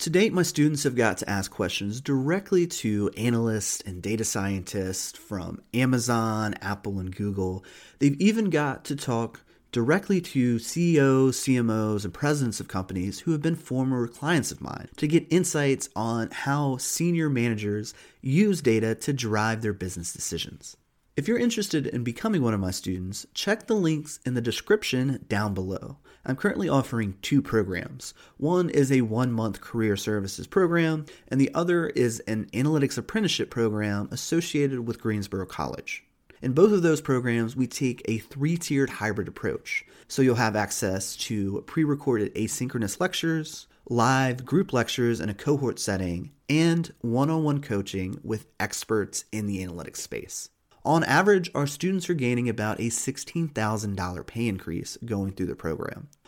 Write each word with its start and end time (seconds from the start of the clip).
To 0.00 0.10
date, 0.10 0.32
my 0.32 0.42
students 0.42 0.82
have 0.82 0.94
got 0.94 1.16
to 1.18 1.30
ask 1.30 1.50
questions 1.50 2.02
directly 2.02 2.66
to 2.66 3.10
analysts 3.16 3.80
and 3.80 4.02
data 4.02 4.24
scientists 4.24 5.18
from 5.18 5.62
Amazon, 5.72 6.54
Apple, 6.60 6.98
and 6.98 7.16
Google. 7.16 7.64
They've 7.98 8.20
even 8.20 8.50
got 8.50 8.84
to 8.84 8.96
talk 8.96 9.40
directly 9.72 10.20
to 10.20 10.58
CEOs, 10.58 11.38
CMOs, 11.38 12.04
and 12.04 12.12
presidents 12.12 12.60
of 12.60 12.68
companies 12.68 13.20
who 13.20 13.32
have 13.32 13.40
been 13.40 13.56
former 13.56 14.06
clients 14.06 14.52
of 14.52 14.60
mine 14.60 14.88
to 14.98 15.08
get 15.08 15.26
insights 15.30 15.88
on 15.96 16.30
how 16.30 16.76
senior 16.76 17.30
managers 17.30 17.94
use 18.20 18.60
data 18.60 18.94
to 18.96 19.14
drive 19.14 19.62
their 19.62 19.72
business 19.72 20.12
decisions. 20.12 20.76
If 21.16 21.26
you're 21.26 21.38
interested 21.38 21.86
in 21.86 22.04
becoming 22.04 22.42
one 22.42 22.52
of 22.52 22.60
my 22.60 22.70
students, 22.70 23.26
check 23.32 23.66
the 23.66 23.74
links 23.74 24.20
in 24.26 24.34
the 24.34 24.42
description 24.42 25.24
down 25.28 25.54
below. 25.54 25.96
I'm 26.28 26.34
currently 26.34 26.68
offering 26.68 27.16
two 27.22 27.40
programs. 27.40 28.12
One 28.36 28.68
is 28.68 28.90
a 28.90 29.02
one 29.02 29.30
month 29.30 29.60
career 29.60 29.96
services 29.96 30.48
program, 30.48 31.06
and 31.28 31.40
the 31.40 31.54
other 31.54 31.86
is 31.90 32.18
an 32.26 32.46
analytics 32.46 32.98
apprenticeship 32.98 33.48
program 33.48 34.08
associated 34.10 34.88
with 34.88 35.00
Greensboro 35.00 35.46
College. 35.46 36.04
In 36.42 36.52
both 36.52 36.72
of 36.72 36.82
those 36.82 37.00
programs, 37.00 37.54
we 37.54 37.68
take 37.68 38.02
a 38.06 38.18
three 38.18 38.56
tiered 38.56 38.90
hybrid 38.90 39.28
approach. 39.28 39.84
So 40.08 40.20
you'll 40.20 40.34
have 40.34 40.56
access 40.56 41.14
to 41.16 41.62
pre 41.68 41.84
recorded 41.84 42.34
asynchronous 42.34 42.98
lectures, 42.98 43.68
live 43.88 44.44
group 44.44 44.72
lectures 44.72 45.20
in 45.20 45.28
a 45.28 45.34
cohort 45.34 45.78
setting, 45.78 46.32
and 46.48 46.92
one 47.02 47.30
on 47.30 47.44
one 47.44 47.60
coaching 47.60 48.18
with 48.24 48.48
experts 48.58 49.26
in 49.30 49.46
the 49.46 49.64
analytics 49.64 49.98
space. 49.98 50.48
On 50.86 51.02
average, 51.02 51.50
our 51.52 51.66
students 51.66 52.08
are 52.08 52.14
gaining 52.14 52.48
about 52.48 52.78
a 52.78 52.90
$16,000 52.90 54.26
pay 54.26 54.46
increase 54.46 54.96
going 55.04 55.32
through 55.32 55.46
the 55.46 55.56
program. 55.56 56.06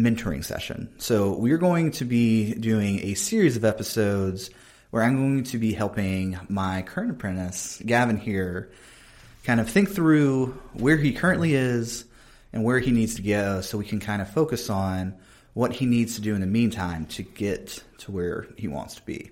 mentoring 0.00 0.44
session. 0.44 0.92
So, 0.98 1.32
we're 1.32 1.58
going 1.58 1.92
to 1.92 2.04
be 2.04 2.54
doing 2.54 3.00
a 3.00 3.14
series 3.14 3.56
of 3.56 3.64
episodes 3.64 4.50
where 4.90 5.02
I'm 5.02 5.16
going 5.16 5.44
to 5.44 5.58
be 5.58 5.72
helping 5.72 6.38
my 6.48 6.82
current 6.82 7.10
apprentice, 7.10 7.80
Gavin, 7.84 8.16
here 8.16 8.70
kind 9.44 9.60
of 9.60 9.70
think 9.70 9.90
through 9.90 10.46
where 10.74 10.96
he 10.96 11.12
currently 11.12 11.54
is 11.54 12.04
and 12.52 12.64
where 12.64 12.78
he 12.78 12.90
needs 12.90 13.14
to 13.16 13.22
go 13.22 13.60
so 13.60 13.78
we 13.78 13.84
can 13.84 14.00
kind 14.00 14.20
of 14.20 14.30
focus 14.30 14.68
on 14.68 15.14
what 15.54 15.72
he 15.72 15.86
needs 15.86 16.16
to 16.16 16.20
do 16.20 16.34
in 16.34 16.40
the 16.40 16.46
meantime 16.46 17.06
to 17.06 17.22
get 17.22 17.82
to 17.98 18.10
where 18.10 18.46
he 18.56 18.68
wants 18.68 18.96
to 18.96 19.02
be. 19.02 19.30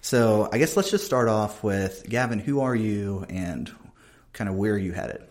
So, 0.00 0.48
I 0.52 0.58
guess 0.58 0.76
let's 0.76 0.90
just 0.90 1.04
start 1.04 1.28
off 1.28 1.62
with 1.62 2.08
Gavin, 2.08 2.38
who 2.38 2.60
are 2.60 2.74
you 2.74 3.26
and 3.28 3.70
kind 4.32 4.48
of 4.48 4.56
where 4.56 4.74
are 4.74 4.78
you 4.78 4.92
headed? 4.92 5.22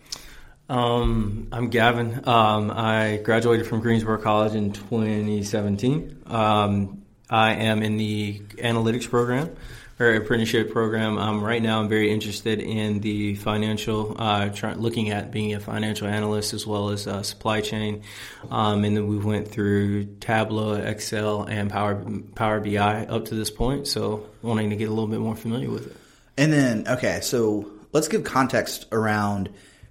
Um, 0.68 1.48
I'm 1.50 1.70
Gavin. 1.70 2.28
Um, 2.28 2.70
I 2.70 3.20
graduated 3.24 3.66
from 3.66 3.80
Greensboro 3.80 4.18
College 4.18 4.54
in 4.54 4.72
2017. 4.72 6.24
Um, 6.26 7.04
I 7.30 7.54
am 7.54 7.82
in 7.82 7.96
the 7.96 8.40
analytics 8.58 9.08
program 9.08 9.50
or 9.98 10.12
apprenticeship 10.12 10.70
program. 10.70 11.16
Um, 11.16 11.42
right 11.42 11.62
now, 11.62 11.80
I'm 11.80 11.88
very 11.88 12.12
interested 12.12 12.60
in 12.60 13.00
the 13.00 13.36
financial, 13.36 14.14
uh, 14.18 14.50
try, 14.50 14.74
looking 14.74 15.08
at 15.08 15.30
being 15.30 15.54
a 15.54 15.60
financial 15.60 16.06
analyst 16.06 16.52
as 16.52 16.66
well 16.66 16.90
as 16.90 17.06
uh, 17.06 17.22
supply 17.22 17.62
chain. 17.62 18.02
Um, 18.50 18.84
and 18.84 18.94
then 18.94 19.06
we 19.08 19.16
went 19.16 19.48
through 19.48 20.04
Tableau, 20.20 20.74
Excel, 20.74 21.44
and 21.44 21.70
Power 21.70 22.04
Power 22.34 22.60
BI 22.60 23.06
up 23.06 23.24
to 23.26 23.34
this 23.34 23.50
point. 23.50 23.86
So, 23.86 24.26
wanting 24.42 24.68
to 24.68 24.76
get 24.76 24.88
a 24.88 24.92
little 24.92 25.08
bit 25.08 25.20
more 25.20 25.34
familiar 25.34 25.70
with 25.70 25.86
it. 25.86 25.96
And 26.36 26.52
then, 26.52 26.86
okay, 26.86 27.20
so 27.22 27.70
let's 27.92 28.06
give 28.06 28.22
context 28.22 28.86
around 28.92 29.48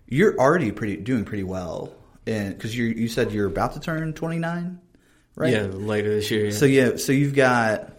you're 0.08 0.38
already 0.38 0.72
pretty 0.72 0.98
doing 0.98 1.26
pretty 1.26 1.44
well, 1.44 1.94
and 2.26 2.56
because 2.56 2.76
you 2.78 2.86
you 2.86 3.08
said 3.08 3.32
you're 3.32 3.48
about 3.48 3.74
to 3.74 3.80
turn 3.80 4.14
29, 4.14 4.80
right? 5.36 5.54
Yeah, 5.54 5.64
later 5.64 6.10
this 6.10 6.32
year. 6.32 6.46
Yeah. 6.46 6.52
So 6.52 6.66
yeah, 6.66 6.96
so 6.98 7.12
you've 7.12 7.36
got 7.36 7.92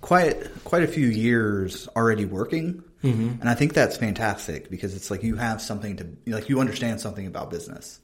quite 0.00 0.64
quite 0.64 0.82
a 0.82 0.88
few 0.88 1.06
years 1.06 1.88
already 1.96 2.24
working, 2.24 2.82
mm-hmm. 3.02 3.40
and 3.40 3.48
I 3.48 3.54
think 3.54 3.74
that's 3.74 3.96
fantastic 3.96 4.70
because 4.70 4.94
it's 4.94 5.10
like 5.10 5.22
you 5.22 5.36
have 5.36 5.60
something 5.60 5.96
to 5.96 6.06
like 6.26 6.48
you 6.48 6.60
understand 6.60 7.00
something 7.00 7.26
about 7.26 7.50
business. 7.50 8.00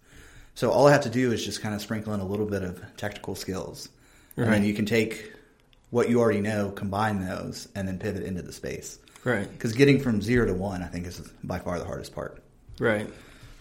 So 0.55 0.71
all 0.71 0.87
I 0.87 0.93
have 0.93 1.03
to 1.03 1.11
do 1.11 1.33
is 1.33 1.45
just 1.45 1.61
kind 1.61 1.75
of 1.75 1.83
sprinkle 1.83 2.15
in 2.15 2.21
a 2.21 2.27
little 2.27 2.47
bit 2.47 2.63
of 2.63 2.83
technical 2.97 3.35
skills, 3.35 3.89
right. 4.37 4.45
and 4.45 4.53
then 4.55 4.65
you 4.65 4.75
can 4.75 4.87
take 4.87 5.33
what 5.91 6.09
you 6.09 6.21
already 6.21 6.41
know, 6.41 6.71
combine 6.71 7.25
those, 7.25 7.69
and 7.75 7.87
then 7.87 7.99
pivot 7.99 8.23
into 8.25 8.43
the 8.43 8.53
space. 8.53 8.99
Right. 9.23 9.51
Because 9.51 9.73
getting 9.73 10.01
from 10.01 10.23
zero 10.23 10.47
to 10.47 10.55
one, 10.55 10.83
I 10.83 10.87
think, 10.87 11.07
is 11.07 11.21
by 11.43 11.59
far 11.59 11.79
the 11.79 11.85
hardest 11.85 12.15
part. 12.15 12.43
Right. 12.79 13.09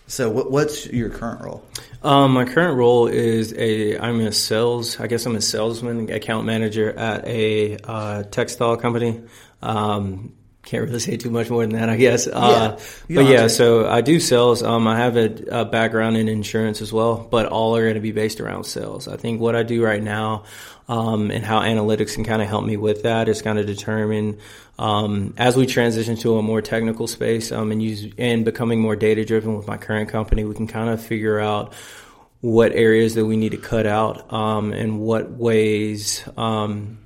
So, 0.07 0.29
what, 0.29 0.51
what's 0.51 0.85
your 0.88 1.09
current 1.09 1.41
role? 1.41 1.63
Um, 2.03 2.33
my 2.33 2.45
current 2.45 2.77
role 2.77 3.07
is 3.07 3.53
a 3.57 3.97
I'm 3.97 4.19
a 4.19 4.31
sales. 4.31 4.99
I 4.99 5.07
guess 5.07 5.25
I'm 5.25 5.35
a 5.35 5.41
salesman, 5.41 6.11
account 6.11 6.45
manager 6.45 6.91
at 6.91 7.25
a 7.25 7.77
uh, 7.83 8.23
textile 8.23 8.77
company. 8.77 9.23
Um, 9.61 10.33
can't 10.65 10.83
really 10.83 10.99
say 10.99 11.15
too 11.15 11.29
much 11.29 11.49
more 11.49 11.61
than 11.61 11.77
that, 11.77 11.89
I 11.89 11.95
guess. 11.95 12.27
Uh, 12.27 12.79
but 13.07 13.25
yeah, 13.25 13.47
so 13.47 13.87
I 13.87 14.01
do 14.01 14.19
sales. 14.19 14.63
Um, 14.63 14.87
I 14.87 14.97
have 14.97 15.15
a, 15.15 15.61
a, 15.61 15.65
background 15.65 16.17
in 16.17 16.27
insurance 16.27 16.81
as 16.81 16.91
well, 16.91 17.27
but 17.29 17.45
all 17.45 17.75
are 17.75 17.83
going 17.83 17.93
to 17.93 17.99
be 17.99 18.11
based 18.11 18.41
around 18.41 18.65
sales. 18.65 19.07
I 19.07 19.15
think 19.15 19.39
what 19.39 19.55
I 19.55 19.63
do 19.63 19.83
right 19.83 20.01
now 20.01 20.43
um, 20.87 21.29
and 21.29 21.45
how 21.45 21.61
analytics 21.61 22.15
can 22.15 22.23
kind 22.23 22.41
of 22.41 22.47
help 22.47 22.65
me 22.65 22.77
with 22.77 23.03
that 23.03 23.29
is 23.29 23.41
kind 23.41 23.59
of 23.59 23.67
determine 23.67 24.39
um, 24.77 25.33
as 25.37 25.55
we 25.55 25.65
transition 25.65 26.15
to 26.17 26.37
a 26.37 26.41
more 26.41 26.61
technical 26.61 27.07
space 27.07 27.51
um, 27.51 27.71
and 27.71 27.81
use 27.81 28.11
and 28.17 28.43
becoming 28.43 28.81
more 28.81 28.95
data 28.95 29.23
driven 29.23 29.55
with 29.55 29.67
my 29.67 29.77
current 29.77 30.09
company, 30.09 30.43
we 30.43 30.55
can 30.55 30.67
kind 30.67 30.89
of 30.89 31.01
figure 31.01 31.39
out 31.39 31.73
what 32.41 32.73
areas 32.73 33.15
that 33.15 33.25
we 33.25 33.37
need 33.37 33.51
to 33.51 33.57
cut 33.57 33.87
out 33.87 34.31
um, 34.33 34.73
and 34.73 34.99
what 34.99 35.31
ways 35.31 36.27
um, 36.37 36.97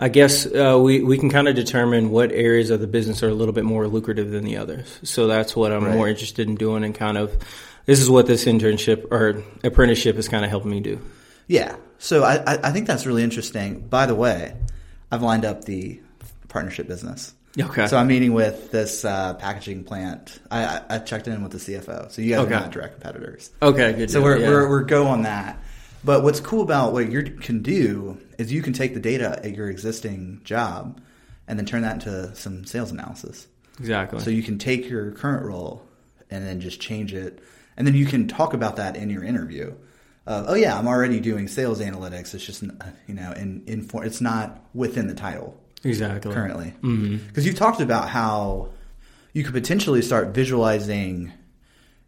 I 0.00 0.08
guess 0.08 0.46
uh, 0.46 0.78
we 0.80 1.02
we 1.02 1.18
can 1.18 1.30
kind 1.30 1.48
of 1.48 1.56
determine 1.56 2.10
what 2.10 2.30
areas 2.30 2.70
of 2.70 2.80
the 2.80 2.86
business 2.86 3.22
are 3.22 3.28
a 3.28 3.34
little 3.34 3.54
bit 3.54 3.64
more 3.64 3.88
lucrative 3.88 4.30
than 4.30 4.44
the 4.44 4.56
others. 4.56 5.00
So 5.02 5.26
that's 5.26 5.56
what 5.56 5.72
I'm 5.72 5.84
right. 5.84 5.94
more 5.94 6.08
interested 6.08 6.48
in 6.48 6.54
doing, 6.54 6.84
and 6.84 6.94
kind 6.94 7.18
of 7.18 7.36
this 7.86 8.00
is 8.00 8.08
what 8.08 8.26
this 8.26 8.44
internship 8.44 9.10
or 9.10 9.42
apprenticeship 9.64 10.16
is 10.16 10.28
kind 10.28 10.44
of 10.44 10.50
helping 10.50 10.70
me 10.70 10.80
do. 10.80 11.00
Yeah. 11.48 11.76
So 11.98 12.22
I 12.22 12.42
I 12.62 12.70
think 12.70 12.86
that's 12.86 13.06
really 13.06 13.24
interesting. 13.24 13.80
By 13.80 14.06
the 14.06 14.14
way, 14.14 14.54
I've 15.10 15.22
lined 15.22 15.44
up 15.44 15.64
the 15.64 16.00
partnership 16.48 16.86
business. 16.86 17.34
Okay. 17.58 17.86
So 17.88 17.96
I'm 17.96 18.06
meeting 18.06 18.34
with 18.34 18.70
this 18.70 19.04
uh, 19.04 19.34
packaging 19.34 19.82
plant. 19.82 20.38
I, 20.50 20.80
I, 20.88 20.98
checked 20.98 21.26
in 21.26 21.42
with 21.42 21.50
the 21.50 21.58
CFO. 21.58 22.12
So 22.12 22.22
you 22.22 22.30
guys 22.30 22.40
okay. 22.40 22.54
are 22.54 22.60
not 22.60 22.70
direct 22.70 22.94
competitors. 22.94 23.50
Okay, 23.60 23.94
good. 23.94 24.10
So 24.10 24.22
we're, 24.22 24.36
yeah. 24.36 24.48
we're 24.48 24.68
we're 24.68 24.82
go 24.84 25.08
on 25.08 25.22
that. 25.22 25.58
But 26.04 26.22
what's 26.22 26.38
cool 26.38 26.62
about 26.62 26.92
what 26.92 27.10
you 27.10 27.22
can 27.24 27.62
do 27.62 28.18
is 28.38 28.52
you 28.52 28.62
can 28.62 28.72
take 28.72 28.94
the 28.94 29.00
data 29.00 29.40
at 29.44 29.54
your 29.54 29.68
existing 29.68 30.40
job 30.44 31.00
and 31.46 31.58
then 31.58 31.66
turn 31.66 31.82
that 31.82 31.94
into 31.94 32.34
some 32.34 32.64
sales 32.64 32.90
analysis. 32.90 33.48
Exactly. 33.78 34.20
So 34.20 34.30
you 34.30 34.42
can 34.42 34.58
take 34.58 34.88
your 34.88 35.10
current 35.12 35.44
role 35.44 35.84
and 36.30 36.46
then 36.46 36.60
just 36.60 36.80
change 36.80 37.14
it, 37.14 37.42
and 37.76 37.86
then 37.86 37.94
you 37.94 38.06
can 38.06 38.28
talk 38.28 38.54
about 38.54 38.76
that 38.76 38.96
in 38.96 39.10
your 39.10 39.24
interview. 39.24 39.74
Of, 40.26 40.46
oh 40.48 40.54
yeah, 40.54 40.78
I'm 40.78 40.86
already 40.86 41.20
doing 41.20 41.48
sales 41.48 41.80
analytics. 41.80 42.34
It's 42.34 42.44
just 42.44 42.62
you 42.62 43.14
know 43.14 43.32
in 43.32 43.62
in 43.66 43.88
it's 44.02 44.20
not 44.20 44.60
within 44.74 45.06
the 45.06 45.14
title 45.14 45.58
exactly 45.84 46.32
currently 46.32 46.74
because 46.80 46.92
mm-hmm. 46.92 47.40
you've 47.40 47.56
talked 47.56 47.80
about 47.80 48.08
how 48.08 48.68
you 49.32 49.44
could 49.44 49.54
potentially 49.54 50.02
start 50.02 50.28
visualizing 50.28 51.32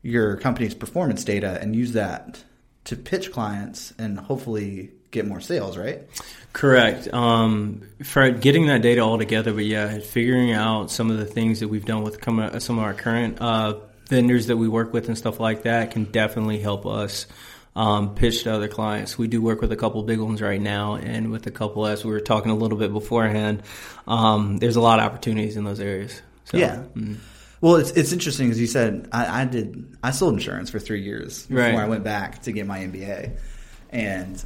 your 0.03 0.37
company's 0.37 0.75
performance 0.75 1.25
data 1.25 1.59
and 1.61 1.76
use 1.76 1.93
that 1.93 2.43
to 2.85 2.97
pitch 2.97 3.31
clients 3.31 3.93
and 3.99 4.19
hopefully 4.19 4.91
get 5.11 5.27
more 5.27 5.41
sales, 5.41 5.77
right? 5.77 6.03
Correct. 6.53 7.12
Um, 7.12 7.83
for 8.03 8.31
getting 8.31 8.67
that 8.67 8.83
data 8.83 9.03
all 9.03 9.19
together, 9.19 9.53
but 9.53 9.65
yeah, 9.65 9.99
figuring 10.01 10.53
out 10.53 10.91
some 10.91 11.11
of 11.11 11.19
the 11.19 11.25
things 11.25 11.61
that 11.61 11.69
we've 11.69 11.85
done 11.85 12.03
with 12.03 12.23
some 12.23 12.79
of 12.79 12.85
our 12.85 12.95
current 12.95 13.41
uh, 13.41 13.79
vendors 14.09 14.49
that 14.49 14.57
we 14.57 14.69
work 14.69 14.93
with 14.93 15.09
and 15.09 15.17
stuff 15.17 15.39
like 15.39 15.62
that 15.62 15.93
can 15.93 16.05
definitely 16.05 16.59
help 16.59 16.87
us 16.87 17.27
um, 17.77 18.15
pitch 18.15 18.43
to 18.45 18.53
other 18.53 18.69
clients. 18.69 19.17
We 19.17 19.29
do 19.29 19.41
work 19.41 19.61
with 19.61 19.71
a 19.71 19.77
couple 19.77 20.03
big 20.03 20.19
ones 20.19 20.43
right 20.43 20.61
now, 20.61 20.97
and 20.97 21.31
with 21.31 21.47
a 21.47 21.51
couple 21.53 21.87
as 21.87 22.05
we 22.05 22.11
were 22.11 22.21
talking 22.21 22.51
a 22.51 22.57
little 22.57 22.79
bit 22.79 22.93
beforehand. 22.93 23.62
Um, 24.09 24.59
there's 24.59 24.77
a 24.77 24.81
lot 24.81 24.99
of 24.99 25.05
opportunities 25.05 25.57
in 25.57 25.65
those 25.65 25.81
areas. 25.81 26.21
So, 26.45 26.59
yeah. 26.59 26.77
Mm-hmm. 26.95 27.15
Well, 27.61 27.77
it's 27.77 27.91
it's 27.91 28.12
interesting 28.12 28.51
as 28.51 28.59
you 28.59 28.67
said. 28.67 29.09
I, 29.12 29.43
I, 29.43 29.45
did 29.45 29.97
I 30.03 30.12
sold 30.12 30.35
insurance 30.35 30.71
for 30.71 30.79
three 30.79 31.03
years 31.03 31.47
before 31.47 31.62
right. 31.62 31.75
I 31.75 31.89
went 31.89 32.05
back 32.05 32.43
to 32.43 32.53
get 32.53 32.67
my 32.67 32.79
MBA, 32.79 33.37
and 33.91 34.43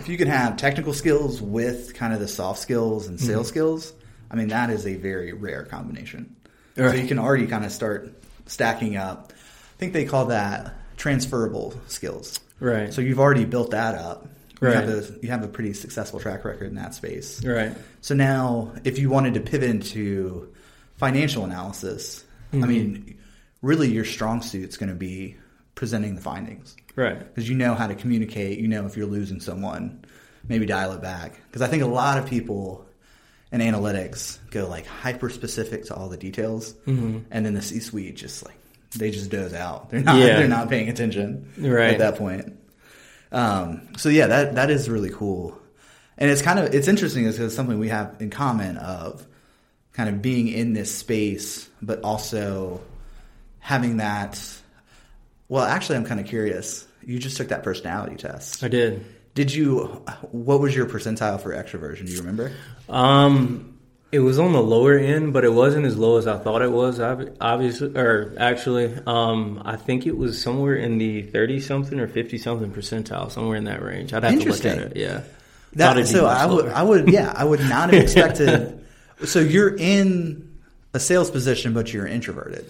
if 0.00 0.08
you 0.08 0.16
can 0.16 0.28
have 0.28 0.56
technical 0.56 0.92
skills 0.92 1.40
with 1.40 1.94
kind 1.94 2.12
of 2.12 2.20
the 2.20 2.28
soft 2.28 2.58
skills 2.58 3.06
and 3.06 3.20
sales 3.20 3.46
mm-hmm. 3.46 3.48
skills, 3.48 3.92
I 4.30 4.36
mean 4.36 4.48
that 4.48 4.70
is 4.70 4.86
a 4.86 4.96
very 4.96 5.32
rare 5.32 5.64
combination. 5.64 6.36
Right. 6.76 6.90
So 6.90 6.96
you 6.96 7.08
can 7.08 7.18
already 7.18 7.46
kind 7.46 7.64
of 7.64 7.72
start 7.72 8.12
stacking 8.46 8.96
up. 8.96 9.32
I 9.32 9.78
think 9.78 9.92
they 9.92 10.04
call 10.04 10.26
that 10.26 10.74
transferable 10.96 11.74
skills. 11.88 12.40
Right. 12.58 12.92
So 12.92 13.00
you've 13.00 13.20
already 13.20 13.44
built 13.44 13.72
that 13.72 13.94
up. 13.94 14.28
Right. 14.60 14.74
You. 14.74 14.80
Have 14.80 14.88
a, 14.88 15.18
you 15.22 15.28
have 15.30 15.42
a 15.42 15.48
pretty 15.48 15.72
successful 15.72 16.20
track 16.20 16.44
record 16.44 16.68
in 16.68 16.74
that 16.74 16.94
space. 16.94 17.42
Right. 17.44 17.74
So 18.02 18.14
now, 18.14 18.72
if 18.84 18.98
you 18.98 19.08
wanted 19.08 19.34
to 19.34 19.40
pivot 19.40 19.70
into 19.70 20.54
financial 20.96 21.44
analysis, 21.44 22.22
mm-hmm. 22.52 22.64
I 22.64 22.66
mean, 22.66 23.18
really 23.62 23.90
your 23.90 24.04
strong 24.04 24.42
suit's 24.42 24.76
going 24.76 24.90
to 24.90 24.94
be 24.94 25.36
presenting 25.74 26.14
the 26.14 26.20
findings. 26.20 26.76
Right. 27.00 27.18
Because 27.18 27.48
you 27.48 27.56
know 27.56 27.74
how 27.74 27.86
to 27.86 27.94
communicate, 27.94 28.58
you 28.58 28.68
know 28.68 28.86
if 28.86 28.96
you're 28.96 29.06
losing 29.06 29.40
someone, 29.40 30.04
maybe 30.48 30.66
dial 30.66 30.92
it 30.92 31.02
back. 31.02 31.40
Because 31.46 31.62
I 31.62 31.68
think 31.68 31.82
a 31.82 31.86
lot 31.86 32.18
of 32.18 32.26
people 32.26 32.86
in 33.52 33.60
analytics 33.60 34.38
go 34.50 34.68
like 34.68 34.86
hyper 34.86 35.30
specific 35.30 35.86
to 35.86 35.94
all 35.94 36.08
the 36.08 36.16
details, 36.16 36.74
mm-hmm. 36.86 37.20
and 37.30 37.46
then 37.46 37.54
the 37.54 37.62
C 37.62 37.80
suite 37.80 38.16
just 38.16 38.44
like 38.44 38.56
they 38.96 39.10
just 39.10 39.30
doze 39.30 39.54
out. 39.54 39.90
They're 39.90 40.00
not 40.00 40.18
yeah. 40.18 40.38
they're 40.38 40.48
not 40.48 40.68
paying 40.68 40.88
attention 40.88 41.50
right. 41.58 41.92
at 41.94 41.98
that 41.98 42.16
point. 42.16 42.56
Um, 43.32 43.88
so 43.96 44.08
yeah, 44.08 44.26
that 44.28 44.54
that 44.56 44.70
is 44.70 44.88
really 44.88 45.10
cool, 45.10 45.58
and 46.18 46.30
it's 46.30 46.42
kind 46.42 46.58
of 46.58 46.74
it's 46.74 46.88
interesting 46.88 47.24
because 47.24 47.40
it's 47.40 47.54
something 47.54 47.78
we 47.78 47.88
have 47.88 48.16
in 48.20 48.30
common 48.30 48.76
of 48.76 49.26
kind 49.92 50.08
of 50.08 50.22
being 50.22 50.48
in 50.48 50.72
this 50.72 50.94
space, 50.94 51.68
but 51.82 52.02
also 52.02 52.80
having 53.58 53.98
that. 53.98 54.40
Well, 55.48 55.64
actually, 55.64 55.96
I'm 55.96 56.04
kind 56.04 56.20
of 56.20 56.26
curious. 56.26 56.86
You 57.04 57.18
just 57.18 57.36
took 57.36 57.48
that 57.48 57.62
personality 57.62 58.16
test. 58.16 58.62
I 58.62 58.68
did. 58.68 59.04
Did 59.34 59.52
you? 59.52 60.04
What 60.32 60.60
was 60.60 60.74
your 60.74 60.86
percentile 60.86 61.40
for 61.40 61.54
extroversion? 61.54 62.06
Do 62.06 62.12
you 62.12 62.18
remember? 62.18 62.52
Um, 62.88 63.78
it 64.12 64.18
was 64.18 64.40
on 64.40 64.52
the 64.52 64.62
lower 64.62 64.98
end, 64.98 65.32
but 65.32 65.44
it 65.44 65.52
wasn't 65.52 65.86
as 65.86 65.96
low 65.96 66.18
as 66.18 66.26
I 66.26 66.36
thought 66.38 66.62
it 66.62 66.72
was. 66.72 66.98
Obviously, 66.98 67.96
or 67.96 68.34
actually, 68.38 68.92
um, 69.06 69.62
I 69.64 69.76
think 69.76 70.06
it 70.06 70.16
was 70.16 70.40
somewhere 70.40 70.74
in 70.74 70.98
the 70.98 71.22
thirty 71.22 71.60
something 71.60 72.00
or 72.00 72.08
fifty 72.08 72.38
something 72.38 72.72
percentile, 72.72 73.30
somewhere 73.30 73.56
in 73.56 73.64
that 73.64 73.82
range. 73.82 74.12
I'd 74.12 74.24
have 74.24 74.40
to 74.40 74.48
look 74.48 74.64
at 74.64 74.78
it. 74.78 74.96
Yeah. 74.96 75.22
That, 75.74 76.08
so 76.08 76.26
I 76.26 76.46
would, 76.46 76.66
I 76.66 76.82
would, 76.82 77.08
yeah, 77.08 77.32
I 77.34 77.44
would 77.44 77.60
not 77.60 77.92
have 77.92 78.02
expected. 78.02 78.84
so 79.24 79.38
you're 79.38 79.76
in 79.76 80.58
a 80.92 80.98
sales 80.98 81.30
position, 81.30 81.72
but 81.72 81.92
you're 81.92 82.08
introverted. 82.08 82.66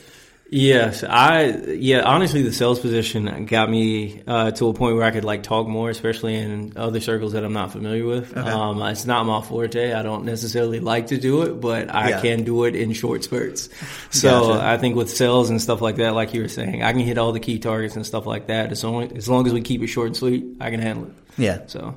Yes, 0.53 1.05
I 1.05 1.45
yeah. 1.69 2.01
Honestly, 2.01 2.43
the 2.43 2.53
sales 2.53 2.81
position 2.81 3.47
got 3.47 3.71
me 3.71 4.21
uh, 4.27 4.51
to 4.51 4.67
a 4.67 4.75
point 4.75 4.97
where 4.97 5.05
I 5.05 5.13
could 5.13 5.25
like 5.25 5.45
talk 5.45 5.69
more, 5.69 5.91
especially 5.91 6.35
in 6.35 6.73
other 6.75 7.01
circles 7.01 7.35
that 7.35 7.45
I'm 7.45 7.53
not 7.53 7.71
familiar 7.71 8.05
with. 8.05 8.37
Okay. 8.37 8.51
Um, 8.51 8.83
it's 8.83 9.07
not 9.07 9.27
my 9.27 9.43
forte. 9.43 9.93
I 9.93 10.03
don't 10.03 10.25
necessarily 10.25 10.81
like 10.81 11.09
to 11.09 11.19
do 11.19 11.43
it, 11.43 11.61
but 11.61 11.95
I 11.95 12.11
yeah. 12.11 12.21
can 12.21 12.43
do 12.43 12.65
it 12.65 12.75
in 12.75 12.93
short 12.95 13.23
spurts. 13.23 13.69
So 14.11 14.49
gotcha. 14.49 14.67
I 14.67 14.77
think 14.77 14.97
with 14.97 15.09
sales 15.09 15.51
and 15.51 15.63
stuff 15.63 15.81
like 15.81 15.97
that, 15.97 16.15
like 16.15 16.35
you 16.35 16.43
were 16.43 16.49
saying, 16.49 16.83
I 16.83 16.91
can 16.91 17.03
hit 17.03 17.17
all 17.17 17.31
the 17.31 17.39
key 17.39 17.61
targets 17.61 17.95
and 17.95 18.05
stuff 18.05 18.27
like 18.27 18.49
that. 18.49 18.73
As 18.73 18.83
long 18.83 19.17
as 19.17 19.29
long 19.29 19.47
as 19.47 19.53
we 19.53 19.61
keep 19.61 19.83
it 19.83 19.87
short 19.87 20.09
and 20.09 20.17
sweet, 20.17 20.57
I 20.61 20.71
can 20.71 20.81
handle 20.81 21.07
it. 21.07 21.15
Yeah. 21.39 21.61
So, 21.69 21.97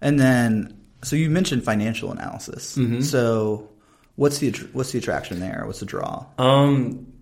and 0.00 0.18
then 0.18 0.76
so 1.04 1.14
you 1.14 1.30
mentioned 1.30 1.62
financial 1.62 2.10
analysis. 2.10 2.76
Mm-hmm. 2.76 3.02
So 3.02 3.70
what's 4.16 4.38
the 4.38 4.50
what's 4.72 4.90
the 4.90 4.98
attraction 4.98 5.38
there? 5.38 5.62
What's 5.66 5.78
the 5.78 5.86
draw? 5.86 6.26
Um 6.36 7.12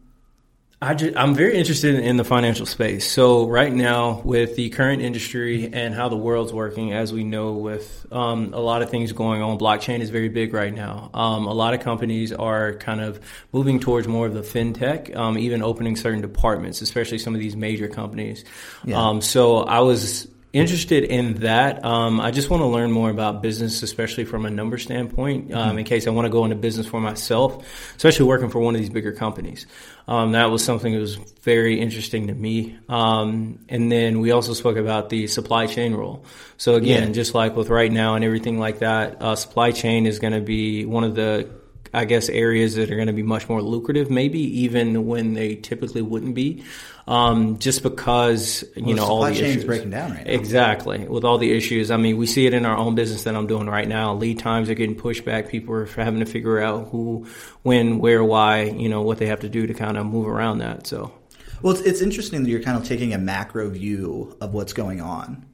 I 0.84 1.22
am 1.22 1.34
very 1.34 1.56
interested 1.56 1.94
in 1.94 2.18
the 2.18 2.24
financial 2.24 2.66
space. 2.66 3.10
So 3.10 3.48
right 3.48 3.72
now, 3.72 4.20
with 4.20 4.54
the 4.54 4.68
current 4.68 5.00
industry 5.00 5.70
and 5.72 5.94
how 5.94 6.10
the 6.10 6.16
world's 6.16 6.52
working, 6.52 6.92
as 6.92 7.10
we 7.10 7.24
know, 7.24 7.54
with 7.54 8.06
um, 8.12 8.52
a 8.52 8.60
lot 8.60 8.82
of 8.82 8.90
things 8.90 9.10
going 9.12 9.40
on, 9.40 9.58
blockchain 9.58 10.00
is 10.00 10.10
very 10.10 10.28
big 10.28 10.52
right 10.52 10.74
now. 10.74 11.08
Um, 11.14 11.46
a 11.46 11.54
lot 11.54 11.72
of 11.72 11.80
companies 11.80 12.34
are 12.34 12.74
kind 12.74 13.00
of 13.00 13.18
moving 13.50 13.80
towards 13.80 14.06
more 14.06 14.26
of 14.26 14.34
the 14.34 14.42
fintech, 14.42 15.16
um, 15.16 15.38
even 15.38 15.62
opening 15.62 15.96
certain 15.96 16.20
departments, 16.20 16.82
especially 16.82 17.16
some 17.16 17.34
of 17.34 17.40
these 17.40 17.56
major 17.56 17.88
companies. 17.88 18.44
Yeah. 18.84 19.00
Um, 19.00 19.22
so 19.22 19.60
I 19.60 19.80
was 19.80 20.28
interested 20.54 21.04
in 21.04 21.34
that. 21.40 21.84
Um, 21.84 22.20
I 22.20 22.30
just 22.30 22.48
want 22.48 22.62
to 22.62 22.66
learn 22.66 22.92
more 22.92 23.10
about 23.10 23.42
business, 23.42 23.82
especially 23.82 24.24
from 24.24 24.46
a 24.46 24.50
number 24.50 24.78
standpoint, 24.78 25.52
um, 25.52 25.70
mm-hmm. 25.70 25.78
in 25.78 25.84
case 25.84 26.06
I 26.06 26.10
want 26.10 26.26
to 26.26 26.30
go 26.30 26.44
into 26.44 26.56
business 26.56 26.86
for 26.86 27.00
myself, 27.00 27.66
especially 27.96 28.26
working 28.26 28.50
for 28.50 28.60
one 28.60 28.74
of 28.74 28.80
these 28.80 28.88
bigger 28.88 29.12
companies. 29.12 29.66
Um, 30.06 30.32
that 30.32 30.50
was 30.50 30.64
something 30.64 30.92
that 30.92 31.00
was 31.00 31.16
very 31.42 31.80
interesting 31.80 32.28
to 32.28 32.34
me. 32.34 32.78
Um, 32.88 33.58
and 33.68 33.90
then 33.90 34.20
we 34.20 34.30
also 34.30 34.52
spoke 34.52 34.76
about 34.76 35.08
the 35.08 35.26
supply 35.26 35.66
chain 35.66 35.94
role. 35.94 36.24
So 36.56 36.74
again, 36.76 37.08
yeah. 37.08 37.14
just 37.14 37.34
like 37.34 37.56
with 37.56 37.68
right 37.68 37.90
now 37.90 38.14
and 38.14 38.24
everything 38.24 38.58
like 38.58 38.78
that, 38.78 39.20
uh, 39.20 39.34
supply 39.34 39.72
chain 39.72 40.06
is 40.06 40.20
going 40.20 40.34
to 40.34 40.40
be 40.40 40.84
one 40.84 41.04
of 41.04 41.16
the 41.16 41.50
I 41.94 42.04
guess 42.04 42.28
areas 42.28 42.74
that 42.74 42.90
are 42.90 42.96
going 42.96 43.06
to 43.06 43.12
be 43.12 43.22
much 43.22 43.48
more 43.48 43.62
lucrative, 43.62 44.10
maybe 44.10 44.40
even 44.62 45.06
when 45.06 45.34
they 45.34 45.54
typically 45.54 46.02
wouldn't 46.02 46.34
be 46.34 46.64
um, 47.06 47.58
just 47.58 47.82
because 47.82 48.64
you 48.74 48.86
well, 48.86 48.96
know 48.96 49.04
all 49.04 49.22
the 49.24 49.32
issues 49.32 49.64
breaking 49.64 49.90
down 49.90 50.12
right 50.12 50.26
now. 50.26 50.32
Exactly, 50.32 51.06
with 51.06 51.24
all 51.24 51.38
the 51.38 51.52
issues. 51.52 51.90
I 51.90 51.96
mean, 51.96 52.16
we 52.16 52.26
see 52.26 52.46
it 52.46 52.54
in 52.54 52.64
our 52.64 52.76
own 52.76 52.94
business 52.94 53.24
that 53.24 53.36
I'm 53.36 53.46
doing 53.46 53.68
right 53.68 53.86
now. 53.86 54.14
Lead 54.14 54.38
times 54.38 54.70
are 54.70 54.74
getting 54.74 54.96
pushed 54.96 55.24
back. 55.24 55.48
People 55.48 55.74
are 55.74 55.86
having 55.86 56.20
to 56.20 56.26
figure 56.26 56.60
out 56.60 56.88
who, 56.88 57.26
when, 57.62 57.98
where, 57.98 58.24
why. 58.24 58.62
You 58.62 58.88
know 58.88 59.02
what 59.02 59.18
they 59.18 59.26
have 59.26 59.40
to 59.40 59.48
do 59.48 59.66
to 59.66 59.74
kind 59.74 59.98
of 59.98 60.06
move 60.06 60.26
around 60.26 60.58
that. 60.58 60.86
So, 60.86 61.12
well, 61.60 61.74
it's, 61.74 61.82
it's 61.82 62.00
interesting 62.00 62.42
that 62.42 62.48
you're 62.48 62.62
kind 62.62 62.78
of 62.78 62.86
taking 62.86 63.12
a 63.12 63.18
macro 63.18 63.68
view 63.68 64.36
of 64.40 64.54
what's 64.54 64.72
going 64.72 65.00
on 65.02 65.44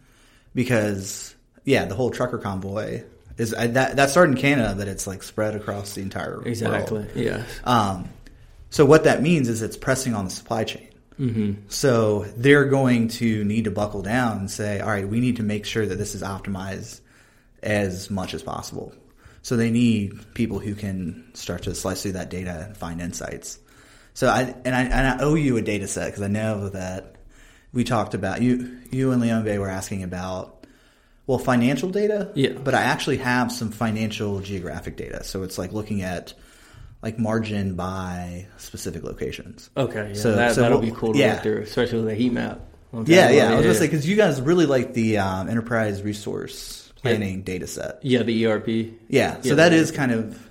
because 0.55 1.35
yeah, 1.65 1.85
the 1.85 1.95
whole 1.95 2.11
trucker 2.11 2.39
convoy 2.39 3.03
is 3.39 3.51
that 3.53 3.97
that 3.97 4.11
started 4.11 4.33
in 4.33 4.39
Canada, 4.39 4.75
but 4.77 4.89
it's 4.89 5.07
like 5.07 5.23
spread 5.23 5.55
across 5.55 5.95
the 5.95 6.03
entire 6.03 6.43
exactly. 6.47 6.99
World. 6.99 7.11
Exactly. 7.17 7.25
Yeah. 7.25 7.45
Um, 7.65 8.09
so 8.71 8.85
what 8.85 9.05
that 9.05 9.23
means 9.23 9.49
is 9.49 9.63
it's 9.63 9.77
pressing 9.77 10.15
on 10.15 10.27
the 10.27 10.31
supply 10.31 10.65
chain. 10.65 10.89
Mm-hmm. 11.19 11.63
So 11.69 12.25
they're 12.37 12.65
going 12.65 13.09
to 13.09 13.45
need 13.45 13.65
to 13.65 13.71
buckle 13.71 14.03
down 14.03 14.39
and 14.39 14.51
say, 14.51 14.81
all 14.81 14.89
right, 14.89 15.07
we 15.07 15.21
need 15.21 15.37
to 15.37 15.43
make 15.43 15.67
sure 15.67 15.85
that 15.85 15.97
this 15.97 16.15
is 16.15 16.23
optimized 16.23 17.01
as 17.63 18.11
much 18.11 18.33
as 18.33 18.43
possible. 18.43 18.95
So 19.43 19.57
they 19.57 19.71
need 19.71 20.35
people 20.35 20.59
who 20.59 20.75
can 20.75 21.31
start 21.35 21.65
to 21.65 21.75
slice 21.75 22.03
through 22.03 22.13
that 22.13 22.31
data 22.31 22.65
and 22.67 22.77
find 22.77 23.01
insights. 23.01 23.59
So 24.15 24.29
I 24.29 24.55
and 24.65 24.75
I, 24.75 24.83
and 24.83 25.07
I 25.07 25.25
owe 25.25 25.35
you 25.35 25.57
a 25.57 25.63
data 25.63 25.87
set 25.87 26.07
because 26.07 26.23
I 26.23 26.29
know 26.29 26.69
that 26.71 27.17
we 27.73 27.85
talked 27.85 28.15
about 28.15 28.43
you. 28.43 28.79
You 28.91 29.13
and 29.13 29.21
Leon 29.21 29.45
Bay 29.45 29.59
were 29.59 29.69
asking 29.69 30.03
about 30.03 30.60
well 31.31 31.39
financial 31.39 31.91
data, 31.91 32.33
yeah. 32.35 32.51
But 32.51 32.75
I 32.75 32.83
actually 32.83 33.19
have 33.19 33.53
some 33.53 33.71
financial 33.71 34.41
geographic 34.41 34.97
data. 34.97 35.23
So 35.23 35.45
it's 35.45 35.59
like 35.59 35.73
looking 35.73 36.03
at 36.03 36.35
like 37.03 37.21
margin 37.21 37.77
by 37.77 38.49
specific 38.59 39.05
locations. 39.05 39.71
Okay, 39.77 40.09
yeah, 40.09 40.15
so, 40.21 40.33
that, 40.35 40.57
so 40.57 40.63
that'll 40.63 40.81
be 40.81 40.91
cool 40.91 41.13
to 41.13 41.19
yeah. 41.19 41.35
look 41.35 41.43
through, 41.43 41.63
especially 41.63 41.99
with 41.99 42.09
the 42.09 42.17
heat 42.17 42.33
map. 42.33 42.61
Yeah, 43.05 43.31
yeah. 43.31 43.53
I 43.53 43.55
was 43.55 43.65
gonna 43.65 43.75
say 43.77 43.87
because 43.87 44.09
you 44.09 44.17
guys 44.17 44.41
really 44.41 44.67
like 44.67 44.93
the 44.95 45.19
um, 45.19 45.49
enterprise 45.49 46.03
resource 46.03 46.93
planning 46.97 47.39
yeah. 47.39 47.45
data 47.45 47.69
set. 47.69 48.01
Yeah, 48.03 48.25
the 48.25 48.47
ERP. 48.47 48.93
Yeah, 49.09 49.41
so 49.43 49.55
that 49.55 49.73
is 49.73 49.93
kind 49.93 50.11
of 50.11 50.49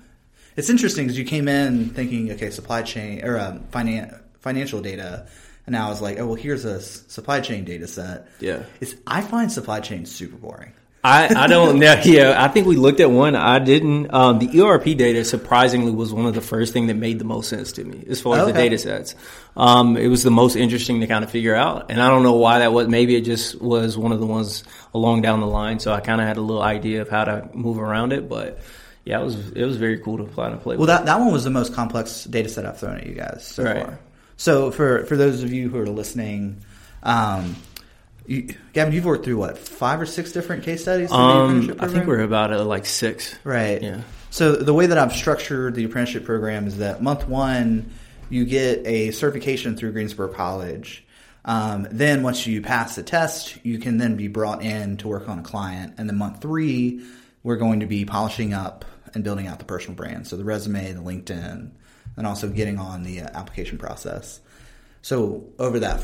it's 0.55 0.69
interesting 0.69 1.07
because 1.07 1.19
you 1.19 1.25
came 1.25 1.49
in 1.49 1.89
thinking, 1.89 2.31
okay, 2.31 2.51
supply 2.51 2.83
chain 2.83 3.25
or 3.25 3.37
um, 3.37 3.59
finan- 3.71 4.17
financial 4.39 4.81
data, 4.81 5.27
and 5.69 5.75
now 5.75 5.85
I 5.85 5.89
was 5.89 6.01
like, 6.01 6.17
oh 6.17 6.25
well, 6.25 6.35
here's 6.35 6.65
a 6.65 6.81
supply 6.81 7.41
chain 7.41 7.63
data 7.63 7.87
set. 7.87 8.27
Yeah, 8.39 8.63
it's 8.81 8.95
I 9.05 9.21
find 9.21 9.51
supply 9.51 9.81
chain 9.81 10.07
super 10.07 10.35
boring. 10.35 10.73
I, 11.03 11.43
I 11.43 11.47
don't 11.47 11.77
know. 11.77 12.01
Yeah, 12.03 12.43
I 12.43 12.47
think 12.47 12.65
we 12.65 12.75
looked 12.75 12.99
at 12.99 13.11
one. 13.11 13.35
I 13.35 13.59
didn't. 13.59 14.11
Um, 14.11 14.39
the 14.39 14.61
ERP 14.61 14.97
data 14.97 15.23
surprisingly 15.23 15.91
was 15.91 16.11
one 16.11 16.25
of 16.25 16.33
the 16.33 16.41
first 16.41 16.73
thing 16.73 16.87
that 16.87 16.95
made 16.95 17.19
the 17.19 17.23
most 17.23 17.49
sense 17.49 17.71
to 17.73 17.83
me 17.83 18.03
as 18.09 18.19
far 18.19 18.35
as 18.37 18.41
okay. 18.41 18.51
the 18.51 18.57
data 18.57 18.77
sets. 18.79 19.13
Um, 19.55 19.95
it 19.95 20.07
was 20.07 20.23
the 20.23 20.31
most 20.31 20.55
interesting 20.55 21.01
to 21.01 21.07
kind 21.07 21.23
of 21.23 21.29
figure 21.29 21.53
out, 21.53 21.91
and 21.91 22.01
I 22.01 22.09
don't 22.09 22.23
know 22.23 22.35
why 22.35 22.59
that 22.59 22.73
was. 22.73 22.87
Maybe 22.87 23.15
it 23.15 23.21
just 23.21 23.61
was 23.61 23.95
one 23.95 24.11
of 24.11 24.19
the 24.19 24.25
ones 24.25 24.63
along 24.95 25.21
down 25.21 25.39
the 25.39 25.47
line. 25.47 25.79
So 25.79 25.93
I 25.93 25.99
kind 25.99 26.19
of 26.19 26.27
had 26.27 26.37
a 26.37 26.41
little 26.41 26.63
idea 26.63 27.03
of 27.03 27.09
how 27.09 27.25
to 27.25 27.47
move 27.53 27.77
around 27.77 28.11
it, 28.11 28.27
but 28.27 28.59
yeah, 29.05 29.21
it 29.21 29.23
was 29.23 29.51
it 29.51 29.65
was 29.65 29.77
very 29.77 29.99
cool 29.99 30.17
to 30.17 30.23
play 30.23 30.47
and 30.47 30.59
play. 30.59 30.77
Well, 30.77 30.87
with. 30.87 30.89
that 30.89 31.05
that 31.05 31.19
one 31.19 31.31
was 31.31 31.43
the 31.43 31.51
most 31.51 31.75
complex 31.75 32.23
data 32.23 32.49
set 32.49 32.65
I've 32.65 32.79
thrown 32.79 32.97
at 32.97 33.05
you 33.05 33.13
guys 33.13 33.45
so 33.45 33.63
right. 33.63 33.85
far. 33.85 33.99
So 34.39 34.71
for 34.71 35.05
for 35.05 35.17
those 35.17 35.43
of 35.43 35.51
you 35.51 35.69
who 35.69 35.77
are 35.79 35.85
listening. 35.85 36.63
Um, 37.03 37.57
you, 38.25 38.55
Gavin, 38.73 38.93
you've 38.93 39.05
worked 39.05 39.25
through 39.25 39.37
what 39.37 39.57
five 39.57 39.99
or 39.99 40.05
six 40.05 40.31
different 40.31 40.63
case 40.63 40.83
studies? 40.83 41.11
Um, 41.11 41.75
I 41.79 41.87
think 41.87 42.07
we're 42.07 42.21
about 42.21 42.53
uh, 42.53 42.63
like 42.63 42.85
six. 42.85 43.35
Right. 43.43 43.81
Yeah. 43.81 44.01
So 44.29 44.55
the 44.55 44.73
way 44.73 44.85
that 44.85 44.97
I've 44.97 45.11
structured 45.11 45.75
the 45.75 45.83
apprenticeship 45.83 46.23
program 46.23 46.67
is 46.67 46.77
that 46.77 47.01
month 47.01 47.27
one, 47.27 47.91
you 48.29 48.45
get 48.45 48.87
a 48.87 49.11
certification 49.11 49.75
through 49.75 49.91
Greensboro 49.91 50.29
College. 50.29 51.03
Um, 51.43 51.87
then 51.91 52.23
once 52.23 52.47
you 52.47 52.61
pass 52.61 52.95
the 52.95 53.03
test, 53.03 53.57
you 53.65 53.77
can 53.77 53.97
then 53.97 54.15
be 54.15 54.29
brought 54.29 54.61
in 54.61 54.97
to 54.97 55.09
work 55.09 55.27
on 55.27 55.39
a 55.39 55.43
client. 55.43 55.95
And 55.97 56.07
then 56.07 56.17
month 56.17 56.41
three, 56.41 57.03
we're 57.43 57.57
going 57.57 57.81
to 57.81 57.87
be 57.87 58.05
polishing 58.05 58.53
up 58.53 58.85
and 59.13 59.23
building 59.23 59.47
out 59.47 59.59
the 59.59 59.65
personal 59.65 59.95
brand. 59.95 60.27
So 60.27 60.37
the 60.37 60.45
resume, 60.45 60.93
the 60.93 61.01
LinkedIn, 61.01 61.71
and 62.19 62.27
also 62.27 62.49
getting 62.49 62.77
on 62.77 63.01
the 63.03 63.21
uh, 63.21 63.29
application 63.33 63.79
process. 63.79 64.39
So 65.01 65.45
over 65.57 65.79
that, 65.79 66.03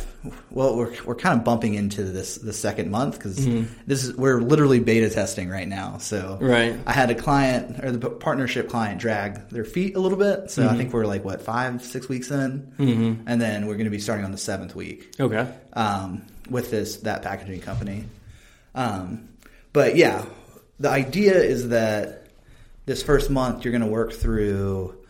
well, 0.50 0.78
we're, 0.78 0.96
we're 1.04 1.16
kind 1.16 1.38
of 1.38 1.44
bumping 1.44 1.74
into 1.74 2.04
this 2.04 2.38
the 2.38 2.54
second 2.54 2.90
month 2.90 3.18
because 3.18 3.38
mm-hmm. 3.38 3.72
this 3.86 4.06
is 4.06 4.16
we're 4.16 4.40
literally 4.40 4.80
beta 4.80 5.10
testing 5.10 5.50
right 5.50 5.68
now. 5.68 5.98
So 5.98 6.38
right, 6.40 6.80
I 6.88 6.94
had 6.94 7.12
a 7.12 7.16
client 7.16 7.84
or 7.84 7.92
the 7.92 8.10
partnership 8.10 8.70
client 8.70 9.02
drag 9.02 9.50
their 9.50 9.66
feet 9.66 9.98
a 9.98 10.00
little 10.00 10.18
bit. 10.18 10.50
So 10.50 10.62
mm-hmm. 10.62 10.74
I 10.74 10.78
think 10.78 10.94
we're 10.94 11.06
like 11.06 11.26
what 11.26 11.42
five 11.42 11.84
six 11.84 12.08
weeks 12.08 12.32
in, 12.32 12.72
mm-hmm. 12.80 13.28
and 13.28 13.42
then 13.42 13.68
we're 13.68 13.76
going 13.76 13.84
to 13.86 13.92
be 13.92 14.00
starting 14.00 14.24
on 14.24 14.32
the 14.32 14.38
seventh 14.38 14.74
week. 14.76 15.14
Okay, 15.20 15.46
um, 15.74 16.26
with 16.50 16.72
this 16.72 16.98
that 17.00 17.22
packaging 17.22 17.60
company. 17.60 18.06
Um, 18.74 19.28
but 19.74 19.98
yeah, 19.98 20.24
the 20.80 20.90
idea 20.90 21.36
is 21.36 21.68
that 21.70 22.28
this 22.86 23.04
first 23.04 23.30
month 23.30 23.66
you're 23.66 23.74
going 23.74 23.82
to 23.82 23.88
work 23.88 24.14
through 24.14 25.05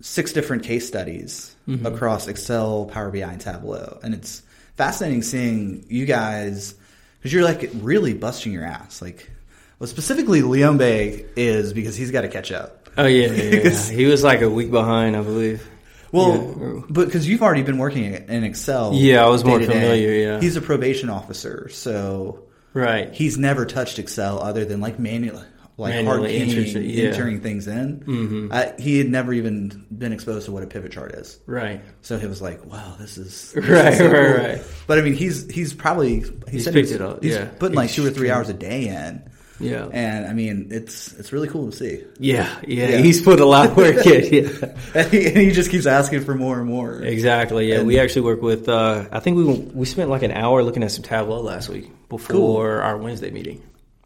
six 0.00 0.32
different 0.32 0.62
case 0.62 0.86
studies 0.86 1.54
mm-hmm. 1.68 1.86
across 1.86 2.28
Excel, 2.28 2.86
Power 2.86 3.10
BI, 3.10 3.18
and 3.18 3.40
Tableau, 3.40 3.98
and 4.02 4.14
it's 4.14 4.42
fascinating 4.76 5.22
seeing 5.22 5.84
you 5.88 6.06
guys 6.06 6.74
because 7.18 7.32
you're 7.32 7.44
like 7.44 7.70
really 7.74 8.14
busting 8.14 8.52
your 8.52 8.64
ass. 8.64 9.02
Like, 9.02 9.30
well, 9.78 9.88
specifically 9.88 10.40
Leombe 10.40 11.26
is 11.36 11.72
because 11.72 11.96
he's 11.96 12.10
got 12.10 12.22
to 12.22 12.28
catch 12.28 12.52
up. 12.52 12.88
Oh 12.96 13.06
yeah, 13.06 13.28
yeah, 13.28 13.60
yeah. 13.62 13.70
he 13.90 14.06
was 14.06 14.22
like 14.22 14.40
a 14.40 14.50
week 14.50 14.70
behind, 14.70 15.16
I 15.16 15.22
believe. 15.22 15.66
Well, 16.10 16.56
yeah. 16.58 16.82
but 16.88 17.06
because 17.06 17.28
you've 17.28 17.42
already 17.42 17.62
been 17.62 17.78
working 17.78 18.04
in 18.04 18.44
Excel, 18.44 18.94
yeah, 18.94 19.24
I 19.24 19.28
was 19.28 19.44
more 19.44 19.60
familiar. 19.60 20.12
Yeah, 20.12 20.40
he's 20.40 20.56
a 20.56 20.60
probation 20.60 21.10
officer, 21.10 21.68
so 21.68 22.44
right, 22.72 23.12
he's 23.12 23.36
never 23.36 23.66
touched 23.66 23.98
Excel 23.98 24.40
other 24.40 24.64
than 24.64 24.80
like 24.80 24.98
manually 24.98 25.44
like 25.78 25.94
Manually 25.94 26.38
hard 26.38 26.50
keying, 26.50 26.90
yeah. 26.90 27.04
entering 27.04 27.40
things 27.40 27.68
in. 27.68 28.00
Mm-hmm. 28.00 28.52
I, 28.52 28.74
he 28.80 28.98
had 28.98 29.08
never 29.08 29.32
even 29.32 29.86
been 29.96 30.12
exposed 30.12 30.46
to 30.46 30.52
what 30.52 30.64
a 30.64 30.66
pivot 30.66 30.90
chart 30.90 31.12
is. 31.12 31.38
Right. 31.46 31.80
So 32.02 32.18
he 32.18 32.26
was 32.26 32.42
like, 32.42 32.66
"Wow, 32.66 32.96
this 32.98 33.16
is 33.16 33.52
this 33.52 33.64
right, 33.68 33.92
is 33.92 33.98
so 33.98 34.06
right, 34.06 34.36
cool. 34.36 34.46
right." 34.46 34.62
But 34.88 34.98
I 34.98 35.02
mean, 35.02 35.14
he's 35.14 35.48
he's 35.48 35.72
probably 35.72 36.20
he 36.20 36.32
he's 36.50 36.68
picked 36.68 36.90
it 36.90 37.00
up. 37.00 37.22
He's 37.22 37.34
yeah. 37.34 37.48
putting 37.60 37.76
like 37.76 37.90
two 37.90 38.04
or 38.04 38.10
three 38.10 38.28
hours 38.28 38.48
a 38.48 38.54
day 38.54 38.88
in. 38.88 39.30
Yeah. 39.60 39.88
And 39.92 40.26
I 40.26 40.32
mean, 40.32 40.68
it's 40.72 41.12
it's 41.12 41.32
really 41.32 41.46
cool 41.48 41.70
to 41.70 41.76
see. 41.76 42.04
Yeah, 42.18 42.60
yeah. 42.66 42.88
yeah. 42.88 42.96
He's 42.98 43.22
put 43.22 43.38
a 43.38 43.44
lot 43.44 43.70
of 43.70 43.76
work 43.76 44.04
in. 44.04 44.34
Yeah. 44.34 44.74
and, 44.94 45.12
he, 45.12 45.26
and, 45.26 45.36
he, 45.36 45.50
just 45.52 45.70
keeps 45.70 45.86
asking 45.86 46.24
for 46.24 46.34
more 46.34 46.58
and 46.58 46.68
more. 46.68 47.02
Exactly. 47.02 47.68
Yeah. 47.68 47.78
And, 47.78 47.86
we 47.86 48.00
actually 48.00 48.22
work 48.22 48.42
with. 48.42 48.68
Uh, 48.68 49.06
I 49.12 49.20
think 49.20 49.36
we 49.36 49.44
we 49.44 49.86
spent 49.86 50.10
like 50.10 50.24
an 50.24 50.32
hour 50.32 50.64
looking 50.64 50.82
at 50.82 50.90
some 50.90 51.04
Tableau 51.04 51.40
last 51.40 51.68
week 51.68 51.88
before 52.08 52.36
cool. 52.36 52.56
our 52.82 52.96
Wednesday 52.96 53.30
meeting. 53.30 53.62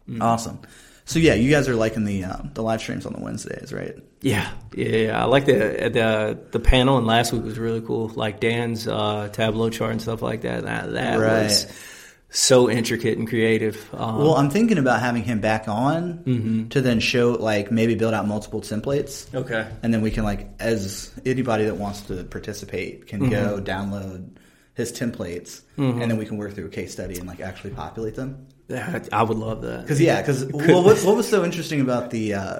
Mm. 0.07 0.21
Awesome. 0.21 0.59
So 1.05 1.19
yeah, 1.19 1.33
you 1.33 1.51
guys 1.51 1.67
are 1.67 1.75
liking 1.75 2.05
the 2.05 2.23
um, 2.23 2.51
the 2.53 2.63
live 2.63 2.79
streams 2.79 3.05
on 3.05 3.13
the 3.13 3.19
Wednesdays, 3.19 3.73
right? 3.73 3.95
Yeah, 4.21 4.49
yeah, 4.73 4.87
yeah. 4.87 5.21
I 5.21 5.25
like 5.25 5.45
the 5.45 5.53
the 5.91 6.39
the 6.51 6.59
panel, 6.59 6.97
and 6.97 7.05
last 7.05 7.33
week 7.33 7.43
was 7.43 7.59
really 7.59 7.81
cool. 7.81 8.07
Like 8.15 8.39
Dan's 8.39 8.87
uh, 8.87 9.29
Tableau 9.33 9.69
chart 9.69 9.91
and 9.91 10.01
stuff 10.01 10.21
like 10.21 10.41
that. 10.41 10.63
That, 10.63 10.93
that 10.93 11.19
right. 11.19 11.43
was 11.43 11.67
so 12.29 12.69
intricate 12.69 13.17
and 13.17 13.27
creative. 13.27 13.89
Um, 13.93 14.17
well, 14.17 14.35
I'm 14.35 14.49
thinking 14.49 14.77
about 14.77 15.01
having 15.01 15.23
him 15.23 15.41
back 15.41 15.67
on 15.67 16.19
mm-hmm. 16.19 16.67
to 16.69 16.81
then 16.81 17.01
show 17.01 17.31
like 17.33 17.69
maybe 17.69 17.95
build 17.95 18.13
out 18.13 18.25
multiple 18.25 18.61
templates. 18.61 19.33
Okay, 19.35 19.67
and 19.83 19.93
then 19.93 20.01
we 20.01 20.09
can 20.09 20.23
like 20.23 20.49
as 20.59 21.11
anybody 21.25 21.65
that 21.65 21.75
wants 21.75 22.01
to 22.03 22.23
participate 22.23 23.07
can 23.07 23.21
mm-hmm. 23.21 23.29
go 23.29 23.61
download 23.61 24.29
his 24.73 24.93
templates, 24.93 25.61
mm-hmm. 25.77 26.01
and 26.01 26.09
then 26.09 26.17
we 26.17 26.25
can 26.25 26.37
work 26.37 26.53
through 26.53 26.67
a 26.67 26.69
case 26.69 26.93
study 26.93 27.17
and 27.17 27.27
like 27.27 27.41
actually 27.41 27.71
populate 27.71 28.15
them. 28.15 28.47
I 28.69 29.23
would 29.23 29.37
love 29.37 29.61
that. 29.61 29.81
Because 29.81 29.99
yeah, 29.99 30.21
because 30.21 30.45
well, 30.45 30.83
what, 30.83 30.97
what, 31.03 31.15
was 31.15 31.27
so 31.27 31.43
interesting 31.43 31.81
about 31.81 32.11
the 32.11 32.35
uh, 32.35 32.59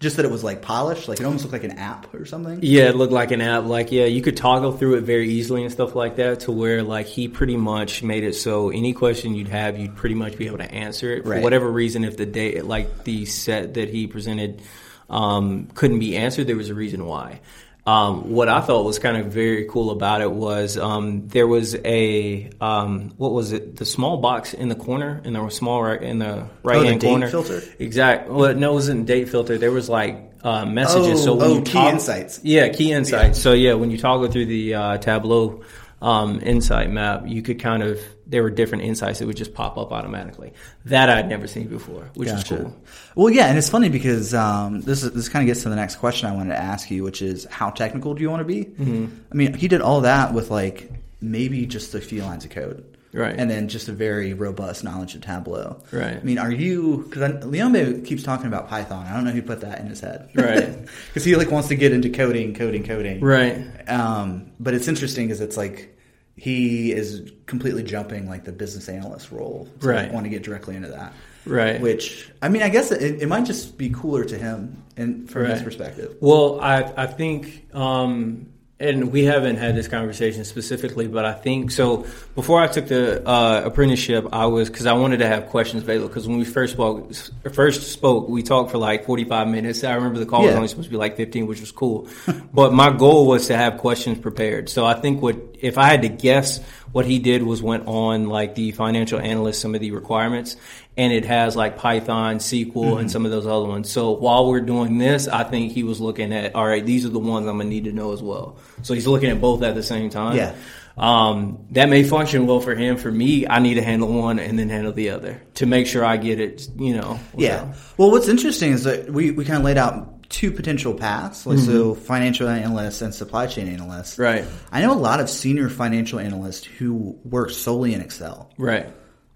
just 0.00 0.16
that 0.16 0.24
it 0.24 0.30
was 0.30 0.42
like 0.42 0.62
polished, 0.62 1.08
like 1.08 1.20
it 1.20 1.24
almost 1.24 1.44
looked 1.44 1.52
like 1.52 1.64
an 1.64 1.78
app 1.78 2.12
or 2.12 2.26
something. 2.26 2.58
Yeah, 2.62 2.88
it 2.88 2.96
looked 2.96 3.12
like 3.12 3.30
an 3.30 3.40
app. 3.40 3.64
Like 3.64 3.92
yeah, 3.92 4.06
you 4.06 4.20
could 4.20 4.36
toggle 4.36 4.72
through 4.72 4.96
it 4.96 5.02
very 5.02 5.30
easily 5.30 5.62
and 5.62 5.72
stuff 5.72 5.94
like 5.94 6.16
that. 6.16 6.40
To 6.40 6.52
where 6.52 6.82
like 6.82 7.06
he 7.06 7.28
pretty 7.28 7.56
much 7.56 8.02
made 8.02 8.24
it 8.24 8.34
so 8.34 8.70
any 8.70 8.92
question 8.92 9.34
you'd 9.34 9.48
have, 9.48 9.78
you'd 9.78 9.96
pretty 9.96 10.16
much 10.16 10.36
be 10.36 10.46
able 10.46 10.58
to 10.58 10.70
answer 10.70 11.12
it 11.12 11.24
for 11.24 11.40
whatever 11.40 11.70
reason. 11.70 12.04
If 12.04 12.16
the 12.16 12.26
day 12.26 12.60
like 12.60 13.04
the 13.04 13.24
set 13.24 13.74
that 13.74 13.88
he 13.88 14.06
presented 14.06 14.60
um, 15.08 15.68
couldn't 15.74 16.00
be 16.00 16.16
answered, 16.16 16.46
there 16.46 16.56
was 16.56 16.70
a 16.70 16.74
reason 16.74 17.06
why. 17.06 17.40
Um, 17.86 18.30
what 18.30 18.48
I 18.48 18.62
thought 18.62 18.86
was 18.86 18.98
kind 18.98 19.18
of 19.18 19.26
very 19.26 19.66
cool 19.68 19.90
about 19.90 20.22
it 20.22 20.30
was 20.30 20.78
um, 20.78 21.28
there 21.28 21.46
was 21.46 21.74
a 21.84 22.50
um, 22.58 23.12
what 23.18 23.32
was 23.32 23.52
it? 23.52 23.76
The 23.76 23.84
small 23.84 24.16
box 24.16 24.54
in 24.54 24.70
the 24.70 24.74
corner 24.74 25.20
in 25.22 25.34
the 25.34 25.50
small 25.50 25.82
right 25.82 26.02
in 26.02 26.18
the 26.18 26.48
right 26.62 26.78
oh, 26.78 26.82
hand 26.82 27.02
corner. 27.02 27.28
filter. 27.28 27.62
Exactly. 27.78 28.34
Well, 28.34 28.54
no, 28.54 28.70
it 28.70 28.74
wasn't 28.74 29.04
date 29.04 29.28
filter. 29.28 29.58
There 29.58 29.70
was 29.70 29.90
like 29.90 30.32
uh, 30.42 30.64
messages. 30.64 31.20
Oh, 31.20 31.24
so 31.24 31.34
when 31.34 31.50
oh, 31.50 31.54
you 31.56 31.62
key 31.62 31.86
insights. 31.86 32.40
Yeah, 32.42 32.70
key 32.70 32.90
insights. 32.90 33.38
Yeah. 33.38 33.42
So 33.42 33.52
yeah, 33.52 33.74
when 33.74 33.90
you 33.90 33.98
toggle 33.98 34.30
through 34.30 34.46
the 34.46 34.74
uh, 34.74 34.98
Tableau 34.98 35.62
um, 36.02 36.40
insight 36.40 36.90
map, 36.90 37.24
you 37.26 37.42
could 37.42 37.58
kind 37.60 37.82
of 37.82 38.00
there 38.26 38.42
were 38.42 38.50
different 38.50 38.84
insights 38.84 39.18
that 39.18 39.26
would 39.26 39.36
just 39.36 39.54
pop 39.54 39.76
up 39.76 39.92
automatically. 39.92 40.52
That 40.86 41.10
I'd 41.10 41.28
never 41.28 41.46
seen 41.46 41.68
before, 41.68 42.10
which 42.14 42.28
gotcha. 42.28 42.54
is 42.54 42.60
cool. 42.62 42.76
Well, 43.14 43.30
yeah, 43.30 43.46
and 43.46 43.58
it's 43.58 43.68
funny 43.68 43.88
because 43.88 44.34
um, 44.34 44.80
this 44.80 45.02
is, 45.02 45.12
this 45.12 45.28
kind 45.28 45.42
of 45.42 45.46
gets 45.46 45.62
to 45.64 45.68
the 45.68 45.76
next 45.76 45.96
question 45.96 46.28
I 46.28 46.34
wanted 46.34 46.50
to 46.50 46.60
ask 46.60 46.90
you, 46.90 47.02
which 47.02 47.22
is 47.22 47.44
how 47.50 47.70
technical 47.70 48.14
do 48.14 48.22
you 48.22 48.30
want 48.30 48.40
to 48.40 48.44
be? 48.44 48.64
Mm-hmm. 48.64 49.06
I 49.30 49.34
mean, 49.34 49.54
he 49.54 49.68
did 49.68 49.82
all 49.82 50.02
that 50.02 50.32
with 50.32 50.50
like 50.50 50.90
maybe 51.20 51.66
just 51.66 51.94
a 51.94 52.00
few 52.00 52.22
lines 52.22 52.44
of 52.44 52.50
code. 52.50 52.93
Right. 53.14 53.34
And 53.38 53.48
then 53.48 53.68
just 53.68 53.88
a 53.88 53.92
very 53.92 54.34
robust 54.34 54.82
knowledge 54.82 55.14
of 55.14 55.20
Tableau. 55.20 55.80
Right. 55.92 56.16
I 56.16 56.22
mean, 56.22 56.38
are 56.38 56.50
you, 56.50 57.06
because 57.08 57.44
Leombe 57.44 58.04
keeps 58.04 58.24
talking 58.24 58.46
about 58.46 58.68
Python. 58.68 59.06
I 59.06 59.14
don't 59.14 59.24
know 59.24 59.30
who 59.30 59.40
put 59.40 59.60
that 59.60 59.78
in 59.78 59.86
his 59.86 60.00
head. 60.00 60.30
Right. 60.34 60.76
Because 61.08 61.24
he 61.24 61.36
like 61.36 61.50
wants 61.50 61.68
to 61.68 61.76
get 61.76 61.92
into 61.92 62.10
coding, 62.10 62.54
coding, 62.54 62.82
coding. 62.82 63.20
Right. 63.20 63.88
Um, 63.88 64.50
but 64.58 64.74
it's 64.74 64.88
interesting 64.88 65.28
because 65.28 65.40
it's 65.40 65.56
like, 65.56 65.96
he 66.36 66.90
is 66.92 67.30
completely 67.46 67.84
jumping 67.84 68.28
like 68.28 68.44
the 68.44 68.52
business 68.52 68.88
analyst 68.88 69.30
role. 69.30 69.68
So 69.80 69.90
right. 69.90 70.10
I 70.10 70.12
want 70.12 70.24
to 70.24 70.30
get 70.30 70.42
directly 70.42 70.74
into 70.74 70.88
that. 70.88 71.12
Right. 71.46 71.80
Which 71.80 72.30
I 72.42 72.48
mean, 72.48 72.62
I 72.62 72.68
guess 72.68 72.90
it, 72.90 73.22
it 73.22 73.28
might 73.28 73.44
just 73.44 73.78
be 73.78 73.90
cooler 73.90 74.24
to 74.24 74.36
him 74.36 74.82
and 74.96 75.30
from 75.30 75.42
right. 75.42 75.52
his 75.52 75.62
perspective. 75.62 76.16
Well, 76.20 76.60
I 76.60 76.92
I 76.96 77.06
think 77.06 77.68
um, 77.74 78.46
and 78.80 79.12
we 79.12 79.24
haven't 79.24 79.56
had 79.56 79.76
this 79.76 79.86
conversation 79.86 80.44
specifically, 80.44 81.06
but 81.06 81.24
I 81.24 81.32
think 81.32 81.70
so. 81.70 82.06
Before 82.34 82.60
I 82.60 82.66
took 82.66 82.88
the 82.88 83.26
uh, 83.26 83.62
apprenticeship, 83.64 84.26
I 84.32 84.46
was 84.46 84.68
because 84.68 84.86
I 84.86 84.94
wanted 84.94 85.18
to 85.18 85.28
have 85.28 85.46
questions 85.46 85.84
available. 85.84 86.08
Because 86.08 86.26
when 86.26 86.38
we 86.38 86.44
first 86.44 86.72
spoke, 86.72 87.14
first 87.52 87.92
spoke, 87.92 88.28
we 88.28 88.42
talked 88.42 88.72
for 88.72 88.78
like 88.78 89.04
forty 89.04 89.24
five 89.24 89.46
minutes. 89.46 89.84
I 89.84 89.94
remember 89.94 90.18
the 90.18 90.26
call 90.26 90.40
yeah. 90.40 90.48
was 90.48 90.56
only 90.56 90.68
supposed 90.68 90.88
to 90.88 90.90
be 90.90 90.96
like 90.96 91.16
fifteen, 91.16 91.46
which 91.46 91.60
was 91.60 91.70
cool. 91.70 92.08
but 92.52 92.72
my 92.72 92.90
goal 92.90 93.28
was 93.28 93.46
to 93.46 93.56
have 93.56 93.78
questions 93.78 94.18
prepared. 94.18 94.68
So 94.68 94.84
I 94.84 94.94
think 94.94 95.22
what 95.22 95.36
if 95.64 95.78
I 95.78 95.88
had 95.88 96.02
to 96.02 96.08
guess, 96.08 96.60
what 96.92 97.06
he 97.06 97.18
did 97.18 97.42
was 97.42 97.62
went 97.62 97.86
on 97.86 98.28
like 98.28 98.54
the 98.54 98.70
financial 98.72 99.18
analyst 99.18 99.60
some 99.60 99.74
of 99.74 99.80
the 99.80 99.90
requirements, 99.92 100.56
and 100.96 101.12
it 101.12 101.24
has 101.24 101.56
like 101.56 101.78
Python, 101.78 102.36
SQL, 102.36 102.72
mm-hmm. 102.72 102.98
and 102.98 103.10
some 103.10 103.24
of 103.24 103.30
those 103.30 103.46
other 103.46 103.66
ones. 103.66 103.90
So 103.90 104.12
while 104.12 104.46
we're 104.46 104.60
doing 104.60 104.98
this, 104.98 105.26
I 105.26 105.42
think 105.42 105.72
he 105.72 105.82
was 105.82 106.00
looking 106.00 106.32
at, 106.34 106.54
all 106.54 106.66
right, 106.66 106.84
these 106.84 107.06
are 107.06 107.08
the 107.08 107.18
ones 107.18 107.46
I'm 107.46 107.56
gonna 107.56 107.68
need 107.68 107.84
to 107.84 107.92
know 107.92 108.12
as 108.12 108.22
well. 108.22 108.58
So 108.82 108.92
he's 108.92 109.06
looking 109.06 109.30
at 109.30 109.40
both 109.40 109.62
at 109.62 109.74
the 109.74 109.82
same 109.82 110.10
time. 110.10 110.36
Yeah. 110.36 110.54
Um, 110.96 111.66
that 111.70 111.88
may 111.88 112.04
function 112.04 112.46
well 112.46 112.60
for 112.60 112.74
him. 112.74 112.96
For 112.98 113.10
me, 113.10 113.48
I 113.48 113.58
need 113.58 113.74
to 113.74 113.82
handle 113.82 114.12
one 114.12 114.38
and 114.38 114.58
then 114.58 114.68
handle 114.68 114.92
the 114.92 115.10
other 115.10 115.42
to 115.54 115.66
make 115.66 115.86
sure 115.88 116.04
I 116.04 116.18
get 116.18 116.38
it, 116.38 116.68
you 116.76 116.94
know. 116.94 117.18
Yeah. 117.36 117.74
Well, 117.96 118.12
what's 118.12 118.28
interesting 118.28 118.72
is 118.72 118.84
that 118.84 119.10
we, 119.10 119.32
we 119.32 119.44
kind 119.44 119.58
of 119.58 119.64
laid 119.64 119.78
out 119.78 120.13
two 120.28 120.50
potential 120.50 120.94
paths, 120.94 121.46
like 121.46 121.58
mm-hmm. 121.58 121.66
so 121.66 121.94
financial 121.94 122.48
analysts 122.48 123.02
and 123.02 123.14
supply 123.14 123.46
chain 123.46 123.68
analysts. 123.68 124.18
Right. 124.18 124.44
I 124.72 124.80
know 124.80 124.92
a 124.92 124.94
lot 124.94 125.20
of 125.20 125.28
senior 125.30 125.68
financial 125.68 126.18
analysts 126.18 126.64
who 126.64 127.18
work 127.24 127.50
solely 127.50 127.94
in 127.94 128.00
Excel. 128.00 128.50
Right 128.58 128.92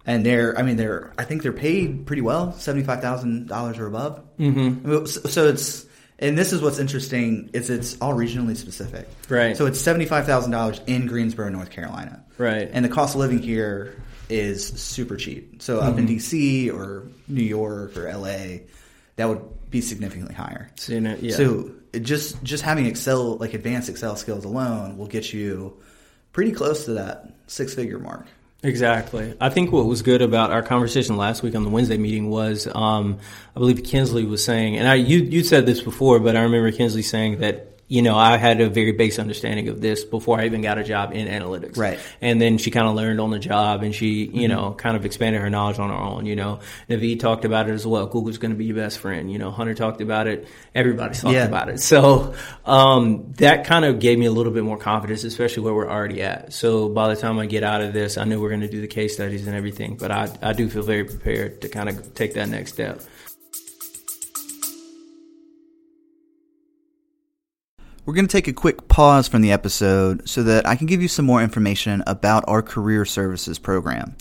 and 0.08 0.24
they're 0.24 0.58
I 0.58 0.62
mean 0.62 0.76
they're 0.76 1.12
I 1.18 1.24
think 1.24 1.42
they're 1.42 1.52
paid 1.52 2.06
pretty 2.06 2.22
well 2.22 2.52
seventy 2.54 2.84
five 2.84 3.00
thousand 3.00 3.46
dollars 3.46 3.78
or 3.78 3.86
above. 3.86 4.22
Mm-hmm. 4.38 5.04
So, 5.04 5.48
it's 5.48 5.86
and 6.18 6.36
this 6.36 6.52
is 6.52 6.62
what's 6.62 6.78
interesting 6.78 7.50
is 7.52 7.68
it's 7.68 8.00
all 8.00 8.14
regionally 8.14 8.56
specific. 8.56 9.06
Right. 9.28 9.56
So 9.56 9.66
it's 9.66 9.78
seventy 9.78 10.06
five 10.06 10.24
thousand 10.24 10.50
dollars 10.50 10.80
in 10.86 11.06
Greensboro, 11.06 11.50
North 11.50 11.70
Carolina. 11.70 12.24
Right. 12.38 12.68
And 12.72 12.84
the 12.84 12.88
cost 12.88 13.14
of 13.14 13.20
living 13.20 13.40
here 13.40 14.02
is 14.30 14.66
super 14.66 15.16
cheap. 15.16 15.60
So 15.62 15.78
mm-hmm. 15.78 15.88
up 15.88 15.98
in 15.98 16.06
mm-hmm. 16.06 16.16
DC 16.16 16.72
or 16.72 17.06
New 17.28 17.44
York 17.44 17.96
or 17.98 18.10
LA, 18.10 18.64
that 19.16 19.28
would 19.28 19.42
be 19.70 19.80
significantly 19.80 20.34
higher. 20.34 20.70
It, 20.88 21.22
yeah. 21.22 21.36
So 21.36 21.72
just 22.00 22.42
just 22.42 22.62
having 22.62 22.86
Excel 22.86 23.36
like 23.36 23.54
advanced 23.54 23.88
Excel 23.88 24.16
skills 24.16 24.44
alone 24.44 24.98
will 24.98 25.06
get 25.06 25.32
you 25.32 25.76
pretty 26.32 26.52
close 26.52 26.84
to 26.86 26.92
that 26.94 27.32
six 27.46 27.74
figure 27.74 27.98
mark. 27.98 28.26
Exactly. 28.62 29.34
I 29.40 29.50
think 29.50 29.70
what 29.70 29.86
was 29.86 30.02
good 30.02 30.20
about 30.20 30.50
our 30.50 30.62
conversation 30.62 31.16
last 31.16 31.42
week 31.42 31.54
on 31.54 31.62
the 31.62 31.70
Wednesday 31.70 31.96
meeting 31.96 32.28
was, 32.28 32.66
um, 32.74 33.20
I 33.54 33.60
believe 33.60 33.84
Kinsley 33.84 34.24
was 34.24 34.42
saying, 34.42 34.76
and 34.76 34.88
I 34.88 34.94
you 34.94 35.18
you 35.18 35.44
said 35.44 35.64
this 35.64 35.80
before, 35.80 36.18
but 36.18 36.36
I 36.36 36.40
remember 36.40 36.72
Kinsley 36.72 37.02
saying 37.02 37.38
that 37.38 37.77
you 37.88 38.02
know, 38.02 38.16
I 38.16 38.36
had 38.36 38.60
a 38.60 38.68
very 38.68 38.92
base 38.92 39.18
understanding 39.18 39.68
of 39.68 39.80
this 39.80 40.04
before 40.04 40.38
I 40.38 40.44
even 40.44 40.60
got 40.60 40.76
a 40.76 40.84
job 40.84 41.12
in 41.14 41.26
analytics. 41.26 41.78
Right. 41.78 41.98
And 42.20 42.38
then 42.38 42.58
she 42.58 42.70
kind 42.70 42.86
of 42.86 42.94
learned 42.94 43.18
on 43.18 43.30
the 43.30 43.38
job 43.38 43.82
and 43.82 43.94
she, 43.94 44.24
you 44.24 44.26
mm-hmm. 44.26 44.48
know, 44.48 44.72
kind 44.74 44.94
of 44.94 45.06
expanded 45.06 45.40
her 45.40 45.48
knowledge 45.48 45.78
on 45.78 45.88
her 45.88 45.96
own, 45.96 46.26
you 46.26 46.36
know. 46.36 46.60
Naveed 46.90 47.18
talked 47.20 47.46
about 47.46 47.68
it 47.68 47.72
as 47.72 47.86
well. 47.86 48.06
Google's 48.06 48.36
going 48.36 48.50
to 48.50 48.56
be 48.56 48.66
your 48.66 48.76
best 48.76 48.98
friend. 48.98 49.32
You 49.32 49.38
know, 49.38 49.50
Hunter 49.50 49.74
talked 49.74 50.02
about 50.02 50.26
it. 50.26 50.46
Everybody's 50.74 51.22
talked 51.22 51.34
yeah. 51.34 51.46
about 51.46 51.70
it. 51.70 51.80
So, 51.80 52.34
um, 52.66 53.32
that 53.38 53.64
kind 53.64 53.86
of 53.86 53.98
gave 54.00 54.18
me 54.18 54.26
a 54.26 54.32
little 54.32 54.52
bit 54.52 54.64
more 54.64 54.76
confidence, 54.76 55.24
especially 55.24 55.62
where 55.62 55.72
we're 55.72 55.90
already 55.90 56.20
at. 56.20 56.52
So 56.52 56.90
by 56.90 57.08
the 57.08 57.18
time 57.18 57.38
I 57.38 57.46
get 57.46 57.62
out 57.62 57.80
of 57.80 57.94
this, 57.94 58.18
I 58.18 58.24
know 58.24 58.38
we're 58.38 58.50
going 58.50 58.60
to 58.60 58.68
do 58.68 58.82
the 58.82 58.86
case 58.86 59.14
studies 59.14 59.46
and 59.46 59.56
everything, 59.56 59.96
but 59.96 60.10
I, 60.10 60.28
I 60.42 60.52
do 60.52 60.68
feel 60.68 60.82
very 60.82 61.04
prepared 61.04 61.62
to 61.62 61.70
kind 61.70 61.88
of 61.88 62.14
take 62.14 62.34
that 62.34 62.50
next 62.50 62.74
step. 62.74 63.00
We're 68.08 68.14
going 68.14 68.26
to 68.26 68.32
take 68.32 68.48
a 68.48 68.54
quick 68.54 68.88
pause 68.88 69.28
from 69.28 69.42
the 69.42 69.52
episode 69.52 70.26
so 70.26 70.42
that 70.44 70.66
I 70.66 70.76
can 70.76 70.86
give 70.86 71.02
you 71.02 71.08
some 71.08 71.26
more 71.26 71.42
information 71.42 72.02
about 72.06 72.42
our 72.48 72.62
career 72.62 73.04
services 73.04 73.58
program. 73.58 74.16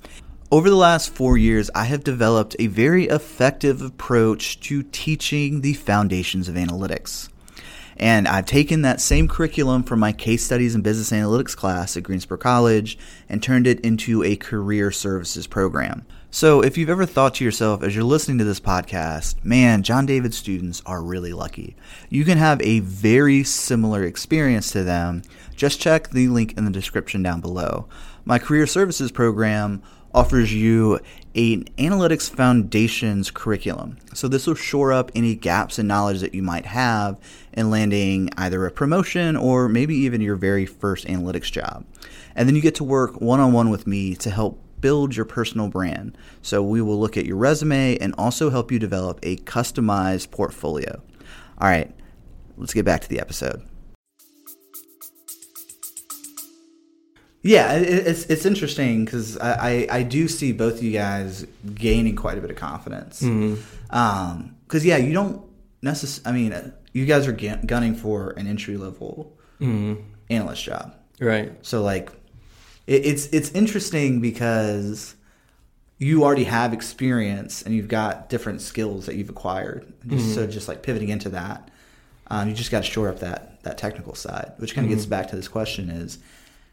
Over 0.52 0.70
the 0.70 0.76
last 0.76 1.16
four 1.16 1.38
years, 1.38 1.72
I 1.74 1.86
have 1.86 2.04
developed 2.04 2.54
a 2.60 2.68
very 2.68 3.06
effective 3.06 3.82
approach 3.82 4.60
to 4.60 4.84
teaching 4.84 5.62
the 5.62 5.72
foundations 5.72 6.50
of 6.50 6.56
analytics. 6.56 7.30
And 7.96 8.28
I've 8.28 8.46
taken 8.46 8.82
that 8.82 9.00
same 9.00 9.30
curriculum 9.30 9.84
from 9.84 10.02
my 10.02 10.12
case 10.12 10.44
studies 10.44 10.76
and 10.76 10.84
business 10.84 11.12
analytics 11.12 11.56
class 11.56 11.96
at 11.96 12.04
Greensboro 12.04 12.40
College 12.40 12.98
and 13.30 13.42
turned 13.42 13.68
it 13.68 13.80
into 13.80 14.22
a 14.22 14.36
career 14.36 14.92
services 14.92 15.48
program. 15.48 16.06
So, 16.30 16.62
if 16.62 16.78
you've 16.78 16.90
ever 16.90 17.06
thought 17.06 17.36
to 17.36 17.46
yourself 17.46 17.82
as 17.82 17.96
you're 17.96 18.04
listening 18.04 18.38
to 18.40 18.44
this 18.44 18.60
podcast, 18.60 19.44
man, 19.46 19.82
John 19.82 20.06
David 20.06 20.34
students 20.34 20.82
are 20.86 21.02
really 21.02 21.32
lucky. 21.32 21.78
You 22.10 22.26
can 22.26 22.38
have 22.38 22.62
a 22.62 22.82
very 22.82 23.46
similar 23.46 24.04
experience 24.04 24.70
to 24.72 24.84
them. 24.84 25.22
Just 25.56 25.80
check 25.80 26.10
the 26.10 26.28
link 26.28 26.58
in 26.58 26.66
the 26.66 26.72
description 26.72 27.24
down 27.24 27.40
below. 27.40 27.88
My 28.26 28.40
career 28.40 28.68
services 28.68 29.10
program 29.10 29.82
offers 30.14 30.54
you 30.54 31.00
an 31.34 31.64
analytics 31.78 32.30
foundations 32.30 33.32
curriculum. 33.32 33.98
So, 34.14 34.28
this 34.28 34.48
will 34.48 34.56
shore 34.56 34.92
up 34.92 35.12
any 35.16 35.34
gaps 35.34 35.80
in 35.80 35.88
knowledge 35.88 36.20
that 36.20 36.36
you 36.36 36.44
might 36.44 36.66
have 36.66 37.18
in 37.54 37.72
landing 37.72 38.30
either 38.38 38.66
a 38.66 38.72
promotion 38.72 39.38
or 39.38 39.70
maybe 39.70 39.96
even 39.96 40.20
your 40.20 40.36
very 40.36 40.66
first 40.66 41.08
analytics 41.08 41.50
job. 41.50 41.86
And 42.36 42.50
then 42.50 42.56
you 42.56 42.62
get 42.62 42.76
to 42.76 42.84
work 42.84 43.22
one 43.22 43.40
on 43.40 43.54
one 43.54 43.70
with 43.70 43.88
me 43.88 44.14
to 44.16 44.30
help 44.30 44.62
build 44.82 45.16
your 45.16 45.26
personal 45.26 45.68
brand. 45.68 46.18
So 46.42 46.62
we 46.64 46.82
will 46.82 47.00
look 47.00 47.18
at 47.18 47.26
your 47.26 47.38
resume 47.38 47.98
and 47.98 48.14
also 48.18 48.50
help 48.50 48.72
you 48.72 48.80
develop 48.80 49.20
a 49.24 49.38
customized 49.38 50.32
portfolio. 50.32 51.02
All 51.60 51.68
right, 51.68 51.94
let's 52.58 52.74
get 52.74 52.86
back 52.86 53.02
to 53.02 53.10
the 53.10 53.20
episode. 53.20 53.64
Yeah, 57.44 57.74
it's 57.76 58.26
it's 58.26 58.46
interesting 58.46 59.06
because 59.06 59.38
I, 59.38 59.54
I, 59.54 59.88
I, 60.00 60.04
do 60.04 60.28
see 60.28 60.52
both 60.52 60.80
of 60.80 60.84
you 60.84 60.92
guys 60.92 61.48
gaining 61.76 62.16
quite 62.16 62.38
a 62.38 62.42
bit 62.42 62.50
of 62.50 62.58
confidence. 62.58 63.22
Because 63.22 63.32
mm-hmm. 63.34 63.96
um, 63.96 64.58
yeah, 64.72 64.98
you 64.98 65.14
don't 65.14 65.42
necessarily. 65.82 66.46
I 66.46 66.50
mean, 66.50 66.74
you 66.92 67.06
guys 67.06 67.26
are 67.26 67.32
gunning 67.32 67.96
for 67.96 68.32
an 68.32 68.48
entry 68.48 68.76
level 68.76 69.38
mm-hmm. 69.62 70.02
analyst 70.30 70.64
job, 70.64 70.94
right? 71.22 71.54
So 71.66 71.84
like, 71.84 72.12
it, 72.88 73.06
it's 73.06 73.28
it's 73.28 73.52
interesting 73.52 74.20
because 74.20 75.16
you 76.00 76.24
already 76.24 76.46
have 76.46 76.74
experience 76.74 77.62
and 77.62 77.76
you've 77.76 77.88
got 77.88 78.30
different 78.30 78.62
skills 78.62 79.08
that 79.08 79.16
you've 79.16 79.30
acquired. 79.30 79.92
Just, 80.08 80.26
mm-hmm. 80.26 80.34
So 80.34 80.48
just 80.48 80.68
like 80.68 80.84
pivoting 80.84 81.10
into 81.10 81.30
that, 81.30 81.70
um, 82.28 82.48
you 82.48 82.54
just 82.54 82.72
got 82.72 82.84
to 82.84 82.90
shore 82.90 83.10
up 83.10 83.20
that 83.20 83.62
that 83.64 83.78
technical 83.78 84.16
side, 84.16 84.54
which 84.58 84.74
kind 84.74 84.86
of 84.86 84.90
mm-hmm. 84.90 84.98
gets 84.98 85.06
back 85.06 85.30
to 85.30 85.36
this 85.36 85.48
question: 85.48 85.90
is 85.90 86.20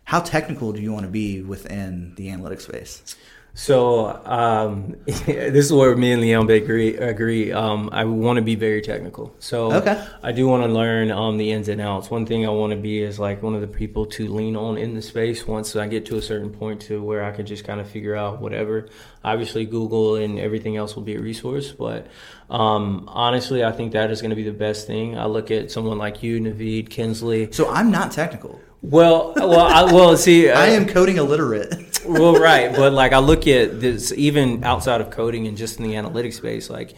how 0.04 0.20
technical 0.20 0.72
do 0.72 0.80
you 0.80 0.92
want 0.92 1.04
to 1.04 1.10
be 1.10 1.42
within 1.42 2.14
the 2.16 2.28
analytics 2.28 2.62
space? 2.62 3.16
So 3.56 4.06
um, 4.24 4.96
this 5.06 5.64
is 5.64 5.72
where 5.72 5.94
me 5.96 6.10
and 6.10 6.20
Leon 6.20 6.50
agree. 6.50 6.96
Agree. 6.96 7.52
Um, 7.52 7.88
I 7.92 8.04
want 8.04 8.36
to 8.36 8.42
be 8.42 8.56
very 8.56 8.82
technical. 8.82 9.32
So 9.38 9.72
okay. 9.72 10.04
I 10.24 10.32
do 10.32 10.48
want 10.48 10.64
to 10.64 10.68
learn 10.68 11.12
um, 11.12 11.38
the 11.38 11.52
ins 11.52 11.68
and 11.68 11.80
outs. 11.80 12.10
One 12.10 12.26
thing 12.26 12.44
I 12.44 12.50
want 12.50 12.72
to 12.72 12.76
be 12.76 13.00
is 13.00 13.20
like 13.20 13.44
one 13.44 13.54
of 13.54 13.60
the 13.60 13.68
people 13.68 14.06
to 14.06 14.28
lean 14.28 14.56
on 14.56 14.76
in 14.76 14.94
the 14.94 15.02
space. 15.02 15.46
Once 15.46 15.76
I 15.76 15.86
get 15.86 16.04
to 16.06 16.16
a 16.16 16.22
certain 16.22 16.50
point 16.50 16.82
to 16.82 17.00
where 17.00 17.22
I 17.24 17.30
can 17.30 17.46
just 17.46 17.64
kind 17.64 17.80
of 17.80 17.88
figure 17.88 18.16
out 18.16 18.40
whatever. 18.40 18.88
Obviously, 19.22 19.64
Google 19.64 20.16
and 20.16 20.38
everything 20.38 20.76
else 20.76 20.96
will 20.96 21.04
be 21.04 21.14
a 21.14 21.20
resource, 21.20 21.70
but 21.70 22.08
um, 22.50 23.08
honestly, 23.08 23.64
I 23.64 23.72
think 23.72 23.92
that 23.92 24.10
is 24.10 24.20
going 24.20 24.30
to 24.30 24.36
be 24.36 24.42
the 24.42 24.52
best 24.52 24.86
thing. 24.86 25.16
I 25.16 25.26
look 25.26 25.50
at 25.50 25.70
someone 25.70 25.96
like 25.96 26.22
you, 26.22 26.40
Naveed 26.40 26.90
Kinsley. 26.90 27.50
So 27.52 27.70
I'm 27.70 27.90
not 27.90 28.10
technical. 28.10 28.60
Well, 28.82 29.32
well, 29.36 29.60
I, 29.60 29.84
well. 29.84 30.16
See, 30.16 30.50
I 30.50 30.66
am 30.66 30.86
coding 30.86 31.16
illiterate. 31.16 31.93
Well, 32.06 32.34
right, 32.34 32.74
but 32.74 32.92
like 32.92 33.12
I 33.12 33.18
look 33.18 33.46
at 33.46 33.80
this 33.80 34.12
even 34.12 34.64
outside 34.64 35.00
of 35.00 35.10
coding 35.10 35.46
and 35.46 35.56
just 35.56 35.78
in 35.78 35.84
the 35.84 35.94
analytics 35.94 36.34
space, 36.34 36.70
like 36.70 36.94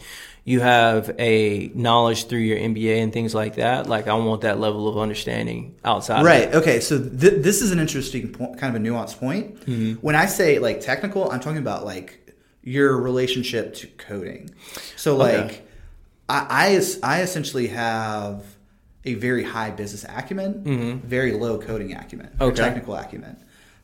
you 0.47 0.61
have 0.61 1.13
a 1.19 1.69
knowledge 1.75 2.27
through 2.27 2.39
your 2.39 2.57
MBA 2.57 3.03
and 3.03 3.11
things 3.11 3.35
like 3.35 3.55
that. 3.55 3.87
Like 3.87 4.07
I 4.07 4.13
want 4.13 4.41
that 4.41 4.61
level 4.61 4.87
of 4.87 4.97
understanding 4.97 5.75
outside. 5.83 6.23
Right. 6.23 6.53
Okay. 6.55 6.79
So 6.79 6.97
th- 6.97 7.43
this 7.43 7.61
is 7.61 7.71
an 7.71 7.79
interesting 7.79 8.31
point, 8.31 8.57
kind 8.57 8.73
of 8.73 8.81
a 8.81 8.85
nuanced 8.85 9.19
point. 9.19 9.59
Mm-hmm. 9.65 9.95
When 9.95 10.15
I 10.15 10.25
say 10.25 10.59
like 10.59 10.79
technical, 10.79 11.29
I'm 11.29 11.41
talking 11.41 11.57
about 11.57 11.83
like 11.83 12.33
your 12.63 12.95
relationship 12.95 13.73
to 13.75 13.87
coding. 13.87 14.49
So 14.95 15.17
like 15.17 15.33
okay. 15.33 15.61
I, 16.29 16.79
I 17.03 17.17
I 17.17 17.21
essentially 17.23 17.67
have 17.67 18.43
a 19.03 19.15
very 19.15 19.43
high 19.43 19.71
business 19.71 20.05
acumen, 20.07 20.63
mm-hmm. 20.63 21.07
very 21.07 21.33
low 21.33 21.59
coding 21.59 21.93
acumen, 21.93 22.29
okay. 22.39 22.55
technical 22.55 22.95
acumen. 22.95 23.37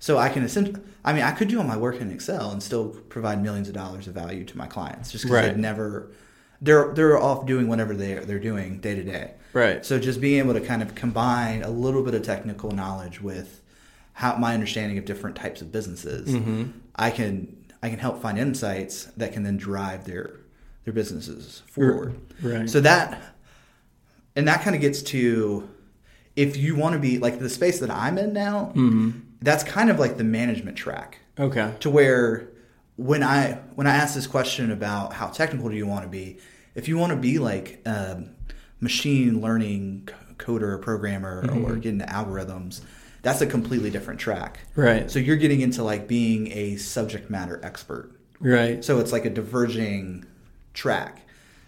So 0.04 0.18
I 0.18 0.28
can 0.28 0.44
essentially, 0.44 0.82
I 1.06 1.14
mean, 1.14 1.24
I 1.24 1.32
could 1.32 1.48
do 1.48 1.60
all 1.60 1.64
my 1.64 1.78
work 1.78 2.02
in 2.02 2.12
Excel 2.12 2.52
and 2.52 2.62
still 2.62 2.90
provide 2.90 3.42
millions 3.42 3.70
of 3.70 3.74
dollars 3.74 4.06
of 4.06 4.14
value 4.14 4.44
to 4.44 4.58
my 4.58 4.68
clients, 4.68 5.10
just 5.10 5.24
because 5.24 5.34
right. 5.34 5.46
they've 5.48 5.56
never, 5.56 6.12
they're 6.62 6.94
they're 6.94 7.18
off 7.18 7.46
doing 7.46 7.70
whatever 7.70 7.96
they 7.96 8.16
they're 8.16 8.38
doing 8.38 8.82
day 8.82 8.96
to 8.96 9.04
day. 9.06 9.36
Right. 9.54 9.86
So 9.86 10.00
just 10.00 10.20
being 10.20 10.40
able 10.40 10.56
to 10.56 10.60
kind 10.60 10.82
of 10.82 10.94
combine 10.94 11.64
a 11.64 11.70
little 11.70 12.04
bit 12.04 12.16
of 12.16 12.22
technical 12.22 12.72
knowledge 12.72 13.22
with 13.22 13.62
how 14.12 14.36
my 14.36 14.54
understanding 14.54 14.98
of 14.98 15.06
different 15.06 15.38
types 15.38 15.62
of 15.62 15.72
businesses, 15.72 16.28
mm-hmm. 16.28 16.72
I 16.98 17.10
can 17.10 17.66
I 17.82 17.90
can 17.90 18.00
help 18.00 18.22
find 18.22 18.38
insights 18.38 19.06
that 19.16 19.32
can 19.32 19.44
then 19.44 19.56
drive 19.56 20.04
their 20.04 20.42
their 20.84 20.94
businesses 20.94 21.64
forward. 21.72 22.20
Right. 22.42 22.70
So 22.70 22.82
that 22.82 23.22
and 24.36 24.50
that 24.50 24.64
kind 24.64 24.76
of 24.76 24.82
gets 24.82 25.02
to 25.04 25.70
if 26.36 26.58
you 26.58 26.76
want 26.76 26.94
to 26.94 27.00
be 27.00 27.20
like 27.20 27.40
the 27.40 27.50
space 27.50 27.80
that 27.80 27.92
I'm 27.92 28.18
in 28.18 28.34
now, 28.34 28.74
mm-hmm. 28.76 29.12
That's 29.44 29.64
kind 29.64 29.90
of 29.90 30.00
like 30.00 30.18
the 30.18 30.24
management 30.24 30.78
track. 30.78 31.20
Okay. 31.38 31.74
To 31.82 31.90
where 31.90 32.50
when 32.96 33.22
I 33.22 33.60
when 33.76 33.88
I 33.88 33.96
ask 33.96 34.16
this 34.16 34.28
question 34.28 34.72
about 34.72 35.14
how 35.14 35.28
technical 35.28 35.70
do 35.70 35.76
you 35.76 35.86
want 35.86 36.04
to 36.04 36.10
be, 36.10 36.38
if 36.76 36.88
you 36.88 36.98
want 36.98 37.12
to 37.12 37.18
be 37.18 37.40
like 37.40 37.82
a 37.86 38.24
machine 38.80 39.42
learning 39.42 40.10
coder 40.38 40.64
or 40.64 40.78
programmer 40.78 41.44
mm-hmm. 41.44 41.66
or 41.66 41.76
get 41.76 41.90
into 41.90 42.06
algorithms, 42.06 42.82
that's 43.22 43.42
a 43.42 43.46
completely 43.46 43.90
different 43.90 44.20
track. 44.20 44.60
Right. 44.76 45.12
So 45.12 45.20
you're 45.20 45.38
getting 45.38 45.62
into 45.62 45.84
like 45.84 46.08
being 46.08 46.52
a 46.52 46.78
subject 46.78 47.30
matter 47.30 47.60
expert. 47.64 48.12
Right. 48.40 48.84
So 48.84 49.00
it's 49.00 49.12
like 49.12 49.26
a 49.26 49.30
diverging 49.30 50.26
track. 50.74 51.22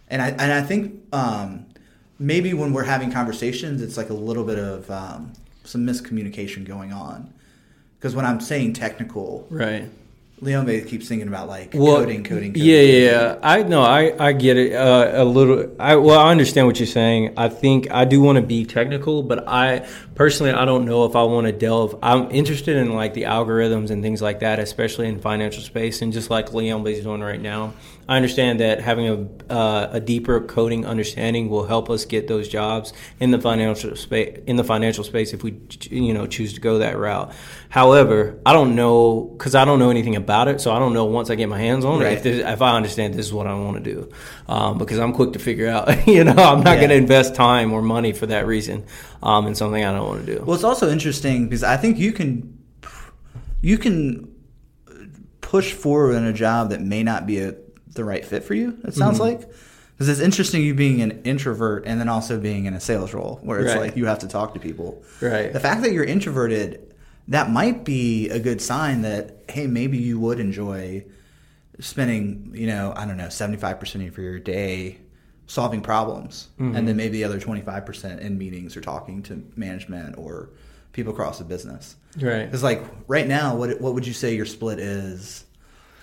And 0.07 0.21
I 0.21 0.29
and 0.29 0.53
I 0.53 0.61
think 0.61 1.01
um, 1.11 1.65
maybe 2.19 2.53
when 2.53 2.71
we're 2.71 2.83
having 2.83 3.11
conversations, 3.11 3.81
it's 3.81 3.97
like 3.97 4.09
a 4.09 4.13
little 4.13 4.43
bit 4.45 4.59
of 4.59 4.89
um, 4.89 5.33
some 5.63 5.85
miscommunication 5.85 6.63
going 6.63 6.93
on. 6.93 7.33
Because 8.05 8.15
when 8.15 8.27
I'm 8.27 8.39
saying 8.39 8.73
technical, 8.73 9.47
right, 9.49 9.89
Leon 10.39 10.67
Bay 10.67 10.79
keeps 10.81 11.07
thinking 11.07 11.27
about 11.27 11.47
like 11.47 11.71
well, 11.73 11.95
coding, 11.95 12.23
coding, 12.23 12.53
coding. 12.53 12.63
Yeah, 12.63 12.81
yeah, 12.81 13.09
yeah. 13.09 13.39
I 13.41 13.63
know, 13.63 13.81
I, 13.81 14.13
I 14.23 14.31
get 14.31 14.57
it 14.57 14.73
uh, 14.73 15.23
a 15.23 15.25
little. 15.25 15.75
I 15.79 15.95
well, 15.95 16.19
I 16.19 16.29
understand 16.29 16.67
what 16.67 16.79
you're 16.79 16.85
saying. 16.85 17.33
I 17.35 17.49
think 17.49 17.89
I 17.89 18.05
do 18.05 18.21
want 18.21 18.35
to 18.35 18.43
be 18.43 18.63
technical, 18.63 19.23
but 19.23 19.47
I 19.47 19.87
personally, 20.13 20.51
I 20.51 20.65
don't 20.65 20.85
know 20.85 21.05
if 21.05 21.15
I 21.15 21.23
want 21.23 21.47
to 21.47 21.51
delve. 21.51 21.97
I'm 22.03 22.29
interested 22.29 22.77
in 22.77 22.93
like 22.93 23.15
the 23.15 23.23
algorithms 23.23 23.89
and 23.89 24.03
things 24.03 24.21
like 24.21 24.41
that, 24.41 24.59
especially 24.59 25.07
in 25.07 25.19
financial 25.19 25.63
space, 25.63 26.03
and 26.03 26.13
just 26.13 26.29
like 26.29 26.53
Leon 26.53 26.85
is 26.85 27.01
doing 27.01 27.21
right 27.21 27.41
now. 27.41 27.73
I 28.07 28.15
understand 28.15 28.59
that 28.59 28.81
having 28.81 29.07
a 29.07 29.53
uh, 29.53 29.89
a 29.93 29.99
deeper 29.99 30.39
coding 30.41 30.85
understanding 30.85 31.49
will 31.49 31.65
help 31.65 31.89
us 31.89 32.05
get 32.05 32.27
those 32.27 32.47
jobs 32.47 32.93
in 33.19 33.31
the 33.31 33.39
financial 33.39 33.95
space 33.95 34.39
in 34.45 34.57
the 34.57 34.63
financial 34.63 35.03
space 35.03 35.33
if 35.33 35.43
we 35.43 35.59
you 35.89 36.13
know 36.13 36.27
choose 36.27 36.53
to 36.53 36.61
go 36.61 36.79
that 36.79 36.97
route. 36.97 37.33
However, 37.69 38.39
I 38.45 38.53
don't 38.53 38.75
know 38.75 39.21
because 39.21 39.55
I 39.55 39.65
don't 39.65 39.79
know 39.79 39.89
anything 39.89 40.15
about 40.15 40.47
it, 40.47 40.61
so 40.61 40.71
I 40.71 40.77
don't 40.77 40.93
know 40.93 41.05
once 41.05 41.29
I 41.29 41.35
get 41.35 41.49
my 41.49 41.57
hands 41.57 41.83
on 41.83 41.99
right. 41.99 42.13
it 42.13 42.25
if, 42.25 42.45
if 42.45 42.61
I 42.61 42.75
understand 42.75 43.15
this 43.15 43.25
is 43.25 43.33
what 43.33 43.47
I 43.47 43.55
want 43.55 43.83
to 43.83 43.93
do. 43.93 44.11
Um, 44.47 44.77
because 44.77 44.99
I'm 44.99 45.13
quick 45.13 45.33
to 45.33 45.39
figure 45.39 45.67
out. 45.67 46.07
you 46.07 46.23
know, 46.23 46.31
I'm 46.31 46.63
not 46.63 46.73
yeah. 46.73 46.75
going 46.75 46.89
to 46.89 46.95
invest 46.95 47.33
time 47.33 47.73
or 47.73 47.81
money 47.81 48.13
for 48.13 48.27
that 48.27 48.45
reason 48.45 48.85
um, 49.23 49.47
in 49.47 49.55
something 49.55 49.83
I 49.83 49.91
don't 49.91 50.07
want 50.07 50.25
to 50.25 50.35
do. 50.35 50.43
Well, 50.43 50.53
it's 50.53 50.63
also 50.63 50.91
interesting 50.91 51.45
because 51.45 51.63
I 51.63 51.77
think 51.77 51.97
you 51.97 52.11
can 52.11 52.63
you 53.61 53.79
can 53.79 54.31
push 55.41 55.73
forward 55.73 56.13
in 56.15 56.25
a 56.25 56.33
job 56.33 56.69
that 56.69 56.81
may 56.81 57.01
not 57.01 57.25
be 57.25 57.39
a 57.39 57.55
the 57.95 58.03
right 58.05 58.23
fit 58.23 58.43
for 58.43 58.53
you. 58.53 58.77
It 58.84 58.93
sounds 58.93 59.19
mm-hmm. 59.19 59.39
like 59.39 59.49
Because 59.95 60.10
it's 60.10 60.19
interesting 60.19 60.62
you 60.63 60.73
being 60.73 61.01
an 61.01 61.21
introvert 61.23 61.86
and 61.86 61.99
then 61.99 62.10
also 62.10 62.39
being 62.39 62.65
in 62.65 62.73
a 62.73 62.79
sales 62.79 63.13
role 63.13 63.39
where 63.43 63.60
it's 63.60 63.73
Right. 63.73 63.81
like 63.81 63.97
you 63.97 64.05
have 64.05 64.19
to 64.19 64.27
talk 64.27 64.53
to 64.53 64.60
people. 64.60 65.03
Right. 65.21 65.51
The 65.51 65.60
fact 65.60 65.81
that 65.84 65.91
you're 65.91 66.05
introverted, 66.05 66.93
that 67.29 67.49
might 67.49 67.84
be 67.84 68.29
a 68.29 68.39
good 68.39 68.62
sign 68.62 69.01
that 69.01 69.43
hey, 69.49 69.67
maybe 69.67 69.97
you 69.97 70.19
would 70.19 70.39
enjoy 70.39 71.05
spending, 71.79 72.51
you 72.53 72.67
know, 72.67 72.93
I 72.95 73.05
don't 73.05 73.17
know, 73.17 73.27
75% 73.27 74.08
of 74.08 74.17
your 74.17 74.39
day 74.39 74.99
solving 75.47 75.81
problems 75.81 76.47
Mm-hmm. 76.60 76.75
and 76.75 76.88
then 76.88 76.97
maybe 76.97 77.17
the 77.17 77.23
other 77.23 77.39
25% 77.39 78.19
in 78.19 78.38
meetings 78.38 78.75
or 78.75 78.81
talking 78.81 79.21
to 79.23 79.43
management 79.55 80.17
or 80.17 80.49
people 80.91 81.13
across 81.13 81.38
the 81.38 81.43
business. 81.43 81.95
Right. 82.19 82.45
Because 82.45 82.63
like 82.63 82.84
right 83.08 83.27
now, 83.27 83.55
what 83.55 83.79
what 83.81 83.93
would 83.93 84.08
you 84.08 84.13
say 84.13 84.36
your 84.36 84.45
split 84.45 84.79
is 84.79 85.44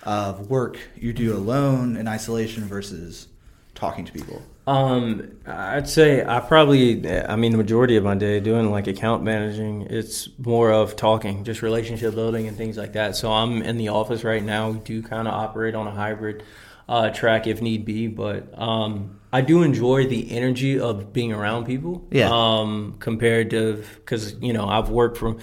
of 0.05 0.51
work 0.51 0.79
you 0.97 1.13
do 1.13 1.37
alone 1.37 1.97
in 1.97 2.09
isolation 2.09 2.65
versus 2.65 3.29
talking 3.75 4.05
to 4.05 4.13
people? 4.13 4.43
Um, 4.65 5.39
I'd 5.45 5.89
say 5.89 6.25
I 6.25 6.39
probably, 6.39 7.09
I 7.11 7.35
mean, 7.35 7.51
the 7.51 7.59
majority 7.59 7.97
of 7.97 8.05
my 8.05 8.15
day 8.15 8.39
doing 8.39 8.71
like 8.71 8.87
account 8.87 9.25
managing, 9.25 9.83
it's 9.91 10.29
more 10.39 10.71
of 10.71 10.95
talking, 10.95 11.43
just 11.43 11.63
relationship 11.63 12.15
building 12.15 12.47
and 12.47 12.57
things 12.57 12.77
like 12.77 12.93
that. 12.93 13.17
So 13.17 13.33
I'm 13.33 13.63
in 13.63 13.77
the 13.77 13.89
office 13.89 14.23
right 14.23 14.43
now. 14.43 14.71
We 14.71 14.79
do 14.79 15.03
kind 15.03 15.27
of 15.27 15.35
operate 15.35 15.75
on 15.75 15.89
a 15.89 15.91
hybrid 15.91 16.45
uh, 16.89 17.11
track 17.11 17.49
if 17.49 17.61
need 17.61 17.85
be, 17.85 18.07
but 18.07 18.57
um, 18.57 19.19
I 19.33 19.41
do 19.41 19.63
enjoy 19.65 20.07
the 20.07 20.31
energy 20.31 20.79
of 20.79 21.13
being 21.13 21.33
around 21.33 21.65
people. 21.65 22.07
Yeah. 22.13 22.31
Um, 22.31 22.97
compared 23.01 23.51
to, 23.51 23.83
because, 23.97 24.35
you 24.41 24.53
know, 24.53 24.69
I've 24.69 24.91
worked 24.91 25.17
from, 25.17 25.41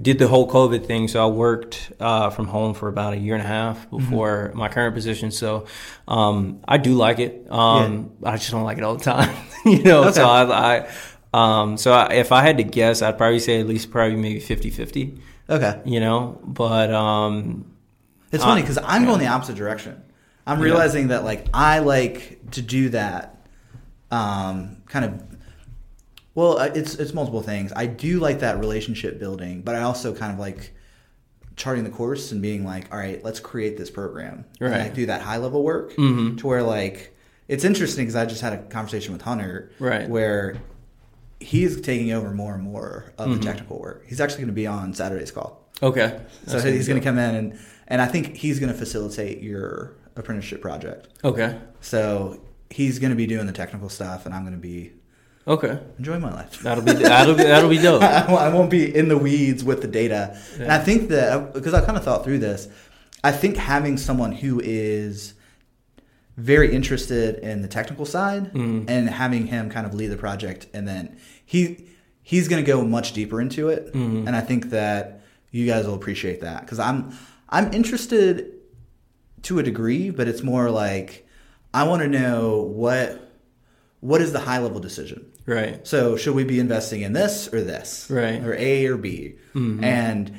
did 0.00 0.18
the 0.18 0.26
whole 0.28 0.48
COVID 0.50 0.86
thing. 0.86 1.06
So 1.08 1.22
I 1.22 1.30
worked 1.30 1.92
uh, 2.00 2.30
from 2.30 2.46
home 2.48 2.74
for 2.74 2.88
about 2.88 3.12
a 3.14 3.16
year 3.16 3.34
and 3.34 3.44
a 3.44 3.46
half 3.46 3.88
before 3.90 4.50
my 4.54 4.68
current 4.68 4.94
position. 4.94 5.30
So 5.30 5.66
um, 6.08 6.60
I 6.66 6.78
do 6.78 6.94
like 6.94 7.20
it. 7.20 7.46
Um, 7.50 8.12
I 8.24 8.36
just 8.36 8.50
don't 8.50 8.64
like 8.64 8.78
it 8.78 8.84
all 8.84 8.96
the 8.96 9.04
time, 9.04 9.34
you 9.64 9.82
know. 9.84 10.10
So 10.10 10.26
I, 10.28 10.82
I 10.82 10.88
um, 11.32 11.76
so 11.76 11.92
I, 11.92 12.12
if 12.14 12.32
I 12.32 12.42
had 12.42 12.58
to 12.58 12.64
guess, 12.64 13.02
I'd 13.02 13.18
probably 13.18 13.38
say 13.40 13.60
at 13.60 13.66
least 13.66 13.90
probably 13.90 14.16
maybe 14.16 14.40
50-50, 14.40 15.20
Okay. 15.50 15.80
you 15.84 16.00
know. 16.00 16.40
But 16.44 16.92
um, 16.92 17.64
It's 18.32 18.44
funny 18.44 18.62
because 18.62 18.78
I'm 18.82 19.04
going 19.04 19.20
the 19.20 19.26
opposite 19.28 19.56
direction. 19.56 20.02
I'm 20.46 20.60
realizing 20.60 21.08
that 21.08 21.24
like 21.24 21.46
I 21.54 21.78
like 21.78 22.50
to 22.52 22.62
do 22.62 22.90
that, 22.90 23.46
um, 24.10 24.76
kind 24.86 25.04
of. 25.04 25.22
Well, 26.34 26.58
it's 26.58 26.94
it's 26.96 27.14
multiple 27.14 27.42
things. 27.42 27.72
I 27.74 27.86
do 27.86 28.18
like 28.18 28.40
that 28.40 28.58
relationship 28.58 29.18
building, 29.20 29.62
but 29.62 29.74
I 29.74 29.82
also 29.82 30.14
kind 30.14 30.32
of 30.32 30.38
like 30.38 30.72
charting 31.56 31.84
the 31.84 31.90
course 31.90 32.32
and 32.32 32.42
being 32.42 32.64
like, 32.64 32.92
all 32.92 32.98
right, 32.98 33.22
let's 33.24 33.38
create 33.38 33.76
this 33.76 33.88
program. 33.90 34.44
And 34.60 34.70
Right. 34.72 34.80
I 34.80 34.88
do 34.88 35.06
that 35.06 35.20
high 35.22 35.36
level 35.36 35.62
work 35.62 35.94
Mhm. 35.94 36.38
to 36.38 36.46
where 36.46 36.62
like 36.62 37.16
it's 37.46 37.62
interesting 37.64 38.04
because 38.06 38.16
I 38.16 38.26
just 38.26 38.40
had 38.42 38.52
a 38.54 38.58
conversation 38.64 39.12
with 39.12 39.22
Hunter, 39.22 39.70
Right. 39.78 40.08
where 40.08 40.56
he's 41.40 41.80
taking 41.80 42.10
over 42.10 42.30
more 42.30 42.54
and 42.54 42.62
more 42.62 43.12
of 43.18 43.28
Mm-hmm. 43.28 43.38
the 43.40 43.44
technical 43.44 43.78
work. 43.78 44.04
He's 44.06 44.20
actually 44.20 44.38
going 44.38 44.46
to 44.48 44.52
be 44.54 44.66
on 44.66 44.94
Saturday's 44.94 45.30
call. 45.30 45.68
okay, 45.82 46.20
So 46.46 46.52
That's 46.58 46.64
he's 46.64 46.88
going 46.88 47.00
to 47.00 47.04
come 47.04 47.18
in 47.18 47.34
and 47.34 47.58
and 47.86 48.00
I 48.00 48.06
think 48.06 48.34
he's 48.36 48.58
going 48.58 48.72
to 48.72 48.78
facilitate 48.78 49.42
your 49.42 49.92
apprenticeship 50.16 50.62
project. 50.62 51.08
Okay, 51.22 51.58
So 51.82 52.40
he's 52.70 52.98
going 52.98 53.10
to 53.10 53.16
be 53.16 53.26
doing 53.26 53.46
the 53.46 53.52
technical 53.52 53.90
stuff, 53.90 54.24
and 54.26 54.34
I'm 54.34 54.42
going 54.42 54.54
to 54.54 54.60
be 54.60 54.92
okay, 55.46 55.78
Enjoy 55.98 56.18
my 56.18 56.32
life. 56.32 56.60
that'll 56.62 56.84
be 56.84 56.92
that'll 56.92 57.34
be 57.34 57.42
that'll 57.52 57.70
be 57.70 57.78
dope. 57.78 58.02
I 58.02 58.26
won't- 58.26 58.40
I 58.42 58.48
won't 58.48 58.70
be 58.70 58.94
in 58.94 59.08
the 59.08 59.18
weeds 59.18 59.62
with 59.64 59.82
the 59.82 59.88
data. 59.88 60.38
And 60.58 60.70
I 60.72 60.78
think 60.78 61.08
that 61.10 61.52
because 61.54 61.74
I 61.74 61.84
kind 61.84 61.96
of 61.98 62.04
thought 62.04 62.24
through 62.24 62.38
this, 62.38 62.68
I 63.22 63.32
think 63.32 63.56
having 63.56 63.96
someone 63.96 64.32
who 64.32 64.60
is 64.62 65.34
very 66.36 66.74
interested 66.74 67.38
in 67.38 67.62
the 67.62 67.68
technical 67.68 68.04
side 68.04 68.52
Mhm. 68.52 68.86
and 68.88 69.08
having 69.08 69.46
him 69.46 69.70
kind 69.70 69.86
of 69.86 69.94
lead 69.94 70.08
the 70.08 70.16
project, 70.16 70.66
and 70.74 70.86
then 70.88 71.16
he 71.44 71.86
he's 72.22 72.48
going 72.48 72.64
to 72.64 72.66
go 72.66 72.82
much 72.84 73.12
deeper 73.12 73.40
into 73.40 73.68
it. 73.68 73.92
Mhm. 73.92 74.26
And 74.26 74.34
I 74.34 74.40
think 74.40 74.70
that 74.70 75.20
you 75.50 75.66
guys 75.66 75.86
will 75.86 75.94
appreciate 75.94 76.40
that 76.40 76.62
because 76.62 76.78
I'm 76.78 77.12
I'm 77.50 77.72
interested 77.72 78.50
to 79.42 79.58
a 79.58 79.62
degree, 79.62 80.08
but 80.10 80.26
it's 80.26 80.42
more 80.42 80.70
like 80.70 81.26
I 81.72 81.84
want 81.84 82.02
to 82.02 82.08
know 82.08 82.62
what 82.62 83.20
what 84.00 84.20
is 84.20 84.32
the 84.32 84.40
high 84.40 84.58
level 84.58 84.80
decision. 84.80 85.24
Right, 85.46 85.86
So 85.86 86.16
should 86.16 86.34
we 86.34 86.44
be 86.44 86.58
investing 86.58 87.02
in 87.02 87.12
this 87.12 87.52
or 87.52 87.60
this? 87.60 88.06
Right. 88.08 88.42
Or 88.42 88.54
A 88.54 88.86
or 88.86 88.96
B? 88.96 89.34
Mhm. 89.54 89.82
And 89.82 90.32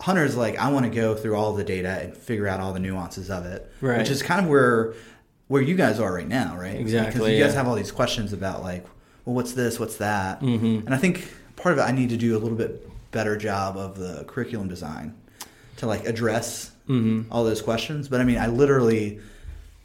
Hunter's 0.00 0.36
like, 0.36 0.58
I 0.58 0.70
want 0.70 0.84
to 0.84 0.90
go 0.90 1.14
through 1.14 1.36
all 1.36 1.54
the 1.54 1.64
data 1.64 1.88
and 2.02 2.14
figure 2.16 2.46
out 2.46 2.60
all 2.60 2.72
the 2.74 2.80
nuances 2.80 3.30
of 3.30 3.46
it. 3.46 3.70
Right. 3.80 3.98
Which 3.98 4.10
is 4.10 4.22
kind 4.22 4.44
of 4.44 4.50
where 4.50 4.92
where 5.48 5.62
you 5.62 5.74
guys 5.74 6.00
are 6.00 6.12
right 6.12 6.28
now, 6.28 6.56
right? 6.58 6.78
Exactly, 6.80 7.12
Because 7.20 7.28
you 7.38 7.44
guys 7.44 7.54
have 7.54 7.68
all 7.68 7.74
these 7.74 7.92
questions 7.92 8.32
about 8.32 8.62
like, 8.62 8.84
well, 9.26 9.34
what's 9.34 9.52
this? 9.52 9.78
What's 9.78 9.96
that? 9.98 10.40
Mhm. 10.40 10.86
And 10.86 10.94
I 10.94 10.98
think 10.98 11.28
part 11.56 11.74
of 11.74 11.78
it, 11.78 11.82
I 11.82 11.92
need 11.92 12.08
to 12.10 12.16
do 12.16 12.34
a 12.36 12.40
little 12.40 12.56
bit 12.56 12.88
better 13.10 13.36
job 13.36 13.76
of 13.76 13.98
the 13.98 14.24
curriculum 14.26 14.68
design 14.68 15.14
to 15.76 15.86
like 15.86 16.06
address 16.06 16.70
Mhm. 16.88 17.26
all 17.30 17.44
those 17.44 17.60
questions. 17.62 18.08
But 18.08 18.20
I 18.20 18.24
mean, 18.24 18.38
I 18.38 18.46
literally 18.48 19.18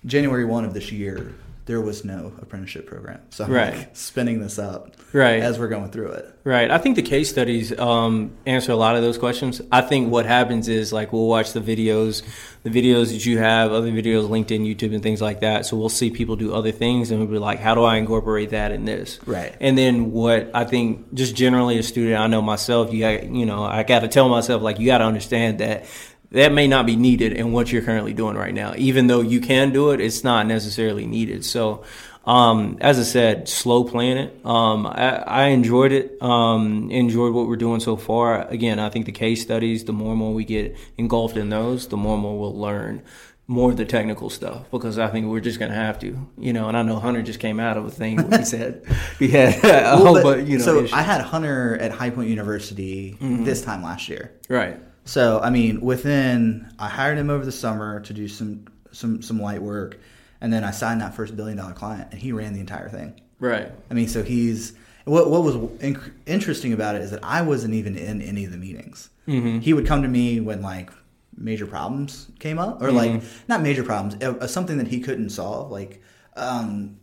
January 0.06 0.45
one 0.45 0.63
of 0.63 0.73
this 0.73 0.89
year, 0.91 1.34
there 1.67 1.80
was 1.82 2.03
no 2.03 2.34
apprenticeship 2.41 2.88
program, 2.88 3.19
so 3.30 3.43
I'm 3.43 3.51
Right. 3.51 3.75
like 3.75 3.89
spinning 3.93 4.39
this 4.39 4.58
up 4.58 4.95
right. 5.13 5.41
as 5.41 5.60
we're 5.60 5.67
going 5.67 5.91
through 5.91 6.12
it. 6.13 6.34
Right. 6.43 6.71
I 6.71 6.77
think 6.77 6.95
the 6.95 7.01
case 7.01 7.30
studies 7.30 7.77
um, 7.77 8.32
answer 8.45 8.71
a 8.71 8.75
lot 8.75 8.95
of 8.95 9.01
those 9.03 9.17
questions. 9.17 9.62
I 9.71 9.82
think 9.82 10.10
what 10.10 10.25
happens 10.25 10.69
is 10.69 10.91
like 10.93 11.12
we'll 11.12 11.27
watch 11.27 11.51
the 11.51 11.60
videos, 11.60 12.23
the 12.63 12.69
videos 12.69 13.12
that 13.12 13.25
you 13.25 13.38
have, 13.39 13.73
other 13.73 13.91
videos, 13.91 14.30
LinkedIn, 14.30 14.62
YouTube, 14.65 14.93
and 14.93 15.03
things 15.03 15.21
like 15.21 15.41
that. 15.41 15.65
So 15.65 15.75
we'll 15.75 15.89
see 15.89 16.10
people 16.10 16.38
do 16.38 16.53
other 16.53 16.71
things, 16.71 17.12
and 17.12 17.19
we'll 17.19 17.30
be 17.30 17.38
like, 17.38 17.60
how 17.60 17.75
do 17.75 17.84
I 17.84 17.97
incorporate 17.97 18.51
that 18.51 18.71
in 18.71 18.86
this? 18.86 19.19
Right. 19.25 19.53
And 19.60 19.77
then 19.77 20.12
what 20.13 20.49
I 20.53 20.63
think, 20.63 21.13
just 21.13 21.36
generally 21.36 21.77
a 21.77 21.84
student, 21.84 22.17
I 22.19 22.27
know 22.27 22.41
myself. 22.41 22.93
You 22.93 23.08
you 23.30 23.45
know, 23.45 23.63
I 23.63 23.84
got 23.84 23.99
to 23.99 24.08
tell 24.08 24.30
myself 24.30 24.62
like 24.62 24.80
you 24.80 24.86
got 24.86 24.99
to 24.99 25.06
understand 25.06 25.60
that. 25.60 25.86
That 26.31 26.51
may 26.51 26.67
not 26.67 26.85
be 26.85 26.95
needed 26.95 27.33
in 27.33 27.51
what 27.53 27.71
you're 27.71 27.81
currently 27.81 28.13
doing 28.13 28.35
right 28.35 28.53
now. 28.53 28.73
Even 28.77 29.07
though 29.07 29.21
you 29.21 29.39
can 29.39 29.71
do 29.71 29.91
it, 29.91 30.01
it's 30.01 30.23
not 30.23 30.45
necessarily 30.45 31.05
needed. 31.05 31.45
So, 31.45 31.83
um, 32.25 32.77
as 32.81 32.99
I 32.99 33.03
said, 33.03 33.47
slow 33.47 33.85
playing 33.85 34.17
it. 34.17 34.45
Um, 34.45 34.85
I, 34.85 35.15
I 35.19 35.43
enjoyed 35.47 35.93
it. 35.93 36.21
Um, 36.21 36.91
enjoyed 36.91 37.33
what 37.33 37.47
we're 37.47 37.55
doing 37.55 37.79
so 37.79 37.95
far. 37.95 38.45
Again, 38.49 38.77
I 38.79 38.89
think 38.89 39.05
the 39.05 39.13
case 39.13 39.41
studies, 39.41 39.85
the 39.85 39.93
more 39.93 40.09
and 40.09 40.19
more 40.19 40.33
we 40.33 40.43
get 40.43 40.75
engulfed 40.97 41.37
in 41.37 41.47
those, 41.49 41.87
the 41.87 41.95
more 41.97 42.15
and 42.15 42.21
more 42.23 42.37
we'll 42.37 42.57
learn 42.59 43.03
more 43.49 43.71
of 43.71 43.77
the 43.77 43.85
technical 43.85 44.29
stuff 44.29 44.69
because 44.71 44.99
I 44.99 45.07
think 45.07 45.27
we're 45.27 45.39
just 45.39 45.57
gonna 45.57 45.73
have 45.73 45.99
to, 45.99 46.27
you 46.37 46.51
know. 46.51 46.67
And 46.67 46.75
I 46.75 46.81
know 46.81 46.97
Hunter 46.99 47.21
just 47.21 47.39
came 47.39 47.61
out 47.61 47.77
of 47.77 47.85
a 47.85 47.89
thing 47.89 48.17
where 48.17 48.39
he 48.39 48.43
said 48.43 48.83
he 49.19 49.29
had, 49.29 49.63
Well, 49.63 50.13
but- 50.15 50.23
but 50.23 50.47
you 50.47 50.57
know, 50.57 50.65
so 50.65 50.79
issues. 50.79 50.91
I 50.91 51.01
had 51.03 51.21
Hunter 51.21 51.77
at 51.77 51.91
High 51.91 52.09
Point 52.09 52.27
University 52.29 53.13
Mm-hmm. 53.21 53.45
this 53.45 53.61
time 53.63 53.81
last 53.83 54.09
year. 54.09 54.33
right, 54.49 54.77
So 55.08 55.39
I 55.39 55.50
mean, 55.50 55.82
within 55.82 56.70
I 56.78 56.89
hired 56.89 57.17
him 57.17 57.30
over 57.30 57.46
the 57.46 57.52
summer 57.52 58.00
to 58.02 58.13
do 58.13 58.28
some 58.28 58.65
some 58.91 59.22
some 59.22 59.41
light 59.41 59.62
work, 59.62 60.00
and 60.41 60.52
then 60.52 60.63
I 60.63 60.72
signed 60.72 61.02
that 61.02 61.15
first 61.15 61.36
billion 61.36 61.58
dollar 61.58 61.74
client, 61.74 62.10
and 62.12 62.20
he 62.20 62.32
ran 62.34 62.54
the 62.54 62.60
entire 62.60 62.89
thing. 62.89 63.20
right, 63.39 63.72
I 63.89 63.93
mean, 63.93 64.08
so 64.08 64.22
he's 64.24 64.74
what 65.06 65.30
what 65.30 65.43
was 65.43 65.56
inc- 65.80 66.12
interesting 66.26 66.74
about 66.74 66.96
it 66.96 67.02
is 67.02 67.12
that 67.12 67.22
I 67.24 67.41
wasn't 67.41 67.74
even 67.74 67.96
in 67.98 68.22
any 68.22 68.43
of 68.46 68.52
the 68.52 68.58
meetings. 68.58 69.10
Mhm. 69.28 69.62
He 69.62 69.74
would 69.74 69.88
come 69.88 70.02
to 70.04 70.08
me 70.10 70.39
when 70.41 70.62
like 70.62 70.89
major 71.38 71.67
problems 71.67 72.28
came 72.39 72.60
up, 72.60 72.82
or 72.82 72.91
like 72.91 73.22
not 73.48 73.62
major 73.62 73.84
problems, 73.84 74.22
uh, 74.24 74.46
something 74.48 74.78
that 74.78 74.88
he 74.89 75.00
couldn't 75.00 75.30
solve. 75.30 75.72
Like, 75.72 76.02
um, 76.36 76.98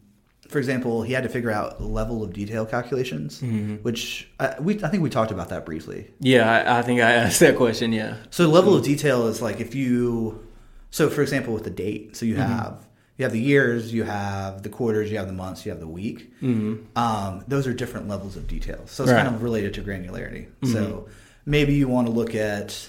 for 0.48 0.59
example, 0.59 1.02
he 1.02 1.12
had 1.12 1.22
to 1.24 1.28
figure 1.28 1.50
out 1.50 1.80
level 1.83 2.22
of 2.22 2.33
detail 2.33 2.66
calculations, 2.66 3.40
which 3.83 4.28
uh, 4.40 4.54
we 4.61 4.83
I 4.85 4.88
think 4.88 5.02
we 5.02 5.11
talked 5.11 5.30
about 5.30 5.48
that 5.50 5.64
briefly. 5.66 6.11
yeah. 6.20 6.50
I, 6.50 6.78
I 6.78 6.83
think 6.83 7.00
I 7.00 7.12
asked 7.12 7.40
that 7.40 7.57
question. 7.57 7.92
Yeah, 7.92 8.16
So 8.30 8.48
level 8.48 8.74
of 8.76 8.85
detail 8.85 9.26
is 9.28 9.40
like 9.42 9.61
if 9.61 9.74
you, 9.74 10.46
so 10.90 11.09
for 11.11 11.22
example, 11.22 11.54
with 11.54 11.64
the 11.64 11.70
date, 11.70 12.16
so 12.16 12.26
you 12.26 12.35
Mm-hmm. 12.35 12.52
have 12.52 12.87
you 13.16 13.22
have 13.24 13.33
the 13.33 13.40
years, 13.40 13.92
you 13.94 14.02
have 14.02 14.62
the 14.64 14.68
quarters, 14.68 15.09
you 15.11 15.18
have 15.18 15.28
the 15.28 15.33
months, 15.33 15.64
you 15.64 15.70
have 15.70 15.78
the 15.80 15.87
week. 15.87 16.33
Mm-hmm. 16.42 16.98
Um, 16.98 17.44
those 17.46 17.66
are 17.68 17.72
different 17.72 18.09
levels 18.09 18.35
of 18.37 18.48
detail. 18.48 18.80
So 18.87 19.04
it's 19.04 19.12
Right. 19.12 19.18
Mm-hmm. 19.18 19.24
kind 19.26 19.37
of 19.37 19.42
related 19.44 19.72
to 19.74 19.83
granularity. 19.83 20.48
So 20.72 21.09
maybe 21.46 21.74
you 21.74 21.87
want 21.87 22.09
to 22.09 22.12
look 22.12 22.35
at 22.35 22.88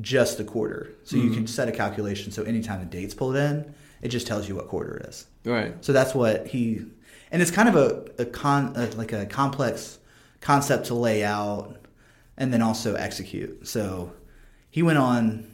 just 0.00 0.38
the 0.38 0.44
quarter. 0.44 0.90
So 1.04 1.16
you 1.16 1.24
Mm-hmm. 1.24 1.34
can 1.34 1.46
set 1.48 1.68
a 1.68 1.72
calculation. 1.72 2.30
So 2.30 2.44
anytime 2.44 2.78
the 2.80 2.86
date's 2.86 3.14
pulled 3.14 3.34
in, 3.36 3.74
it 4.00 4.08
just 4.08 4.28
tells 4.28 4.48
you 4.48 4.54
what 4.54 4.68
quarter 4.68 4.96
it 4.98 5.06
is. 5.08 5.26
Right, 5.52 5.74
So 5.84 5.92
that's 5.92 6.14
what 6.14 6.46
he, 6.48 6.84
and 7.30 7.42
it's 7.42 7.50
kind 7.50 7.68
of 7.68 7.76
a, 7.76 8.22
a 8.22 8.24
con, 8.24 8.72
a, 8.76 8.86
like 8.96 9.12
a 9.12 9.26
complex 9.26 9.98
concept 10.40 10.86
to 10.86 10.94
lay 10.94 11.24
out 11.24 11.76
and 12.36 12.52
then 12.52 12.62
also 12.62 12.94
execute. 12.94 13.66
So 13.66 14.12
he 14.70 14.82
went 14.82 14.98
on, 14.98 15.50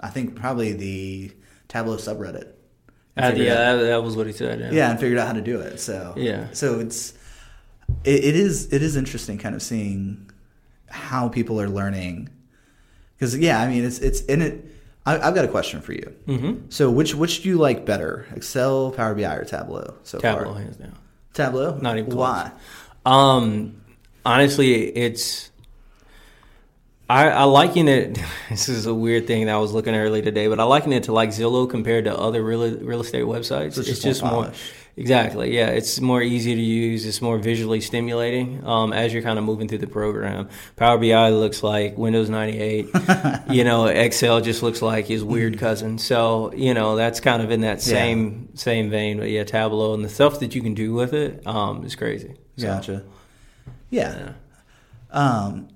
I 0.00 0.08
think 0.08 0.36
probably 0.36 0.72
the 0.72 1.32
Tableau 1.68 1.96
subreddit. 1.96 2.48
Uh, 3.16 3.32
yeah. 3.36 3.52
out- 3.52 3.76
That, 3.78 3.82
that 3.84 4.02
was 4.02 4.16
what 4.16 4.26
he 4.26 4.32
said. 4.32 4.60
Yeah, 4.60 4.70
yeah, 4.70 4.90
and 4.90 4.98
figured 5.00 5.18
out 5.18 5.26
how 5.26 5.32
to 5.34 5.42
do 5.42 5.60
it. 5.60 5.78
So 5.80 6.14
Yeah. 6.16 6.46
so 6.52 6.80
it's 6.80 7.12
it, 8.04 8.24
it 8.24 8.36
is 8.36 8.72
it 8.72 8.82
is 8.82 8.96
interesting 8.96 9.36
kind 9.38 9.54
of 9.54 9.60
seeing 9.62 10.30
how 10.88 11.28
people 11.28 11.60
are 11.60 11.68
learning 11.68 12.30
because 13.14 13.36
yeah, 13.36 13.60
I 13.60 13.68
mean 13.68 13.84
it's 13.84 13.98
it's 13.98 14.22
in 14.22 14.40
it. 14.42 14.66
I, 15.04 15.18
I've 15.18 15.34
got 15.34 15.44
a 15.44 15.48
question 15.48 15.80
for 15.80 15.92
you. 15.92 16.14
Mm-hmm. 16.26 16.70
So, 16.70 16.90
which 16.90 17.14
which 17.14 17.42
do 17.42 17.48
you 17.48 17.58
like 17.58 17.84
better, 17.84 18.26
Excel, 18.34 18.92
Power 18.92 19.14
BI, 19.14 19.34
or 19.34 19.44
Tableau? 19.44 19.94
So 20.04 20.18
Tableau, 20.18 20.52
far, 20.52 20.62
hands 20.62 20.76
down. 20.76 20.96
Tableau. 21.34 21.76
Not 21.76 21.98
even 21.98 22.10
close. 22.10 22.18
Why? 22.18 22.52
Um, 23.04 23.80
honestly, 24.24 24.96
it's. 24.96 25.50
I, 27.12 27.28
I 27.28 27.44
liken 27.44 27.88
it. 27.88 28.18
This 28.52 28.68
is 28.68 28.84
a 28.84 28.92
weird 28.94 29.26
thing 29.26 29.46
that 29.46 29.54
I 29.54 29.58
was 29.58 29.72
looking 29.72 29.94
at 29.94 29.98
early 29.98 30.20
today, 30.20 30.46
but 30.46 30.60
I 30.60 30.64
liken 30.64 30.92
it 30.92 31.04
to 31.04 31.12
like 31.12 31.30
Zillow 31.30 31.68
compared 31.68 32.04
to 32.04 32.14
other 32.14 32.42
real 32.42 32.70
real 32.78 33.00
estate 33.00 33.24
websites. 33.24 33.74
So 33.74 33.80
it's 33.80 33.88
it's 33.88 34.02
just 34.02 34.22
more 34.22 34.52
exactly, 34.94 35.56
yeah. 35.56 35.68
It's 35.68 36.00
more 36.02 36.20
easy 36.20 36.54
to 36.54 36.60
use. 36.60 37.06
It's 37.06 37.22
more 37.22 37.38
visually 37.38 37.80
stimulating 37.80 38.62
um, 38.66 38.92
as 38.92 39.14
you're 39.14 39.22
kind 39.22 39.38
of 39.38 39.46
moving 39.46 39.68
through 39.68 39.78
the 39.78 39.86
program. 39.86 40.50
Power 40.76 40.98
BI 40.98 41.30
looks 41.30 41.62
like 41.62 41.96
Windows 41.96 42.28
98. 42.28 42.90
you 43.48 43.64
know, 43.64 43.86
Excel 43.86 44.42
just 44.42 44.62
looks 44.62 44.82
like 44.82 45.06
his 45.06 45.24
weird 45.24 45.58
cousin. 45.58 45.96
So 45.96 46.52
you 46.52 46.74
know, 46.74 46.96
that's 46.96 47.20
kind 47.20 47.40
of 47.42 47.50
in 47.50 47.62
that 47.62 47.78
Yeah. 47.86 47.94
same 47.94 48.54
same 48.54 48.90
vein. 48.90 49.16
But 49.18 49.30
yeah, 49.30 49.44
Tableau 49.44 49.94
and 49.94 50.04
the 50.04 50.10
stuff 50.10 50.40
that 50.40 50.54
you 50.54 50.60
can 50.60 50.74
do 50.74 50.92
with 50.92 51.14
it 51.14 51.46
um, 51.46 51.84
is 51.86 51.94
crazy. 51.96 52.34
So, 52.58 52.66
Gotcha. 52.66 53.02
Yeah. 53.88 54.14
yeah. 54.18 54.32
Um, 55.10 55.68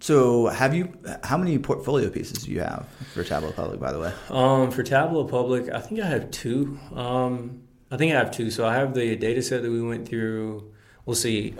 so 0.00 0.46
have 0.46 0.74
you? 0.74 0.92
How 1.24 1.36
many 1.36 1.58
portfolio 1.58 2.10
pieces 2.10 2.44
do 2.44 2.50
you 2.52 2.60
have 2.60 2.86
for 3.14 3.24
Tableau 3.24 3.52
Public? 3.52 3.80
By 3.80 3.92
the 3.92 3.98
way. 4.00 4.12
Um, 4.30 4.70
for 4.70 4.82
Tableau 4.82 5.24
Public, 5.24 5.68
I 5.70 5.80
think 5.80 6.00
I 6.00 6.06
have 6.06 6.30
two. 6.30 6.78
Um, 6.94 7.62
I 7.90 7.96
think 7.96 8.12
I 8.14 8.18
have 8.18 8.30
two. 8.30 8.50
So 8.50 8.66
I 8.66 8.74
have 8.74 8.94
the 8.94 9.16
data 9.16 9.42
set 9.42 9.62
that 9.62 9.70
we 9.70 9.82
went 9.82 10.08
through. 10.08 10.72
We'll 11.06 11.16
see. 11.16 11.54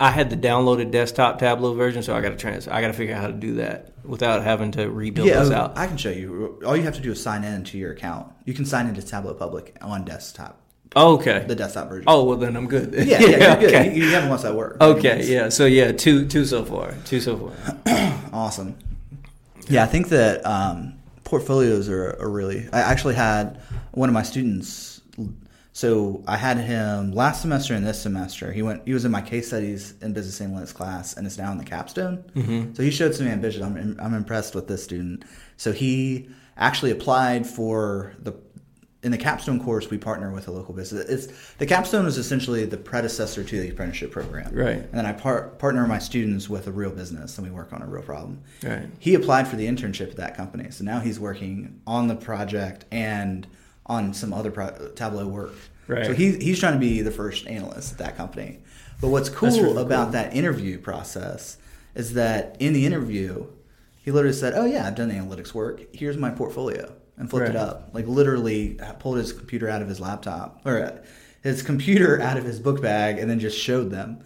I 0.00 0.10
had 0.10 0.30
the 0.30 0.36
downloaded 0.36 0.90
desktop 0.90 1.38
Tableau 1.38 1.74
version, 1.74 2.02
so 2.02 2.16
I 2.16 2.20
got 2.20 2.30
to 2.30 2.36
trans. 2.36 2.66
I 2.66 2.80
got 2.80 2.88
to 2.88 2.92
figure 2.92 3.14
out 3.14 3.20
how 3.20 3.28
to 3.28 3.32
do 3.32 3.54
that 3.56 3.92
without 4.04 4.42
having 4.42 4.72
to 4.72 4.90
rebuild 4.90 5.28
Yeah, 5.28 5.40
this 5.40 5.50
oh, 5.50 5.54
out. 5.54 5.78
I 5.78 5.86
can 5.86 5.96
show 5.96 6.10
you. 6.10 6.60
All 6.66 6.76
you 6.76 6.82
have 6.82 6.94
to 6.94 7.00
do 7.00 7.12
is 7.12 7.22
sign 7.22 7.44
in 7.44 7.62
to 7.64 7.78
your 7.78 7.92
account. 7.92 8.32
You 8.44 8.52
can 8.52 8.64
sign 8.64 8.88
into 8.88 9.00
Tableau 9.02 9.34
Public 9.34 9.76
on 9.80 10.04
desktop, 10.04 10.60
Oh, 10.94 11.14
okay. 11.14 11.44
the 11.46 11.54
desktop 11.54 11.88
version. 11.88 12.04
Oh 12.06 12.24
well, 12.24 12.38
then 12.38 12.56
I'm 12.56 12.66
good. 12.66 12.92
yeah, 12.94 13.02
yeah, 13.02 13.18
you're 13.20 13.38
good. 13.56 13.64
okay. 13.74 13.94
You, 13.94 14.04
you 14.04 14.10
haven't 14.10 14.30
watched 14.30 14.42
that 14.42 14.54
work. 14.54 14.76
Okay, 14.80 15.24
yeah. 15.24 15.48
So 15.48 15.66
yeah, 15.66 15.92
two 15.92 16.26
two 16.26 16.44
so 16.44 16.64
far. 16.64 16.94
Two 17.04 17.20
so 17.20 17.36
far. 17.36 18.18
Awesome. 18.32 18.78
Yeah, 19.68 19.82
I 19.82 19.86
think 19.86 20.08
that 20.08 20.44
um, 20.46 20.94
portfolios 21.24 21.88
are, 21.88 22.16
are 22.18 22.30
really. 22.30 22.66
I 22.72 22.80
actually 22.80 23.14
had 23.14 23.60
one 23.92 24.08
of 24.08 24.14
my 24.14 24.22
students. 24.22 25.00
So 25.74 26.22
I 26.26 26.36
had 26.36 26.58
him 26.58 27.12
last 27.12 27.40
semester 27.42 27.74
and 27.74 27.86
this 27.86 28.00
semester. 28.00 28.52
He 28.52 28.62
went. 28.62 28.82
He 28.86 28.92
was 28.92 29.04
in 29.04 29.12
my 29.12 29.22
case 29.22 29.48
studies 29.48 29.94
in 30.02 30.12
business 30.12 30.40
analytics 30.40 30.74
class, 30.74 31.14
and 31.16 31.26
is 31.26 31.38
now 31.38 31.52
in 31.52 31.58
the 31.58 31.64
capstone. 31.64 32.24
Mm-hmm. 32.34 32.74
So 32.74 32.82
he 32.82 32.90
showed 32.90 33.14
some 33.14 33.26
ambition. 33.26 33.62
I'm 33.62 33.98
I'm 34.00 34.14
impressed 34.14 34.54
with 34.54 34.66
this 34.68 34.82
student. 34.82 35.24
So 35.56 35.72
he 35.72 36.28
actually 36.56 36.90
applied 36.90 37.46
for 37.46 38.14
the. 38.18 38.32
In 39.02 39.10
the 39.10 39.18
capstone 39.18 39.62
course, 39.62 39.90
we 39.90 39.98
partner 39.98 40.30
with 40.32 40.46
a 40.46 40.52
local 40.52 40.74
business. 40.74 41.08
It's 41.08 41.54
the 41.54 41.66
capstone 41.66 42.06
is 42.06 42.18
essentially 42.18 42.64
the 42.66 42.76
predecessor 42.76 43.42
to 43.42 43.60
the 43.60 43.68
apprenticeship 43.70 44.12
program, 44.12 44.54
Right. 44.54 44.76
And 44.76 44.92
then 44.92 45.06
I 45.06 45.12
par- 45.12 45.48
partner 45.58 45.84
my 45.88 45.98
students 45.98 46.48
with 46.48 46.68
a 46.68 46.72
real 46.72 46.90
business, 46.90 47.36
and 47.36 47.44
we 47.46 47.52
work 47.52 47.72
on 47.72 47.82
a 47.82 47.86
real 47.86 48.02
problem. 48.04 48.42
Right. 48.62 48.86
He 49.00 49.14
applied 49.14 49.48
for 49.48 49.56
the 49.56 49.66
internship 49.66 50.10
at 50.10 50.16
that 50.18 50.36
company, 50.36 50.70
so 50.70 50.84
now 50.84 51.00
he's 51.00 51.18
working 51.18 51.80
on 51.84 52.06
the 52.06 52.14
project 52.14 52.84
and 52.92 53.46
on 53.86 54.14
some 54.14 54.32
other 54.32 54.52
pro- 54.52 54.92
Tableau 54.94 55.26
work. 55.26 55.54
Right. 55.88 56.06
So 56.06 56.14
he's 56.14 56.36
he's 56.36 56.60
trying 56.60 56.74
to 56.74 56.78
be 56.78 57.02
the 57.02 57.10
first 57.10 57.48
analyst 57.48 57.92
at 57.92 57.98
that 57.98 58.16
company. 58.16 58.60
But 59.00 59.08
what's 59.08 59.28
cool 59.28 59.50
really 59.50 59.82
about 59.82 60.04
cool. 60.04 60.12
that 60.12 60.36
interview 60.36 60.78
process 60.78 61.58
is 61.96 62.14
that 62.14 62.56
in 62.60 62.72
the 62.72 62.86
interview, 62.86 63.46
he 64.02 64.10
literally 64.10 64.36
said, 64.36 64.52
"Oh 64.54 64.64
yeah, 64.66 64.86
I've 64.86 64.94
done 64.94 65.10
analytics 65.10 65.54
work. 65.54 65.80
Here's 65.94 66.16
my 66.16 66.30
portfolio," 66.30 66.92
and 67.16 67.30
flipped 67.30 67.48
it 67.50 67.56
up. 67.56 67.90
Like 67.94 68.06
literally 68.06 68.78
pulled 68.98 69.16
his 69.18 69.32
computer 69.32 69.68
out 69.68 69.80
of 69.82 69.88
his 69.88 70.00
laptop 70.00 70.60
or 70.64 70.82
uh, 70.84 70.98
his 71.42 71.62
computer 71.62 72.20
out 72.28 72.36
of 72.36 72.44
his 72.44 72.58
book 72.60 72.82
bag 72.82 73.18
and 73.18 73.30
then 73.30 73.38
just 73.40 73.58
showed 73.58 73.90
them. 73.90 74.18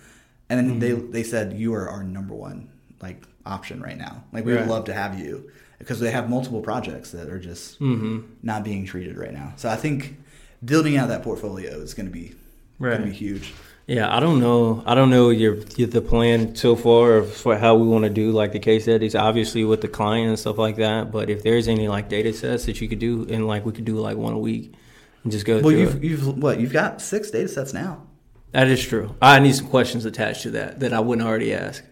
And 0.48 0.58
then 0.58 0.78
they 0.78 0.90
Mm-hmm. 0.92 1.10
they 1.12 1.22
said, 1.22 1.52
"You 1.58 1.74
are 1.74 1.88
our 1.88 2.02
number 2.02 2.34
one 2.34 2.68
like 3.02 3.24
option 3.44 3.80
right 3.80 3.98
now. 3.98 4.24
Like 4.32 4.44
we 4.44 4.52
would 4.54 4.68
love 4.68 4.84
to 4.86 4.94
have 4.94 5.18
you." 5.18 5.50
Because 5.78 6.00
they 6.00 6.10
have 6.10 6.30
multiple 6.30 6.62
projects 6.62 7.10
that 7.10 7.28
are 7.28 7.38
just 7.38 7.78
Mm-hmm. 7.80 8.20
not 8.42 8.64
being 8.64 8.86
treated 8.86 9.18
right 9.18 9.32
now. 9.34 9.52
So 9.56 9.68
I 9.68 9.76
think 9.76 10.16
building 10.64 10.96
out 10.96 11.08
that 11.08 11.22
portfolio 11.22 11.72
is 11.80 11.92
going 11.92 12.06
to 12.06 12.12
be 12.12 12.34
going 12.80 13.02
to 13.02 13.06
be 13.08 13.12
huge. 13.12 13.52
Yeah, 13.86 14.14
I 14.14 14.18
don't 14.18 14.40
know. 14.40 14.82
I 14.84 14.96
don't 14.96 15.10
know 15.10 15.30
your, 15.30 15.58
your 15.76 15.86
the 15.86 16.00
plan 16.00 16.56
so 16.56 16.74
far 16.74 17.18
of 17.18 17.32
for 17.32 17.56
how 17.56 17.76
we 17.76 17.86
want 17.86 18.02
to 18.04 18.10
do 18.10 18.32
like 18.32 18.50
the 18.52 18.58
case 18.58 18.82
studies. 18.82 19.14
Obviously 19.14 19.64
with 19.64 19.80
the 19.80 19.88
client 19.88 20.28
and 20.28 20.38
stuff 20.38 20.58
like 20.58 20.76
that. 20.76 21.12
But 21.12 21.30
if 21.30 21.44
there's 21.44 21.68
any 21.68 21.86
like 21.86 22.08
data 22.08 22.32
sets 22.32 22.64
that 22.66 22.80
you 22.80 22.88
could 22.88 22.98
do, 22.98 23.26
and 23.30 23.46
like 23.46 23.64
we 23.64 23.72
could 23.72 23.84
do 23.84 23.96
like 23.98 24.16
one 24.16 24.32
a 24.32 24.38
week 24.38 24.72
and 25.22 25.30
just 25.30 25.46
go 25.46 25.60
Well, 25.60 25.70
through 25.70 25.78
you've 25.78 26.04
you've 26.04 26.38
what 26.42 26.58
you've 26.58 26.72
got 26.72 27.00
six 27.00 27.30
data 27.30 27.46
sets 27.48 27.72
now. 27.72 28.02
That 28.50 28.66
is 28.68 28.82
true. 28.82 29.14
I 29.22 29.38
need 29.38 29.54
some 29.54 29.68
questions 29.68 30.04
attached 30.04 30.42
to 30.42 30.50
that 30.52 30.80
that 30.80 30.92
I 30.92 30.98
wouldn't 30.98 31.26
already 31.26 31.54
ask. 31.54 31.84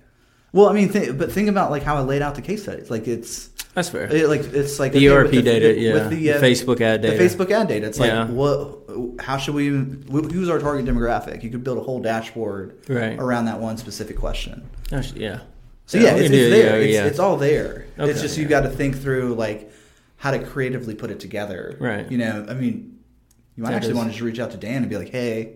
Well, 0.52 0.68
I 0.68 0.72
mean, 0.72 0.88
th- 0.88 1.16
but 1.18 1.30
think 1.30 1.48
about 1.48 1.70
like 1.70 1.82
how 1.84 1.96
I 1.96 2.00
laid 2.00 2.22
out 2.22 2.34
the 2.34 2.42
case 2.42 2.62
studies. 2.62 2.90
Like 2.90 3.06
it's 3.06 3.48
That's 3.74 3.88
fair. 3.88 4.04
it, 4.12 4.28
like 4.28 4.40
it's 4.40 4.80
like 4.80 4.92
the 4.92 5.08
okay, 5.10 5.28
ERP 5.28 5.32
with 5.32 5.44
data, 5.44 5.78
yeah. 5.78 5.92
with 5.94 6.10
the, 6.10 6.30
uh, 6.32 6.38
the 6.38 6.46
Facebook 6.46 6.80
ad 6.80 7.02
data, 7.02 7.16
the. 7.16 7.24
Facebook 7.24 7.50
ad 7.50 7.68
data. 7.68 7.86
It's 7.86 7.98
like 8.00 8.10
Yeah. 8.10 8.26
what? 8.28 8.83
How 9.20 9.36
should 9.38 9.54
we? 9.54 9.68
Who's 9.68 10.48
our 10.48 10.58
target 10.58 10.86
demographic? 10.86 11.42
You 11.42 11.50
could 11.50 11.64
build 11.64 11.78
a 11.78 11.82
whole 11.82 12.00
dashboard 12.00 12.78
Right. 12.88 13.18
around 13.18 13.46
that 13.46 13.60
one 13.60 13.76
specific 13.78 14.16
question. 14.16 14.62
Oh, 14.64 14.96
That's- 14.96 15.12
yeah. 15.14 15.40
So 15.86 15.98
yeah, 15.98 16.14
we 16.14 16.20
it's, 16.20 16.30
it's 16.30 16.30
do- 16.30 16.50
there. 16.50 16.78
yeah, 16.80 16.84
it's, 16.86 16.94
yeah. 16.94 17.04
it's 17.04 17.18
all 17.18 17.36
there. 17.36 17.84
Okay, 17.98 18.10
it's 18.10 18.22
just 18.22 18.36
yeah. 18.38 18.42
you 18.44 18.48
got 18.48 18.62
to 18.62 18.70
think 18.70 18.96
through 18.98 19.34
like 19.34 19.70
how 20.16 20.30
to 20.30 20.38
creatively 20.38 20.94
put 20.94 21.10
it 21.10 21.20
together. 21.20 21.76
Right. 21.78 22.10
You 22.10 22.16
know, 22.16 22.46
I 22.48 22.54
mean, 22.54 22.98
you 23.56 23.62
might 23.62 23.70
That 23.70 23.76
actually 23.76 23.90
is- 23.90 23.96
want 23.98 24.08
to 24.08 24.12
just 24.12 24.22
reach 24.22 24.38
out 24.38 24.50
to 24.52 24.56
Dan 24.56 24.78
and 24.78 24.88
be 24.88 24.96
like, 24.96 25.10
"Hey, 25.10 25.54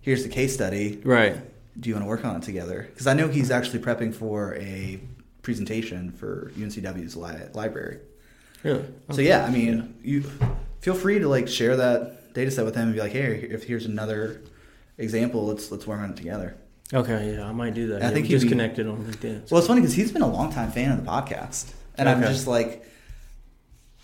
here's 0.00 0.22
the 0.24 0.28
case 0.28 0.52
study. 0.52 1.00
Right. 1.04 1.36
Do 1.78 1.88
you 1.88 1.94
want 1.94 2.04
to 2.04 2.08
work 2.08 2.24
on 2.24 2.34
it 2.36 2.42
together?" 2.42 2.86
Because 2.90 3.06
I 3.06 3.14
know 3.14 3.28
he's 3.28 3.50
actually 3.52 3.78
prepping 3.78 4.12
for 4.14 4.54
a 4.56 5.00
presentation 5.42 6.10
for 6.12 6.50
UNCW's 6.58 7.16
li- 7.16 7.48
library. 7.54 7.98
Really. 8.64 8.84
So 9.12 9.20
yeah, 9.22 9.44
I 9.46 9.50
mean, 9.50 9.94
you 10.02 10.24
feel 10.80 10.94
free 10.94 11.18
to 11.20 11.28
like 11.28 11.48
share 11.48 11.76
that 11.76 12.19
data 12.34 12.50
set 12.50 12.64
with 12.64 12.74
him 12.74 12.84
and 12.88 12.94
be 12.94 13.00
like, 13.00 13.12
"Hey, 13.12 13.34
if 13.50 13.64
here's 13.64 13.86
another 13.86 14.40
example, 14.98 15.46
let's 15.46 15.70
let's 15.70 15.86
work 15.86 16.00
on 16.00 16.10
it 16.10 16.16
together." 16.16 16.56
Okay. 16.92 17.34
Yeah, 17.36 17.48
I 17.48 17.52
might 17.52 17.74
do 17.74 17.88
that. 17.88 18.02
I 18.02 18.06
Yeah, 18.06 18.10
think 18.12 18.24
we 18.24 18.28
he'd 18.28 18.34
just 18.34 18.44
be- 18.44 18.48
connected 18.50 18.86
on 18.88 19.04
LinkedIn. 19.04 19.50
Well, 19.50 19.58
it's 19.58 19.68
funny 19.68 19.80
because 19.80 19.94
he's 19.94 20.10
been 20.12 20.22
a 20.22 20.30
longtime 20.30 20.72
fan 20.72 20.90
of 20.92 21.04
the 21.04 21.10
podcast, 21.10 21.72
and 21.96 22.08
I'm 22.08 22.20
just 22.22 22.46
like, 22.46 22.84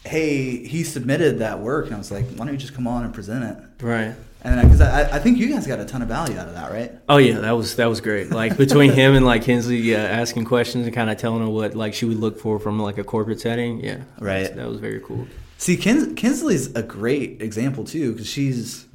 "Hey, 0.04 0.64
he 0.66 0.84
submitted 0.84 1.40
that 1.40 1.60
work," 1.60 1.86
and 1.86 1.94
I 1.94 1.98
was 1.98 2.10
like, 2.10 2.26
"Why 2.30 2.44
don't 2.44 2.52
you 2.54 2.58
just 2.58 2.74
come 2.74 2.86
on 2.86 3.04
and 3.04 3.12
present 3.12 3.44
it?" 3.44 3.84
right. 3.84 4.14
And 4.42 4.60
because 4.62 4.80
I, 4.80 5.16
I 5.16 5.18
think 5.18 5.38
you 5.38 5.48
guys 5.48 5.66
got 5.66 5.80
a 5.80 5.84
ton 5.84 6.02
of 6.02 6.08
value 6.08 6.38
out 6.38 6.46
of 6.46 6.54
that, 6.54 6.70
right? 6.70 6.92
Oh 7.08 7.16
yeah, 7.16 7.40
that 7.40 7.52
was 7.56 7.74
that 7.76 7.86
was 7.86 8.00
great. 8.00 8.30
Like 8.30 8.56
between 8.56 8.92
him 8.92 9.16
and 9.16 9.26
like 9.26 9.42
Kinsley 9.42 9.92
uh, 9.92 9.98
asking 9.98 10.44
questions 10.44 10.86
and 10.86 10.94
kind 10.94 11.10
of 11.10 11.16
telling 11.16 11.40
her 11.42 11.48
what 11.48 11.74
like 11.74 11.94
she 11.94 12.04
would 12.04 12.18
look 12.18 12.38
for 12.38 12.60
from 12.60 12.78
like 12.78 12.96
a 12.98 13.02
corporate 13.02 13.40
setting. 13.40 13.80
Yeah, 13.82 14.02
Right. 14.20 14.42
That 14.44 14.50
was, 14.50 14.56
that 14.56 14.68
was 14.68 14.78
very 14.78 15.00
cool. 15.00 15.26
See, 15.58 15.76
Kins- 15.76 16.14
Kinsley's 16.16 16.74
a 16.74 16.82
great 16.82 17.40
example 17.42 17.84
too 17.84 18.12
because 18.12 18.28
she's 18.28 18.86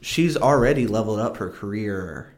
she's 0.00 0.36
already 0.36 0.86
leveled 0.86 1.20
up 1.20 1.38
her 1.38 1.50
career. 1.50 2.34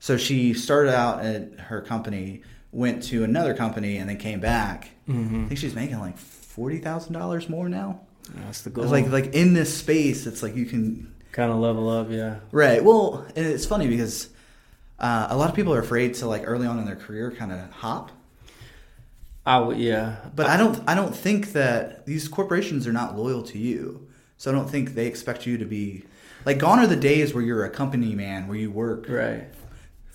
So 0.00 0.16
she 0.16 0.54
started 0.54 0.94
out 0.94 1.24
at 1.24 1.58
her 1.58 1.80
company, 1.80 2.42
went 2.70 3.02
to 3.04 3.24
another 3.24 3.54
company, 3.54 3.96
and 3.96 4.08
then 4.08 4.18
came 4.18 4.40
back. 4.40 4.90
Mm-hmm. 5.08 5.44
I 5.44 5.48
think 5.48 5.58
she's 5.58 5.74
making 5.74 5.98
like 5.98 6.18
forty 6.18 6.78
thousand 6.78 7.14
dollars 7.14 7.48
more 7.48 7.68
now. 7.68 8.00
That's 8.34 8.62
the 8.62 8.70
goal. 8.70 8.84
It's 8.84 8.92
like 8.92 9.08
like 9.10 9.34
in 9.34 9.54
this 9.54 9.74
space, 9.76 10.26
it's 10.26 10.42
like 10.42 10.54
you 10.54 10.66
can 10.66 11.14
kind 11.32 11.50
of 11.50 11.58
level 11.58 11.88
up. 11.88 12.08
Yeah. 12.10 12.36
Right. 12.52 12.84
Well, 12.84 13.26
and 13.34 13.46
it's 13.46 13.64
funny 13.66 13.88
because 13.88 14.28
uh, 14.98 15.28
a 15.30 15.36
lot 15.36 15.48
of 15.48 15.56
people 15.56 15.72
are 15.74 15.80
afraid 15.80 16.14
to 16.14 16.26
like 16.26 16.42
early 16.44 16.66
on 16.66 16.78
in 16.78 16.84
their 16.84 16.96
career 16.96 17.30
kind 17.30 17.52
of 17.52 17.70
hop. 17.70 18.12
I. 19.48 19.72
Yeah. 19.72 20.16
But 20.36 20.46
I 20.46 20.56
don't. 20.56 20.80
I 20.86 20.94
don't 20.94 21.14
think 21.14 21.52
that 21.52 22.06
these 22.06 22.28
corporations 22.28 22.86
are 22.86 22.92
not 22.92 23.16
loyal 23.16 23.42
to 23.44 23.58
you. 23.58 24.06
So 24.36 24.50
I 24.50 24.54
don't 24.54 24.70
think 24.70 24.94
they 24.94 25.06
expect 25.06 25.46
you 25.46 25.58
to 25.58 25.64
be 25.64 26.04
like 26.44 26.58
gone 26.58 26.78
are 26.78 26.86
the 26.86 26.96
days 26.96 27.34
where 27.34 27.42
you're 27.42 27.64
a 27.64 27.70
company 27.70 28.14
man 28.14 28.46
where 28.46 28.56
you 28.56 28.70
work 28.70 29.06
Right. 29.08 29.48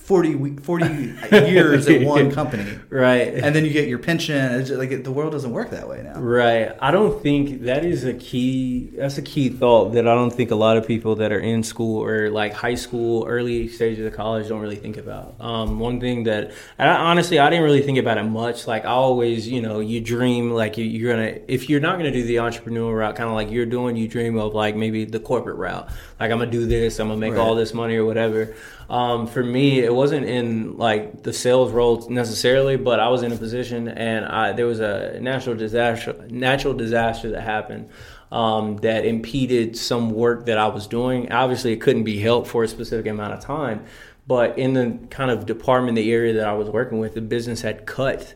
40, 0.04 0.36
we- 0.36 0.56
40 0.58 0.86
years 1.32 1.88
at 1.88 2.02
one 2.04 2.30
company 2.40 2.78
Right. 2.90 3.34
and 3.34 3.56
then 3.56 3.64
you 3.64 3.72
get 3.72 3.88
your 3.88 4.00
pension. 4.00 4.36
It's 4.36 4.68
just, 4.68 4.78
like 4.80 5.04
the 5.04 5.12
world 5.12 5.32
doesn't 5.32 5.52
work 5.52 5.70
that 5.72 5.88
way 5.88 6.02
now. 6.04 6.20
Right. 6.20 6.74
I 6.82 6.92
don't 6.92 7.22
think 7.24 7.62
that 7.64 7.86
is 7.86 8.04
a 8.04 8.14
key. 8.14 8.92
That's 8.98 9.18
a 9.18 9.22
key 9.22 9.48
thought 9.48 9.94
that 9.94 10.06
I 10.06 10.14
don't 10.14 10.30
think 10.32 10.52
a 10.52 10.56
lot 10.56 10.76
of 10.76 10.86
people 10.86 11.16
that 11.16 11.32
are 11.32 11.40
in 11.40 11.64
school 11.64 12.04
or 12.04 12.30
like 12.30 12.52
high 12.54 12.76
school, 12.76 13.26
early 13.26 13.70
stages 13.70 14.06
of 14.06 14.14
college 14.14 14.50
don't 14.50 14.60
really 14.60 14.76
think 14.76 14.98
about. 14.98 15.36
Um, 15.40 15.80
one 15.80 16.02
thing 16.02 16.24
that, 16.26 16.52
and 16.78 16.90
I, 16.90 16.96
honestly, 16.96 17.40
I 17.40 17.50
didn't 17.50 17.64
really 17.64 17.82
think 17.82 17.98
about 17.98 18.18
it 18.18 18.24
much. 18.24 18.68
Like 18.68 18.84
I 18.84 18.90
always, 18.90 19.48
you 19.48 19.62
know, 19.62 19.80
you 19.80 20.02
dream 20.02 20.52
like 20.52 20.78
you, 20.78 20.84
you're 20.84 21.14
gonna 21.14 21.40
if 21.48 21.70
you're 21.70 21.80
not 21.80 21.98
gonna 21.98 22.12
do 22.12 22.24
the 22.24 22.36
entrepreneurial 22.38 22.94
route, 22.98 23.16
kind 23.16 23.30
of 23.30 23.36
like 23.36 23.50
you're 23.50 23.66
doing, 23.66 23.96
you 23.96 24.10
dream 24.10 24.38
of 24.38 24.54
like 24.54 24.76
maybe 24.76 25.06
the 25.06 25.20
corporate 25.22 25.56
route. 25.58 25.88
Like 26.20 26.30
I'm 26.32 26.40
gonna 26.40 26.52
do 26.52 26.66
this, 26.66 27.00
I'm 27.00 27.08
gonna 27.08 27.20
make 27.20 27.34
Right. 27.34 27.40
all 27.40 27.56
this 27.56 27.74
money 27.74 27.96
or 27.96 28.04
whatever. 28.06 28.54
Um, 28.94 29.26
for 29.26 29.44
me, 29.44 29.80
it 29.80 29.92
wasn't 29.92 30.28
in 30.28 30.78
like 30.78 31.24
the 31.24 31.34
sales 31.34 31.72
role 31.72 32.08
necessarily, 32.12 32.78
but 32.78 33.00
I 33.00 33.10
was 33.10 33.24
in 33.24 33.32
a 33.32 33.36
position 33.36 33.88
and 33.88 34.24
I, 34.24 34.52
there 34.52 34.68
was 34.68 34.82
a 34.82 35.20
natural 35.20 35.56
disaster 35.56 36.14
natural 36.30 36.76
disaster 36.76 37.32
that 37.32 37.42
happened 37.42 37.90
um, 38.32 38.78
that 38.78 39.04
impeded 39.04 39.76
some 39.76 40.12
work 40.12 40.46
that 40.46 40.60
I 40.60 40.68
was 40.68 40.86
doing. 40.86 41.32
Obviously, 41.32 41.74
it 41.74 41.82
couldn't 41.82 42.04
be 42.04 42.20
helped 42.20 42.48
for 42.48 42.64
a 42.64 42.68
specific 42.68 43.08
amount 43.08 43.34
of 43.34 43.40
time, 43.40 43.84
but 44.28 44.60
in 44.60 44.74
the 44.74 45.00
kind 45.10 45.32
of 45.32 45.48
department, 45.48 45.96
the 45.96 46.12
area 46.12 46.34
that 46.34 46.48
I 46.48 46.54
was 46.54 46.70
working 46.70 47.00
with, 47.00 47.16
the 47.16 47.22
business 47.22 47.62
had 47.62 47.88
cut 47.88 48.36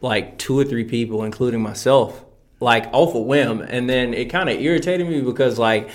like 0.00 0.38
two 0.38 0.56
or 0.56 0.64
three 0.64 0.84
people, 0.84 1.24
including 1.24 1.60
myself, 1.60 2.24
like 2.60 2.86
off 2.92 3.12
a 3.12 3.20
whim. 3.20 3.62
And 3.62 3.90
then 3.90 4.14
it 4.14 4.26
kind 4.26 4.48
of 4.48 4.60
irritated 4.60 5.08
me 5.08 5.20
because 5.20 5.58
like 5.58 5.90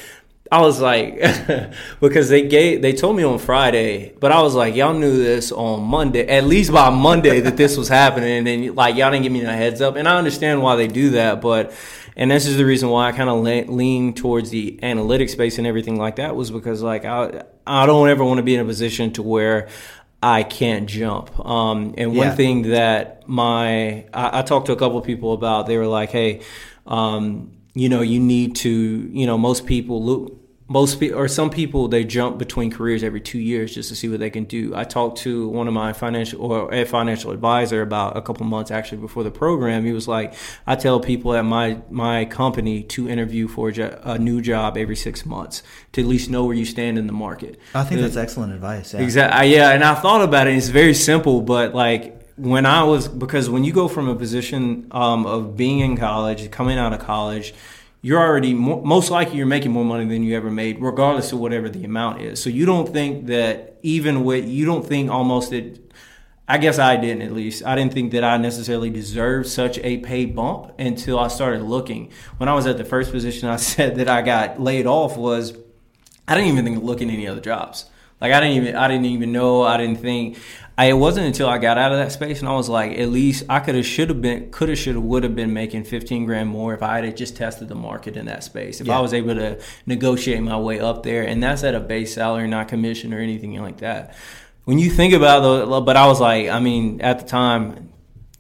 I 0.54 0.62
was 0.62 0.80
like, 0.80 1.20
because 2.00 2.30
they 2.30 2.48
gave, 2.48 2.82
they 2.84 2.94
told 2.94 3.16
me 3.16 3.24
on 3.24 3.40
Friday, 3.40 4.14
but 4.20 4.32
I 4.32 4.42
was 4.42 4.54
like, 4.56 4.76
y'all 4.76 4.94
knew 4.94 5.18
this 5.18 5.52
on 5.52 5.82
Monday, 5.84 6.28
at 6.28 6.44
least 6.44 6.72
by 6.72 6.90
Monday 6.92 7.40
that 7.40 7.58
this 7.58 7.76
was 7.76 7.88
happening, 7.88 8.30
and 8.38 8.46
then 8.48 8.76
like 8.76 8.96
y'all 8.96 9.10
didn't 9.12 9.24
give 9.24 9.32
me 9.32 9.42
a 9.44 9.52
heads 9.52 9.82
up, 9.82 9.96
and 9.96 10.08
I 10.08 10.16
understand 10.18 10.62
why 10.62 10.76
they 10.76 10.88
do 10.88 11.10
that, 11.12 11.42
but, 11.42 11.74
and 12.16 12.30
this 12.30 12.46
is 12.46 12.58
the 12.58 12.66
reason 12.66 12.90
why 12.90 13.08
I 13.10 13.12
kind 13.14 13.30
of 13.30 13.40
le- 13.44 13.72
lean 13.74 14.14
towards 14.14 14.52
the 14.52 14.78
analytics 14.84 15.32
space 15.32 15.58
and 15.58 15.66
everything 15.66 15.98
like 15.98 16.18
that 16.18 16.36
was 16.36 16.52
because 16.52 16.84
like 16.84 17.04
I, 17.06 17.44
I 17.66 17.88
don't 17.88 18.08
ever 18.10 18.24
want 18.24 18.38
to 18.38 18.44
be 18.44 18.54
in 18.54 18.62
a 18.62 18.66
position 18.66 19.12
to 19.14 19.24
where 19.24 19.68
I 20.22 20.44
can't 20.44 20.88
jump. 20.88 21.28
Um, 21.44 21.96
and 21.98 22.16
one 22.16 22.28
Yeah. 22.28 22.36
thing 22.36 22.62
that 22.70 23.28
my 23.28 24.06
I, 24.14 24.40
I 24.40 24.42
talked 24.44 24.68
to 24.68 24.72
a 24.74 24.76
couple 24.76 25.00
of 25.00 25.06
people 25.06 25.34
about, 25.34 25.66
they 25.66 25.78
were 25.78 25.88
like, 25.88 26.12
"Hey, 26.12 26.42
um, 26.86 27.52
you 27.74 27.90
know, 27.90 28.02
you 28.02 28.20
need 28.20 28.56
to, 28.58 28.70
you 28.70 29.26
know, 29.26 29.38
most 29.40 29.66
people 29.66 30.04
look." 30.04 30.40
Most 30.70 31.00
people, 31.00 31.20
or 31.20 31.28
some 31.28 31.50
people, 31.50 31.90
they 31.90 32.06
jump 32.06 32.38
between 32.38 32.72
careers 32.72 33.04
every 33.04 33.20
two 33.20 33.38
years 33.38 33.76
just 33.76 33.90
to 33.90 33.96
see 33.96 34.08
what 34.08 34.20
they 34.20 34.30
can 34.30 34.46
do. 34.46 34.74
I 34.74 34.86
talked 34.86 35.18
to 35.20 35.50
one 35.50 35.68
of 35.68 35.74
my 35.74 35.92
financial 35.92 36.42
or 36.42 36.74
a 36.74 36.86
financial 36.86 37.32
advisor 37.32 37.82
about 37.82 38.16
a 38.16 38.22
couple 38.22 38.46
months 38.46 38.72
actually 38.72 39.00
before 39.00 39.24
the 39.24 39.32
program. 39.32 39.84
He 39.84 39.92
was 39.92 40.08
like, 40.08 40.34
"I 40.66 40.76
tell 40.76 41.00
people 41.02 41.34
at 41.34 41.44
my 41.44 41.82
my 41.90 42.26
company 42.26 42.84
to 42.84 43.10
interview 43.10 43.48
for 43.48 43.70
a, 43.70 43.74
jo- 43.74 44.00
a 44.04 44.18
new 44.18 44.42
job 44.42 44.78
every 44.78 44.96
six 44.96 45.26
months 45.26 45.64
to 45.92 46.02
at 46.02 46.08
least 46.08 46.30
know 46.30 46.46
where 46.46 46.56
you 46.56 46.66
stand 46.66 46.98
in 46.98 47.08
the 47.08 47.14
market." 47.14 47.60
I 47.76 47.84
think 47.84 48.00
that's 48.00 48.16
excellent 48.16 48.54
advice. 48.54 48.94
Yeah. 48.94 49.02
Exactly. 49.02 49.54
Yeah, 49.54 49.72
and 49.72 49.84
I 49.84 49.96
thought 49.96 50.22
about 50.22 50.48
it. 50.48 50.56
It's 50.56 50.70
very 50.70 50.94
simple, 50.94 51.42
but 51.42 51.76
like 51.76 52.24
when 52.36 52.66
I 52.66 52.84
was 52.84 53.08
because 53.08 53.50
when 53.50 53.64
you 53.64 53.74
go 53.74 53.88
from 53.88 54.08
a 54.08 54.16
position 54.16 54.88
um, 54.92 55.26
of 55.26 55.56
being 55.56 55.80
in 55.80 55.98
college, 55.98 56.50
coming 56.52 56.78
out 56.78 56.94
of 56.94 57.00
college, 57.00 57.54
you're 58.04 58.20
already 58.20 58.54
mo 58.54 58.82
most 58.82 59.10
likely 59.10 59.38
you're 59.38 59.48
making 59.48 59.72
more 59.72 59.86
money 59.86 60.06
than 60.06 60.24
you 60.24 60.36
ever 60.36 60.52
made, 60.52 60.80
regardless 60.82 61.32
of 61.32 61.40
whatever 61.40 61.70
the 61.70 61.86
amount 61.86 62.22
is. 62.22 62.44
So 62.44 62.50
you 62.50 62.66
don't 62.66 62.92
think 62.92 63.28
that 63.28 63.80
even 63.82 64.26
with 64.26 64.48
you 64.48 64.66
don't 64.66 64.86
think 64.86 65.10
almost 65.10 65.50
that. 65.50 65.80
I 66.46 66.58
guess 66.58 66.78
I 66.78 66.98
didn't 66.98 67.22
at 67.22 67.32
least. 67.32 67.66
I 67.66 67.74
didn't 67.74 67.94
think 67.94 68.12
that 68.12 68.26
I 68.26 68.36
necessarily 68.36 68.90
deserved 68.90 69.48
such 69.48 69.80
a 69.80 70.00
pay 70.00 70.26
bump 70.26 70.74
until 70.78 71.18
I 71.18 71.30
started 71.30 71.62
looking. 71.62 72.12
When 72.36 72.50
I 72.50 72.54
was 72.54 72.68
at 72.68 72.78
the 72.78 72.84
first 72.84 73.14
position, 73.14 73.48
I 73.48 73.56
said 73.72 73.96
that 73.96 74.10
I 74.10 74.22
got 74.22 74.60
laid 74.60 74.86
off 74.86 75.16
was 75.16 75.58
I 76.28 76.36
didn't 76.36 76.52
even 76.52 76.66
think 76.66 76.78
of 76.78 76.84
looking 76.84 77.10
any 77.10 77.26
other 77.26 77.40
jobs. 77.40 77.86
Like 78.20 78.34
I 78.34 78.42
didn't 78.42 78.58
even 78.58 78.76
I 78.76 78.90
didn't 78.90 79.06
even 79.06 79.32
know 79.32 79.64
I 79.64 79.78
didn't 79.78 80.00
think 80.00 80.38
I 80.78 80.86
it 80.86 80.94
wasn't 80.94 81.28
until 81.28 81.48
I 81.48 81.60
got 81.60 81.78
out 81.78 81.92
of 81.92 82.00
that 82.00 82.12
space 82.12 82.40
and 82.40 82.50
I 82.50 82.54
was 82.54 82.68
like 82.70 82.98
at 82.98 83.10
least 83.10 83.46
I 83.48 83.60
could 83.60 83.76
have 83.76 83.86
should 83.86 84.10
have 84.10 84.22
been 84.22 84.50
could 84.52 84.70
have 84.70 84.78
should 84.78 84.96
have 84.96 85.04
would 85.04 85.24
have 85.24 85.36
been 85.36 85.54
making 85.54 85.84
15 85.84 86.26
grand 86.26 86.50
more 86.50 86.74
if 86.74 86.82
I 86.82 87.06
had 87.06 87.16
just 87.18 87.36
tested 87.36 87.68
the 87.70 87.76
market 87.76 88.18
in 88.18 88.26
that 88.26 88.44
space. 88.44 88.82
If 88.82 88.88
Yeah. 88.88 88.98
I 88.98 89.02
was 89.02 89.14
able 89.14 89.36
to 89.36 89.60
negotiate 89.86 90.42
my 90.42 90.58
way 90.58 90.80
up 90.80 91.04
there 91.04 91.28
and 91.28 91.44
that's 91.44 91.64
at 91.64 91.76
a 91.76 91.80
base 91.80 92.16
salary 92.16 92.48
not 92.48 92.68
commission 92.70 93.14
or 93.14 93.20
anything 93.20 93.60
like 93.62 93.78
that. 93.78 94.16
When 94.66 94.80
you 94.80 94.90
think 94.90 95.14
about 95.14 95.42
the 95.42 95.82
but 95.82 95.96
I 95.96 96.08
was 96.08 96.20
like 96.20 96.50
I 96.50 96.60
mean 96.60 97.02
at 97.02 97.20
the 97.20 97.26
time 97.26 97.90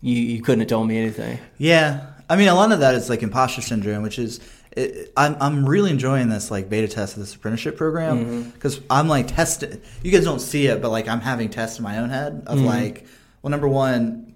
you 0.01 0.15
you 0.15 0.41
couldn't 0.41 0.61
have 0.61 0.69
told 0.69 0.87
me 0.87 0.97
anything. 0.97 1.37
Yeah, 1.57 2.07
I 2.29 2.35
mean, 2.35 2.47
a 2.47 2.55
lot 2.55 2.71
of 2.71 2.79
that 2.79 2.95
is 2.95 3.09
like 3.09 3.21
imposter 3.21 3.61
syndrome, 3.61 4.01
which 4.03 4.17
is 4.17 4.39
it, 4.75 5.13
I'm 5.15 5.35
I'm 5.39 5.65
really 5.67 5.91
enjoying 5.91 6.29
this 6.29 6.49
like 6.51 6.69
beta 6.69 6.87
test 6.87 7.15
of 7.15 7.21
this 7.21 7.35
apprenticeship 7.35 7.77
program 7.77 8.25
mm-hmm. 8.25 8.49
because 8.51 8.81
I'm 8.89 9.07
like 9.07 9.27
testing. 9.27 9.81
You 10.01 10.11
guys 10.11 10.23
don't 10.23 10.39
see 10.39 10.67
it, 10.67 10.81
but 10.81 10.89
like 10.89 11.07
I'm 11.07 11.21
having 11.21 11.49
tests 11.49 11.77
in 11.77 11.83
my 11.83 11.99
own 11.99 12.09
head 12.09 12.43
of 12.47 12.57
mm-hmm. 12.57 12.67
like, 12.67 13.05
well, 13.41 13.51
number 13.51 13.67
one, 13.67 14.35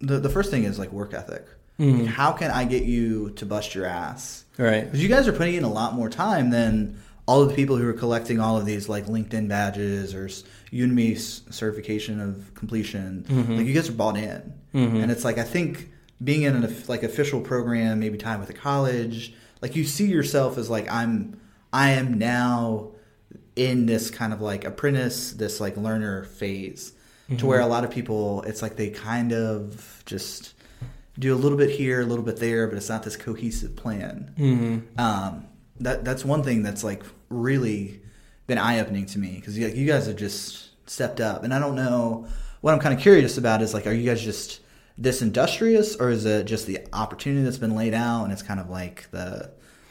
the 0.00 0.18
the 0.18 0.30
first 0.30 0.50
thing 0.50 0.64
is 0.64 0.78
like 0.78 0.92
work 0.92 1.14
ethic. 1.14 1.46
Mm-hmm. 1.78 2.06
Like, 2.06 2.08
how 2.08 2.32
can 2.32 2.50
I 2.50 2.64
get 2.64 2.84
you 2.84 3.30
to 3.30 3.46
bust 3.46 3.74
your 3.74 3.86
ass? 3.86 4.44
Right. 4.56 4.84
Because 4.84 5.02
you 5.02 5.08
guys 5.08 5.28
are 5.28 5.32
putting 5.32 5.54
in 5.54 5.64
a 5.64 5.72
lot 5.72 5.94
more 5.94 6.08
time 6.08 6.50
than 6.50 7.00
all 7.26 7.42
of 7.42 7.50
the 7.50 7.54
people 7.54 7.76
who 7.76 7.86
are 7.86 7.92
collecting 7.92 8.40
all 8.40 8.56
of 8.56 8.64
these 8.64 8.88
like 8.88 9.06
LinkedIn 9.06 9.48
badges 9.48 10.14
or 10.14 10.26
Udemy 10.72 11.16
certification 11.52 12.20
of 12.20 12.52
completion. 12.54 13.24
Like 13.56 13.66
you 13.66 13.74
guys 13.74 13.88
are 13.88 13.92
bought 13.92 14.16
in, 14.16 14.54
and 15.02 15.10
it's 15.10 15.24
like 15.24 15.38
I 15.38 15.44
think 15.44 15.90
being 16.22 16.42
in 16.42 16.62
an 16.62 16.84
like 16.88 17.02
official 17.02 17.40
program, 17.40 18.00
maybe 18.00 18.18
time 18.18 18.40
with 18.40 18.50
a 18.50 18.54
college, 18.54 19.34
like 19.62 19.76
you 19.76 19.84
see 19.84 20.06
yourself 20.06 20.58
as 20.58 20.68
like 20.68 20.90
I'm, 20.90 21.40
I 21.72 21.90
am 21.90 22.18
now 22.18 22.92
in 23.56 23.86
this 23.86 24.10
kind 24.10 24.32
of 24.32 24.40
like 24.40 24.64
apprentice, 24.64 25.32
this 25.32 25.60
like 25.60 25.76
learner 25.76 26.24
phase, 26.24 26.92
to 27.36 27.44
where 27.44 27.60
a 27.60 27.66
lot 27.66 27.84
of 27.84 27.90
people, 27.90 28.42
it's 28.42 28.62
like 28.62 28.76
they 28.76 28.88
kind 28.88 29.32
of 29.32 30.02
just 30.06 30.54
do 31.18 31.34
a 31.34 31.36
little 31.36 31.58
bit 31.58 31.68
here, 31.68 32.00
a 32.00 32.04
little 32.06 32.24
bit 32.24 32.38
there, 32.38 32.66
but 32.66 32.76
it's 32.76 32.88
not 32.88 33.02
this 33.02 33.16
cohesive 33.16 33.76
plan. 33.76 34.32
Mm-hmm. 34.38 34.98
Um, 34.98 35.46
that 35.80 36.04
that's 36.04 36.24
one 36.24 36.42
thing 36.42 36.62
that's 36.62 36.82
like 36.82 37.02
really 37.28 38.00
been 38.46 38.56
eye 38.56 38.80
opening 38.80 39.04
to 39.06 39.18
me 39.18 39.34
because 39.34 39.58
you, 39.58 39.68
you 39.68 39.86
guys 39.86 40.06
have 40.06 40.16
just 40.16 40.70
stepped 40.88 41.20
up, 41.20 41.44
and 41.44 41.52
I 41.52 41.58
don't 41.58 41.74
know 41.74 42.26
what 42.60 42.72
I'm 42.72 42.80
kind 42.80 42.94
of 42.94 43.00
curious 43.00 43.36
about 43.36 43.60
is 43.60 43.74
like, 43.74 43.86
are 43.86 43.92
you 43.92 44.08
guys 44.08 44.22
just 44.22 44.60
this 44.98 45.22
industrious, 45.22 45.96
or 45.96 46.10
is 46.10 46.26
it 46.26 46.44
just 46.44 46.66
the 46.66 46.80
opportunity 46.92 47.44
that's 47.44 47.58
been 47.58 47.76
laid 47.76 47.94
out, 47.94 48.24
and 48.24 48.32
it's 48.32 48.42
kind 48.42 48.60
of 48.60 48.68
like 48.68 49.10
the 49.12 49.50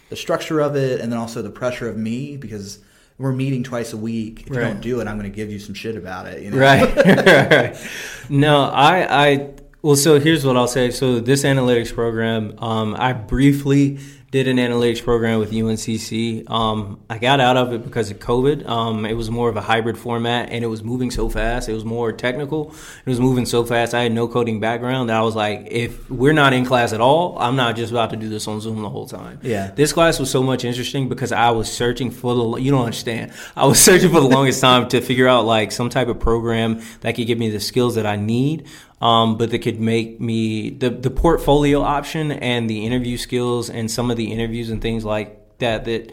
the 0.09 0.15
structure 0.15 0.59
of 0.59 0.75
it, 0.75 1.01
and 1.01 1.11
then 1.11 1.17
also 1.17 1.41
the 1.41 1.49
pressure 1.49 1.89
of 1.89 1.97
me 1.97 2.37
because 2.37 2.79
we're 3.17 3.31
meeting 3.31 3.63
twice 3.63 3.93
a 3.93 3.97
week. 3.97 4.41
If 4.41 4.49
you 4.49 4.55
don't 4.55 4.81
do 4.81 5.01
it, 5.01 5.07
I'm 5.07 5.17
going 5.17 5.29
to 5.29 5.35
give 5.35 5.51
you 5.51 5.59
some 5.59 5.73
shit 5.73 5.95
about 5.95 6.27
it. 6.27 6.43
You 6.43 6.51
know? 6.51 6.57
Right. 6.57 6.95
right. 7.51 7.89
No, 8.29 8.63
I, 8.65 9.27
I, 9.27 9.49
well, 9.81 9.95
so 9.95 10.19
here's 10.19 10.45
what 10.45 10.55
I'll 10.55 10.67
say. 10.67 10.91
So 10.91 11.19
this 11.19 11.43
analytics 11.43 11.93
program, 11.93 12.57
um, 12.59 12.95
I 12.97 13.13
briefly 13.13 13.99
did 14.29 14.49
an 14.49 14.57
analytics 14.57 15.01
program 15.01 15.39
with 15.39 15.51
UNCC. 15.51 16.49
Um, 16.49 16.99
I 17.09 17.17
got 17.17 17.39
out 17.39 17.55
of 17.55 17.71
it 17.71 17.85
because 17.85 18.11
of 18.11 18.19
COVID. 18.19 18.67
Um, 18.67 19.05
it 19.05 19.13
was 19.13 19.31
more 19.31 19.47
of 19.47 19.55
a 19.55 19.61
hybrid 19.61 19.97
format 19.97 20.49
and 20.49 20.65
it 20.65 20.67
was 20.67 20.83
moving 20.83 21.11
so 21.11 21.29
fast. 21.29 21.69
It 21.69 21.73
was 21.73 21.85
more 21.85 22.11
technical. 22.11 22.71
It 23.05 23.09
was 23.09 23.21
moving 23.21 23.45
so 23.45 23.63
fast. 23.63 23.93
I 23.93 24.03
had 24.03 24.11
no 24.11 24.27
coding 24.27 24.59
background 24.59 25.09
that 25.09 25.15
I 25.15 25.21
was 25.21 25.33
like, 25.33 25.67
if 25.71 26.09
we're 26.09 26.33
not 26.33 26.51
in 26.51 26.65
class 26.65 26.91
at 26.91 26.99
all, 26.99 27.39
I'm 27.39 27.55
not 27.55 27.77
just 27.77 27.91
about 27.91 28.09
to 28.09 28.17
do 28.17 28.27
this 28.27 28.49
on 28.49 28.59
Zoom 28.59 28.81
the 28.81 28.89
whole 28.89 29.07
time. 29.07 29.39
Yeah. 29.43 29.71
This 29.71 29.93
class 29.93 30.19
was 30.19 30.29
so 30.29 30.43
much 30.43 30.65
interesting 30.65 31.07
because 31.07 31.31
I 31.31 31.51
was 31.51 31.71
searching 31.71 32.11
for 32.11 32.35
the 32.35 32.57
you 32.57 32.71
don't 32.71 32.83
understand. 32.83 33.31
I 33.55 33.65
was 33.65 33.79
searching 33.83 34.11
for 34.11 34.19
the 34.19 34.27
longest 34.27 34.59
time 34.59 34.89
to 34.89 34.99
figure 34.99 35.29
out 35.29 35.45
like 35.45 35.71
some 35.71 35.89
type 35.89 36.09
of 36.09 36.19
program 36.19 36.81
that 36.99 37.15
could 37.15 37.27
give 37.27 37.39
me 37.39 37.49
the 37.49 37.61
skills 37.61 37.95
that 37.95 38.05
I 38.05 38.17
need. 38.17 38.67
Um, 38.99 39.38
but 39.38 39.51
that 39.51 39.60
could 39.60 39.79
make 39.79 40.19
me 40.19 40.71
the 40.71 40.89
the 40.89 41.12
portfolio 41.12 41.81
option 41.81 42.31
and 42.31 42.67
the 42.69 42.86
interview 42.86 43.17
skills 43.17 43.69
and 43.69 43.91
some 43.91 44.10
of 44.10 44.17
the 44.17 44.31
interviews 44.31 44.69
and 44.71 44.81
things 44.81 45.05
like 45.05 45.57
that 45.60 45.86
that 45.86 46.12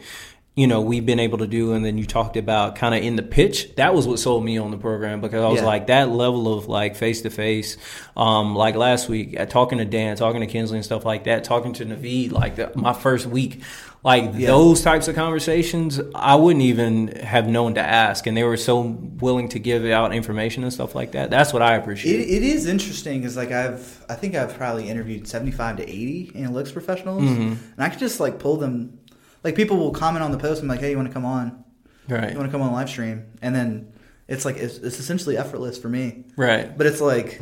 you 0.55 0.67
know 0.67 0.81
we've 0.81 1.05
been 1.05 1.19
able 1.19 1.39
to 1.39 1.47
do 1.47 1.73
and 1.73 1.83
then 1.83 1.97
you 1.97 2.05
talked 2.05 2.37
about 2.37 2.75
kind 2.75 2.93
of 2.95 3.03
in 3.03 3.15
the 3.15 3.23
pitch 3.23 3.75
that 3.75 3.93
was 3.93 4.07
what 4.07 4.19
sold 4.19 4.45
me 4.45 4.57
on 4.57 4.71
the 4.71 4.77
program 4.77 5.19
because 5.19 5.43
i 5.43 5.47
was 5.49 5.59
Yeah. 5.61 5.65
like 5.67 5.87
that 5.87 6.09
level 6.09 6.53
of 6.57 6.67
like 6.69 6.95
face 6.95 7.21
to 7.23 7.29
face 7.29 7.75
um 8.15 8.55
like 8.55 8.75
last 8.75 9.09
week 9.09 9.37
uh, 9.37 9.45
talking 9.45 9.79
to 9.79 9.85
dan 9.85 10.15
talking 10.15 10.39
to 10.41 10.47
kinsley 10.47 10.77
and 10.77 10.85
stuff 10.85 11.03
like 11.05 11.25
that 11.25 11.43
talking 11.43 11.73
to 11.73 11.85
naveed 11.85 12.31
like 12.31 12.55
the, 12.55 12.71
my 12.75 12.93
first 12.93 13.25
week 13.25 13.61
like 14.05 14.31
Yeah. 14.35 14.47
those 14.47 14.81
types 14.81 15.07
of 15.09 15.15
conversations 15.15 15.99
i 16.13 16.35
wouldn't 16.35 16.63
even 16.63 17.07
have 17.07 17.47
known 17.47 17.73
to 17.73 17.81
ask 17.81 18.27
and 18.27 18.37
they 18.37 18.43
were 18.43 18.55
so 18.55 18.79
willing 19.25 19.49
to 19.49 19.59
give 19.59 19.83
out 19.85 20.13
information 20.13 20.63
and 20.63 20.71
stuff 20.71 20.95
like 20.95 21.11
that 21.13 21.29
that's 21.29 21.51
what 21.51 21.61
i 21.61 21.75
It, 21.75 21.79
appreciate 21.79 22.19
it 22.21 22.43
is 22.43 22.67
interesting 22.67 23.19
because 23.19 23.35
like 23.35 23.51
I've 23.51 24.05
I 24.07 24.15
think 24.15 24.35
I've 24.35 24.55
probably 24.55 24.87
interviewed 24.87 25.27
seventy 25.27 25.51
five 25.51 25.77
to 25.77 25.83
eighty 25.83 26.31
analytics 26.35 26.71
professionals, 26.71 27.23
mm-hmm. 27.23 27.53
and 27.53 27.79
I 27.79 27.89
could 27.89 27.99
just 27.99 28.19
like 28.19 28.39
pull 28.39 28.57
them. 28.57 28.99
Like 29.43 29.55
people 29.55 29.77
will 29.77 29.91
comment 29.91 30.23
on 30.23 30.31
the 30.31 30.37
post 30.37 30.61
and 30.61 30.69
be 30.69 30.73
like, 30.75 30.81
"Hey, 30.81 30.91
you 30.91 30.97
want 30.97 31.07
to 31.09 31.13
come 31.13 31.25
on? 31.25 31.63
right 32.07 32.31
You 32.31 32.37
want 32.37 32.49
to 32.49 32.51
come 32.51 32.61
on 32.61 32.71
live 32.71 32.89
stream?" 32.89 33.25
And 33.41 33.55
then 33.55 33.91
it's 34.27 34.45
like 34.45 34.57
it's, 34.57 34.77
it's 34.77 34.99
essentially 34.99 35.37
effortless 35.37 35.77
for 35.77 35.89
me. 35.89 36.25
right 36.35 36.77
But 36.77 36.87
it's 36.87 37.01
like 37.01 37.41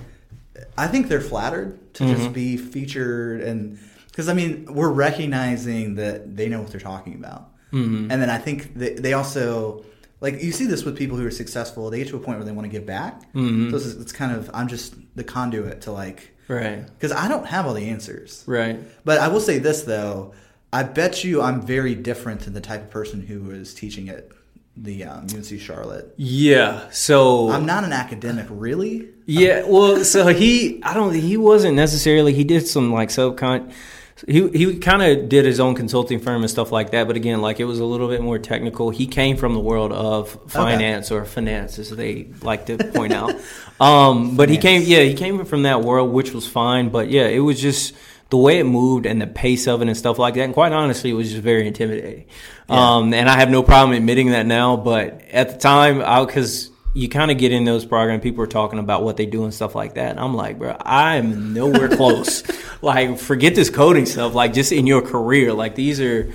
I 0.78 0.88
think 0.88 1.08
they're 1.10 1.22
flattered 1.22 1.94
to 1.96 2.06
just 2.06 2.24
mm-hmm. 2.24 2.34
be 2.34 2.58
featured, 2.58 3.42
and 3.42 3.78
because 4.14 4.30
I 4.30 4.34
mean 4.34 4.66
we're 4.74 4.92
recognizing 4.92 5.96
that 5.96 6.36
they 6.38 6.48
know 6.48 6.62
what 6.62 6.70
they're 6.72 6.80
talking 6.80 7.16
about, 7.16 7.50
Mhm. 7.74 8.08
and 8.12 8.22
then 8.22 8.30
I 8.30 8.38
think 8.38 8.74
they, 8.76 8.94
they 8.94 9.14
also 9.14 9.84
like 10.22 10.42
you 10.42 10.52
see 10.54 10.66
this 10.66 10.86
with 10.86 10.96
people 10.98 11.18
who 11.18 11.26
are 11.26 11.32
successful. 11.32 11.90
They 11.90 11.98
get 12.00 12.08
to 12.10 12.16
a 12.16 12.20
point 12.20 12.38
where 12.38 12.46
they 12.46 12.52
want 12.54 12.66
to 12.66 12.72
give 12.72 12.86
back. 12.86 13.34
Mhm. 13.34 13.70
So 13.72 13.76
it's, 13.78 13.88
it's 13.88 14.12
kind 14.12 14.32
of 14.36 14.50
I'm 14.54 14.68
just 14.68 14.96
the 15.16 15.24
conduit 15.24 15.82
to 15.82 15.92
like 15.92 16.32
right 16.48 16.86
because 16.98 17.12
I 17.12 17.28
don't 17.28 17.46
have 17.48 17.66
all 17.66 17.74
the 17.74 17.90
answers. 17.90 18.44
right 18.48 18.80
But 19.04 19.20
I 19.20 19.28
will 19.28 19.40
say 19.42 19.58
this 19.60 19.82
though, 19.84 20.34
I 20.72 20.84
bet 20.84 21.24
you 21.24 21.42
I'm 21.42 21.62
very 21.62 21.96
different 21.96 22.42
than 22.42 22.54
the 22.54 22.62
type 22.62 22.82
of 22.82 22.90
person 22.90 23.22
who 23.22 23.42
was 23.44 23.74
teaching 23.74 24.08
it 24.08 24.32
the 24.76 25.04
um, 25.04 25.28
UNC 25.32 25.60
Charlotte. 25.60 26.14
Yeah. 26.18 26.90
So 26.90 27.52
I'm 27.52 27.66
not 27.68 27.84
an 27.84 27.94
academic, 27.94 28.48
really. 28.50 29.08
Yeah. 29.28 29.66
Well, 29.68 30.04
so 30.04 30.28
he, 30.30 30.82
I 30.82 30.96
don't, 30.96 31.14
he 31.14 31.38
wasn't 31.38 31.76
necessarily. 31.76 32.34
He 32.34 32.44
did 32.44 32.66
some 32.68 32.92
like 32.92 33.10
subcon. 33.10 33.72
He 34.28 34.48
he 34.50 34.78
kind 34.78 35.02
of 35.02 35.28
did 35.28 35.44
his 35.44 35.60
own 35.60 35.76
consulting 35.76 36.20
firm 36.20 36.44
and 36.44 36.50
stuff 36.50 36.72
like 36.72 36.92
that. 36.92 37.08
But 37.08 37.16
again, 37.16 37.42
like 37.42 37.60
it 37.60 37.66
was 37.66 37.80
a 37.80 37.86
little 37.86 38.08
bit 38.08 38.22
more 38.22 38.40
technical. 38.40 38.90
He 38.90 39.08
came 39.08 39.38
from 39.38 39.54
the 39.54 39.60
world 39.60 39.92
of 39.92 40.38
finance 40.48 41.12
okay. 41.12 41.22
or 41.22 41.26
finance, 41.26 41.80
as 41.80 41.90
they 41.90 42.30
like 42.42 42.68
to 42.68 42.78
point 42.78 43.14
out. 43.14 43.34
Um, 43.80 44.38
but 44.38 44.48
he 44.50 44.58
came, 44.58 44.84
yeah, 44.86 45.02
he 45.02 45.14
came 45.14 45.44
from 45.44 45.64
that 45.64 45.82
world, 45.82 46.14
which 46.14 46.32
was 46.32 46.48
fine. 46.48 46.88
But 46.88 47.10
yeah, 47.10 47.26
it 47.26 47.40
was 47.40 47.60
just 47.60 47.94
the 48.30 48.38
way 48.38 48.60
it 48.60 48.64
moved 48.64 49.06
and 49.06 49.22
the 49.22 49.28
pace 49.28 49.68
of 49.68 49.82
it 49.82 49.88
and 49.88 49.98
stuff 49.98 50.18
like 50.18 50.36
that. 50.36 50.42
And 50.42 50.54
quite 50.54 50.72
honestly, 50.72 51.10
it 51.10 51.14
was 51.14 51.32
just 51.32 51.44
very 51.44 51.68
intimidating. 51.68 52.26
Yeah. 52.70 52.96
Um, 52.96 53.14
and 53.14 53.28
I 53.28 53.38
have 53.38 53.50
no 53.50 53.62
problem 53.62 53.98
admitting 53.98 54.32
that 54.32 54.46
now. 54.46 54.78
But 54.78 55.22
at 55.32 55.50
the 55.52 55.58
time, 55.58 55.98
because 56.26 56.72
you 56.94 57.10
kind 57.10 57.32
of 57.32 57.38
get 57.38 57.52
in 57.52 57.66
those 57.66 57.86
programs, 57.86 58.22
people 58.22 58.44
are 58.44 58.48
talking 58.48 58.80
about 58.80 59.04
what 59.04 59.18
they 59.18 59.26
do 59.26 59.44
and 59.44 59.54
stuff 59.54 59.74
like 59.74 59.96
that. 59.96 60.12
And 60.12 60.20
I'm 60.20 60.36
like, 60.36 60.60
bro, 60.60 60.78
I'm 60.80 61.54
nowhere 61.54 61.90
close. 61.96 62.44
like, 62.82 63.18
forget 63.18 63.56
this 63.56 63.70
coding 63.70 64.06
stuff. 64.06 64.36
Like, 64.36 64.54
just 64.54 64.72
in 64.72 64.86
your 64.86 65.02
career, 65.02 65.54
like 65.54 65.76
these 65.76 66.00
are 66.00 66.32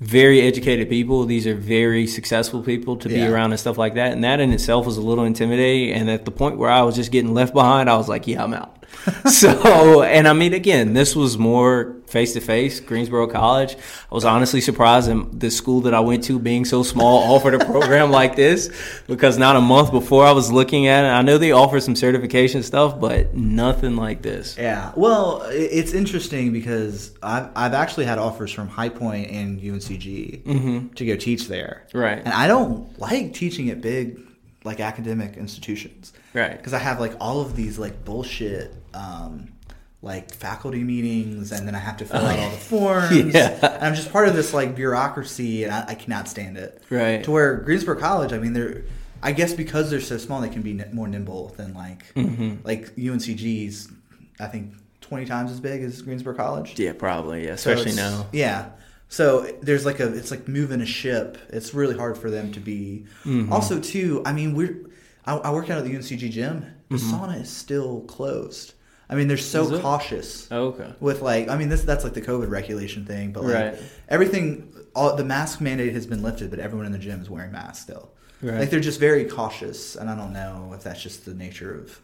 very 0.00 0.40
educated 0.40 0.88
people. 0.88 1.24
These 1.24 1.46
are 1.46 1.54
very 1.54 2.06
successful 2.06 2.62
people 2.62 2.96
to 2.98 3.08
be 3.08 3.26
around 3.26 3.50
and 3.50 3.60
stuff 3.60 3.76
like 3.76 3.94
that. 3.94 4.12
And 4.12 4.22
that 4.24 4.40
in 4.40 4.52
itself 4.52 4.86
was 4.86 4.96
a 4.96 5.02
little 5.02 5.24
intimidating. 5.24 5.92
And 5.92 6.08
at 6.08 6.24
the 6.24 6.30
point 6.30 6.56
where 6.56 6.70
I 6.70 6.82
was 6.82 6.94
just 6.94 7.10
getting 7.10 7.34
left 7.34 7.52
behind, 7.52 7.90
I 7.90 7.96
was 7.96 8.08
like, 8.08 8.26
yeah, 8.26 8.44
I'm 8.44 8.54
out. 8.54 8.77
so, 9.26 10.02
and 10.02 10.26
I 10.28 10.32
mean, 10.32 10.52
again, 10.52 10.92
this 10.92 11.14
was 11.14 11.38
more 11.38 11.96
face 12.06 12.32
to 12.32 12.40
face, 12.40 12.80
Greensboro 12.80 13.26
College. 13.26 13.76
I 14.10 14.14
was 14.14 14.24
honestly 14.24 14.60
surprised 14.60 15.08
in 15.08 15.38
the 15.38 15.50
school 15.50 15.82
that 15.82 15.94
I 15.94 16.00
went 16.00 16.24
to 16.24 16.38
being 16.38 16.64
so 16.64 16.82
small 16.82 17.18
offered 17.34 17.54
a 17.54 17.64
program 17.64 18.10
like 18.10 18.36
this 18.36 18.70
because 19.06 19.38
not 19.38 19.56
a 19.56 19.60
month 19.60 19.90
before 19.90 20.24
I 20.24 20.32
was 20.32 20.50
looking 20.50 20.86
at 20.86 21.04
it. 21.04 21.08
I 21.08 21.22
know 21.22 21.38
they 21.38 21.52
offer 21.52 21.80
some 21.80 21.94
certification 21.94 22.62
stuff, 22.62 22.98
but 22.98 23.34
nothing 23.34 23.96
like 23.96 24.22
this. 24.22 24.56
Yeah. 24.58 24.92
Well, 24.96 25.42
it's 25.50 25.92
interesting 25.92 26.52
because 26.52 27.12
I've, 27.22 27.50
I've 27.54 27.74
actually 27.74 28.06
had 28.06 28.18
offers 28.18 28.50
from 28.50 28.68
High 28.68 28.88
Point 28.88 29.30
and 29.30 29.60
UNCG 29.60 30.42
mm-hmm. 30.42 30.88
to 30.88 31.06
go 31.06 31.16
teach 31.16 31.48
there. 31.48 31.86
Right. 31.92 32.18
And 32.18 32.28
I 32.28 32.48
don't 32.48 32.98
like 32.98 33.34
teaching 33.34 33.70
at 33.70 33.80
big 33.80 34.27
like 34.68 34.80
academic 34.80 35.36
institutions. 35.36 36.12
Right. 36.34 36.56
Because 36.56 36.74
I 36.74 36.78
have 36.78 37.00
like 37.00 37.14
all 37.20 37.40
of 37.40 37.56
these 37.56 37.78
like 37.78 38.04
bullshit 38.04 38.74
um, 38.94 39.52
like 40.02 40.32
faculty 40.32 40.84
meetings 40.84 41.50
and 41.50 41.66
then 41.66 41.74
I 41.74 41.78
have 41.78 41.96
to 41.96 42.04
fill 42.04 42.20
out 42.20 42.38
all 42.38 42.50
the 42.50 42.56
forms. 42.74 43.34
yeah. 43.34 43.58
And 43.62 43.84
I'm 43.84 43.94
just 43.94 44.12
part 44.12 44.28
of 44.28 44.36
this 44.36 44.54
like 44.54 44.76
bureaucracy 44.76 45.64
and 45.64 45.72
I, 45.72 45.86
I, 45.88 45.94
cannot 45.94 46.28
stand 46.28 46.56
it. 46.56 46.82
Right. 46.90 47.24
To 47.24 47.30
where 47.30 47.56
Greensboro 47.56 47.98
College, 47.98 48.32
I 48.32 48.38
mean, 48.38 48.52
they're, 48.52 48.84
I 49.22 49.32
guess 49.32 49.54
because 49.54 49.90
they're 49.90 50.00
so 50.00 50.18
small, 50.18 50.40
they 50.40 50.48
can 50.48 50.62
be 50.62 50.74
more 50.92 51.08
nimble 51.08 51.48
than 51.56 51.74
like, 51.74 52.14
mm-hmm. 52.14 52.56
like 52.64 52.94
UNCG's, 52.94 53.90
I 54.38 54.46
think 54.46 54.74
20 55.00 55.24
times 55.24 55.50
as 55.50 55.58
big 55.58 55.82
as 55.82 56.02
Greensboro 56.02 56.34
College. 56.34 56.78
Yeah, 56.78 56.92
probably. 56.92 57.46
Yeah. 57.46 57.54
Especially 57.54 57.90
so 57.90 58.02
now. 58.02 58.26
Yeah. 58.32 58.70
So 59.08 59.50
there's 59.62 59.86
like 59.86 60.00
a, 60.00 60.14
it's 60.14 60.30
like 60.30 60.48
moving 60.48 60.80
a 60.80 60.86
ship. 60.86 61.38
It's 61.48 61.72
really 61.72 61.96
hard 61.96 62.18
for 62.18 62.30
them 62.30 62.52
to 62.52 62.60
be. 62.60 63.06
Mm-hmm. 63.24 63.52
Also, 63.52 63.80
too, 63.80 64.22
I 64.26 64.32
mean, 64.32 64.54
we're, 64.54 64.86
I, 65.24 65.36
I 65.36 65.50
work 65.50 65.70
out 65.70 65.78
at 65.78 65.84
the 65.84 65.94
UNCG 65.94 66.30
gym. 66.30 66.66
The 66.88 66.96
mm-hmm. 66.96 67.14
sauna 67.14 67.40
is 67.40 67.50
still 67.50 68.02
closed. 68.02 68.74
I 69.10 69.14
mean, 69.14 69.26
they're 69.26 69.38
so 69.38 69.80
cautious. 69.80 70.48
Oh, 70.50 70.66
okay. 70.68 70.92
With 71.00 71.22
like, 71.22 71.48
I 71.48 71.56
mean, 71.56 71.70
this 71.70 71.82
that's 71.82 72.04
like 72.04 72.12
the 72.12 72.20
COVID 72.20 72.50
regulation 72.50 73.06
thing, 73.06 73.32
but 73.32 73.44
like 73.44 73.54
right. 73.54 73.78
everything, 74.08 74.70
all 74.94 75.16
the 75.16 75.24
mask 75.24 75.62
mandate 75.62 75.94
has 75.94 76.06
been 76.06 76.22
lifted, 76.22 76.50
but 76.50 76.58
everyone 76.58 76.84
in 76.84 76.92
the 76.92 76.98
gym 76.98 77.22
is 77.22 77.30
wearing 77.30 77.52
masks 77.52 77.82
still. 77.82 78.10
Right. 78.42 78.60
Like 78.60 78.70
they're 78.70 78.80
just 78.80 79.00
very 79.00 79.24
cautious, 79.24 79.96
and 79.96 80.10
I 80.10 80.14
don't 80.14 80.32
know 80.32 80.72
if 80.74 80.82
that's 80.84 81.02
just 81.02 81.24
the 81.24 81.34
nature 81.34 81.74
of 81.74 81.98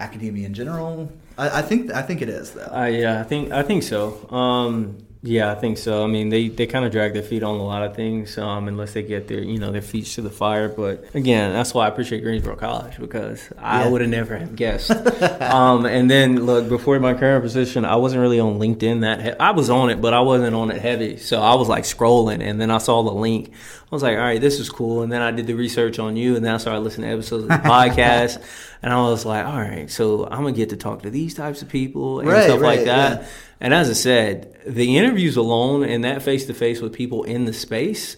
academia 0.00 0.46
in 0.46 0.54
general. 0.54 1.12
I, 1.36 1.58
I 1.58 1.62
think 1.62 1.92
I 1.92 2.02
think 2.02 2.22
it 2.22 2.28
is 2.28 2.52
though. 2.52 2.72
Uh, 2.72 2.86
yeah, 2.86 3.20
I 3.20 3.24
think 3.24 3.52
I 3.52 3.62
think 3.62 3.82
so. 3.82 4.28
Um, 4.30 4.98
yeah, 5.24 5.52
I 5.52 5.54
think 5.54 5.78
so. 5.78 6.02
I 6.02 6.08
mean, 6.08 6.30
they, 6.30 6.48
they 6.48 6.66
kind 6.66 6.84
of 6.84 6.90
drag 6.90 7.12
their 7.12 7.22
feet 7.22 7.44
on 7.44 7.54
a 7.54 7.62
lot 7.62 7.84
of 7.84 7.94
things, 7.94 8.36
um, 8.38 8.66
unless 8.66 8.92
they 8.92 9.04
get 9.04 9.28
their 9.28 9.40
you 9.40 9.56
know 9.56 9.70
their 9.70 9.80
feet 9.80 10.06
to 10.06 10.20
the 10.20 10.30
fire. 10.30 10.68
But 10.68 11.04
again, 11.14 11.52
that's 11.52 11.72
why 11.72 11.84
I 11.84 11.88
appreciate 11.88 12.24
Greensboro 12.24 12.56
College 12.56 12.98
because 12.98 13.48
I 13.56 13.84
yeah. 13.84 13.88
would 13.88 14.00
have 14.00 14.10
never 14.10 14.36
have 14.36 14.56
guessed. 14.56 14.90
um, 15.40 15.86
and 15.86 16.10
then 16.10 16.44
look, 16.44 16.68
before 16.68 16.98
my 16.98 17.14
current 17.14 17.44
position, 17.44 17.84
I 17.84 17.94
wasn't 17.94 18.20
really 18.20 18.40
on 18.40 18.58
LinkedIn. 18.58 19.02
That 19.02 19.22
he- 19.22 19.38
I 19.38 19.52
was 19.52 19.70
on 19.70 19.90
it, 19.90 20.00
but 20.00 20.12
I 20.12 20.20
wasn't 20.20 20.56
on 20.56 20.72
it 20.72 20.82
heavy. 20.82 21.18
So 21.18 21.40
I 21.40 21.54
was 21.54 21.68
like 21.68 21.84
scrolling, 21.84 22.42
and 22.42 22.60
then 22.60 22.72
I 22.72 22.78
saw 22.78 23.04
the 23.04 23.12
link. 23.12 23.52
I 23.52 23.94
was 23.94 24.02
like, 24.02 24.16
all 24.16 24.24
right, 24.24 24.40
this 24.40 24.58
is 24.58 24.70
cool. 24.70 25.02
And 25.02 25.12
then 25.12 25.22
I 25.22 25.30
did 25.30 25.46
the 25.46 25.54
research 25.54 26.00
on 26.00 26.16
you, 26.16 26.34
and 26.34 26.44
then 26.44 26.52
I 26.52 26.56
started 26.56 26.80
listening 26.80 27.10
to 27.10 27.14
episodes 27.14 27.44
of 27.44 27.48
the 27.48 27.54
podcast. 27.58 28.42
And 28.82 28.92
I 28.92 29.00
was 29.02 29.24
like, 29.24 29.46
all 29.46 29.60
right, 29.60 29.88
so 29.88 30.24
I'm 30.24 30.42
gonna 30.42 30.50
get 30.50 30.70
to 30.70 30.76
talk 30.76 31.02
to 31.02 31.10
these 31.10 31.34
types 31.34 31.62
of 31.62 31.68
people 31.68 32.18
and 32.18 32.28
right, 32.28 32.42
stuff 32.42 32.60
right, 32.60 32.78
like 32.78 32.86
that. 32.86 33.20
Yeah. 33.20 33.28
And 33.62 33.72
as 33.72 33.88
I 33.88 33.92
said, 33.92 34.56
the 34.66 34.98
interviews 34.98 35.36
alone 35.36 35.84
and 35.84 36.02
that 36.02 36.20
face 36.20 36.46
to 36.46 36.52
face 36.52 36.80
with 36.80 36.92
people 36.92 37.22
in 37.22 37.44
the 37.44 37.52
space, 37.52 38.16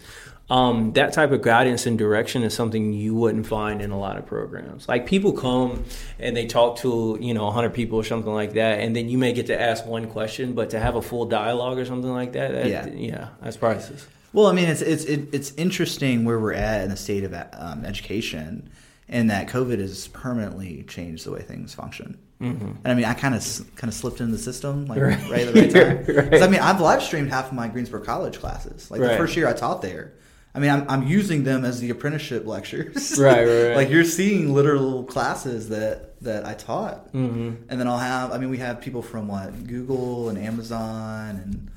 um, 0.49 0.93
that 0.93 1.13
type 1.13 1.31
of 1.31 1.43
guidance 1.43 1.85
and 1.85 1.99
direction 1.99 2.41
is 2.41 2.55
something 2.55 2.93
you 2.93 3.13
wouldn't 3.13 3.45
find 3.45 3.79
in 3.79 3.91
a 3.91 3.99
lot 3.99 4.17
of 4.17 4.25
programs. 4.25 4.87
Like 4.87 5.05
people 5.05 5.33
come 5.33 5.85
and 6.17 6.35
they 6.35 6.47
talk 6.47 6.77
to 6.79 7.19
you 7.21 7.35
know 7.35 7.45
100 7.45 7.75
people 7.75 7.99
or 7.99 8.03
something 8.03 8.33
like 8.33 8.53
that, 8.53 8.79
and 8.79 8.95
then 8.95 9.07
you 9.07 9.19
may 9.19 9.33
get 9.33 9.45
to 9.47 9.59
ask 9.59 9.85
one 9.85 10.07
question, 10.07 10.53
but 10.53 10.71
to 10.71 10.79
have 10.79 10.95
a 10.95 11.01
full 11.01 11.25
dialogue 11.25 11.77
or 11.77 11.85
something 11.85 12.11
like 12.11 12.33
that, 12.33 12.51
that 12.51 12.67
yeah, 12.67 12.87
yeah, 12.87 13.27
that's 13.39 13.55
priceless. 13.55 14.07
Well, 14.33 14.47
I 14.47 14.51
mean, 14.51 14.67
it's 14.67 14.81
it's 14.81 15.05
it's 15.05 15.53
interesting 15.57 16.25
where 16.25 16.39
we're 16.39 16.53
at 16.53 16.81
in 16.81 16.89
the 16.89 16.97
state 16.97 17.23
of 17.23 17.35
um, 17.53 17.85
education 17.85 18.67
and 19.07 19.29
that 19.29 19.47
COVID 19.47 19.79
has 19.79 20.07
permanently 20.07 20.83
changed 20.83 21.25
the 21.25 21.31
way 21.31 21.41
things 21.41 21.73
function. 21.73 22.17
Mm-hmm. 22.41 22.65
And 22.65 22.87
I 22.87 22.93
mean, 22.95 23.05
I 23.05 23.13
kind 23.13 23.35
of 23.35 23.75
kind 23.75 23.89
of 23.89 23.93
slipped 23.93 24.19
into 24.19 24.33
the 24.33 24.41
system 24.41 24.85
like 24.87 24.99
right, 24.99 25.29
right 25.29 25.47
at 25.47 25.53
the 25.53 25.61
right 25.61 25.71
time. 25.71 26.29
right. 26.31 26.43
I 26.43 26.47
mean, 26.47 26.59
I've 26.59 26.81
live 26.81 27.01
streamed 27.01 27.29
half 27.29 27.47
of 27.47 27.53
my 27.53 27.67
Greensboro 27.67 28.01
College 28.01 28.39
classes. 28.39 28.91
Like 28.91 29.01
right. 29.01 29.11
the 29.11 29.17
first 29.17 29.35
year 29.35 29.47
I 29.47 29.53
taught 29.53 29.81
there. 29.81 30.13
I 30.53 30.59
mean, 30.59 30.71
I'm, 30.71 30.85
I'm 30.89 31.07
using 31.07 31.43
them 31.43 31.65
as 31.65 31.81
the 31.81 31.89
apprenticeship 31.89 32.45
lectures. 32.45 33.19
right, 33.19 33.45
right, 33.45 33.67
right. 33.67 33.75
like 33.75 33.89
you're 33.89 34.05
seeing 34.05 34.53
literal 34.53 35.03
classes 35.03 35.69
that 35.69 36.19
that 36.21 36.45
I 36.45 36.53
taught, 36.53 37.11
mm-hmm. 37.13 37.55
and 37.69 37.79
then 37.79 37.87
I'll 37.87 37.97
have. 37.97 38.31
I 38.31 38.37
mean, 38.37 38.49
we 38.49 38.57
have 38.57 38.81
people 38.81 39.01
from 39.01 39.27
what 39.27 39.67
Google 39.67 40.29
and 40.29 40.37
Amazon 40.37 41.41
and 41.43 41.71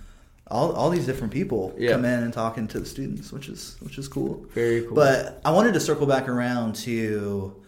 all, 0.51 0.73
all 0.73 0.91
these 0.91 1.07
different 1.07 1.33
people 1.33 1.75
yeah. 1.79 1.93
come 1.93 2.05
in 2.05 2.23
and 2.23 2.33
talking 2.33 2.67
to 2.69 2.81
the 2.81 2.87
students, 2.87 3.33
which 3.33 3.49
is 3.49 3.77
which 3.81 3.99
is 3.99 4.09
cool. 4.09 4.45
Very 4.55 4.83
cool. 4.83 4.95
But 4.95 5.41
I 5.45 5.51
wanted 5.51 5.75
to 5.75 5.81
circle 5.81 6.07
back 6.07 6.29
around 6.29 6.75
to 6.77 7.63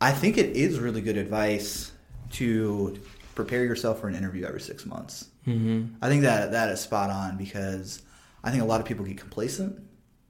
I 0.00 0.12
think 0.12 0.38
it 0.38 0.56
is 0.56 0.78
really 0.78 1.00
good 1.00 1.16
advice 1.16 1.92
to 2.32 2.98
prepare 3.34 3.64
yourself 3.64 4.00
for 4.00 4.08
an 4.08 4.14
interview 4.14 4.44
every 4.44 4.60
six 4.60 4.86
months. 4.86 5.28
Mm-hmm. 5.46 5.96
I 6.02 6.08
think 6.08 6.22
that 6.22 6.52
that 6.52 6.68
is 6.70 6.80
spot 6.80 7.10
on 7.10 7.36
because 7.36 8.02
I 8.42 8.50
think 8.50 8.62
a 8.62 8.66
lot 8.66 8.80
of 8.80 8.86
people 8.86 9.04
get 9.04 9.18
complacent. 9.18 9.80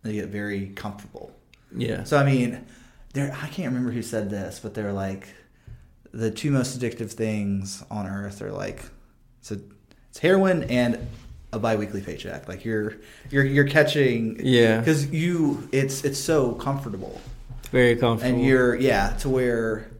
They 0.02 0.14
get 0.14 0.28
very 0.28 0.68
comfortable. 0.68 1.34
Yeah. 1.74 2.04
So 2.04 2.16
I 2.16 2.24
mean, 2.24 2.64
there 3.12 3.30
I 3.42 3.48
can't 3.48 3.68
remember 3.68 3.90
who 3.90 4.02
said 4.02 4.30
this, 4.30 4.58
but 4.58 4.74
they're 4.74 4.92
like 4.92 5.28
the 6.12 6.30
two 6.30 6.50
most 6.50 6.78
addictive 6.78 7.10
things 7.10 7.84
on 7.90 8.06
earth 8.06 8.40
are 8.40 8.52
like 8.52 8.84
it's 9.40 9.50
a, 9.50 9.60
it's 10.08 10.20
heroin 10.20 10.62
and 10.64 11.08
a 11.54 11.58
biweekly 11.58 12.02
paycheck. 12.02 12.48
Like 12.48 12.64
you're 12.64 12.96
you're 13.30 13.44
you're 13.44 13.68
catching 13.68 14.40
yeah 14.44 14.78
because 14.80 15.10
you 15.10 15.68
it's 15.72 16.04
it's 16.04 16.18
so 16.18 16.52
comfortable. 16.52 17.20
Very 17.70 17.96
comfortable. 17.96 18.36
And 18.36 18.44
you're 18.44 18.74
yeah 18.74 19.10
to 19.20 19.28
where 19.28 19.90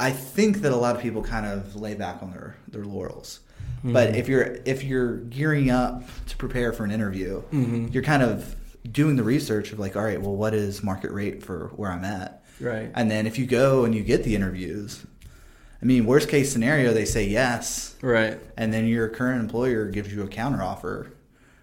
I 0.00 0.10
think 0.10 0.58
that 0.58 0.72
a 0.72 0.76
lot 0.76 0.96
of 0.96 1.02
people 1.02 1.22
kind 1.22 1.46
of 1.46 1.76
lay 1.76 1.94
back 1.94 2.22
on 2.22 2.30
their 2.30 2.56
their 2.68 2.84
laurels. 2.84 3.40
Mm-hmm. 3.78 3.92
But 3.92 4.16
if 4.16 4.28
you're 4.28 4.58
if 4.64 4.82
you're 4.82 5.18
gearing 5.18 5.70
up 5.70 6.02
to 6.26 6.36
prepare 6.36 6.72
for 6.72 6.84
an 6.84 6.90
interview, 6.90 7.42
mm-hmm. 7.42 7.88
you're 7.88 8.02
kind 8.02 8.22
of 8.22 8.56
doing 8.90 9.16
the 9.16 9.22
research 9.22 9.72
of 9.72 9.78
like, 9.78 9.96
all 9.96 10.02
right, 10.02 10.20
well, 10.20 10.34
what 10.34 10.54
is 10.54 10.82
market 10.82 11.10
rate 11.10 11.42
for 11.42 11.68
where 11.76 11.90
I'm 11.90 12.04
at? 12.04 12.42
Right. 12.60 12.90
And 12.94 13.10
then 13.10 13.26
if 13.26 13.38
you 13.38 13.46
go 13.46 13.84
and 13.84 13.94
you 13.94 14.02
get 14.02 14.24
the 14.24 14.34
interviews, 14.34 15.04
I 15.80 15.84
mean, 15.84 16.06
worst 16.06 16.28
case 16.28 16.52
scenario, 16.52 16.92
they 16.92 17.04
say 17.04 17.26
yes. 17.26 17.96
Right. 18.02 18.40
And 18.56 18.72
then 18.72 18.86
your 18.86 19.08
current 19.08 19.40
employer 19.40 19.86
gives 19.86 20.12
you 20.12 20.22
a 20.22 20.28
counter 20.28 20.62
offer. 20.62 21.12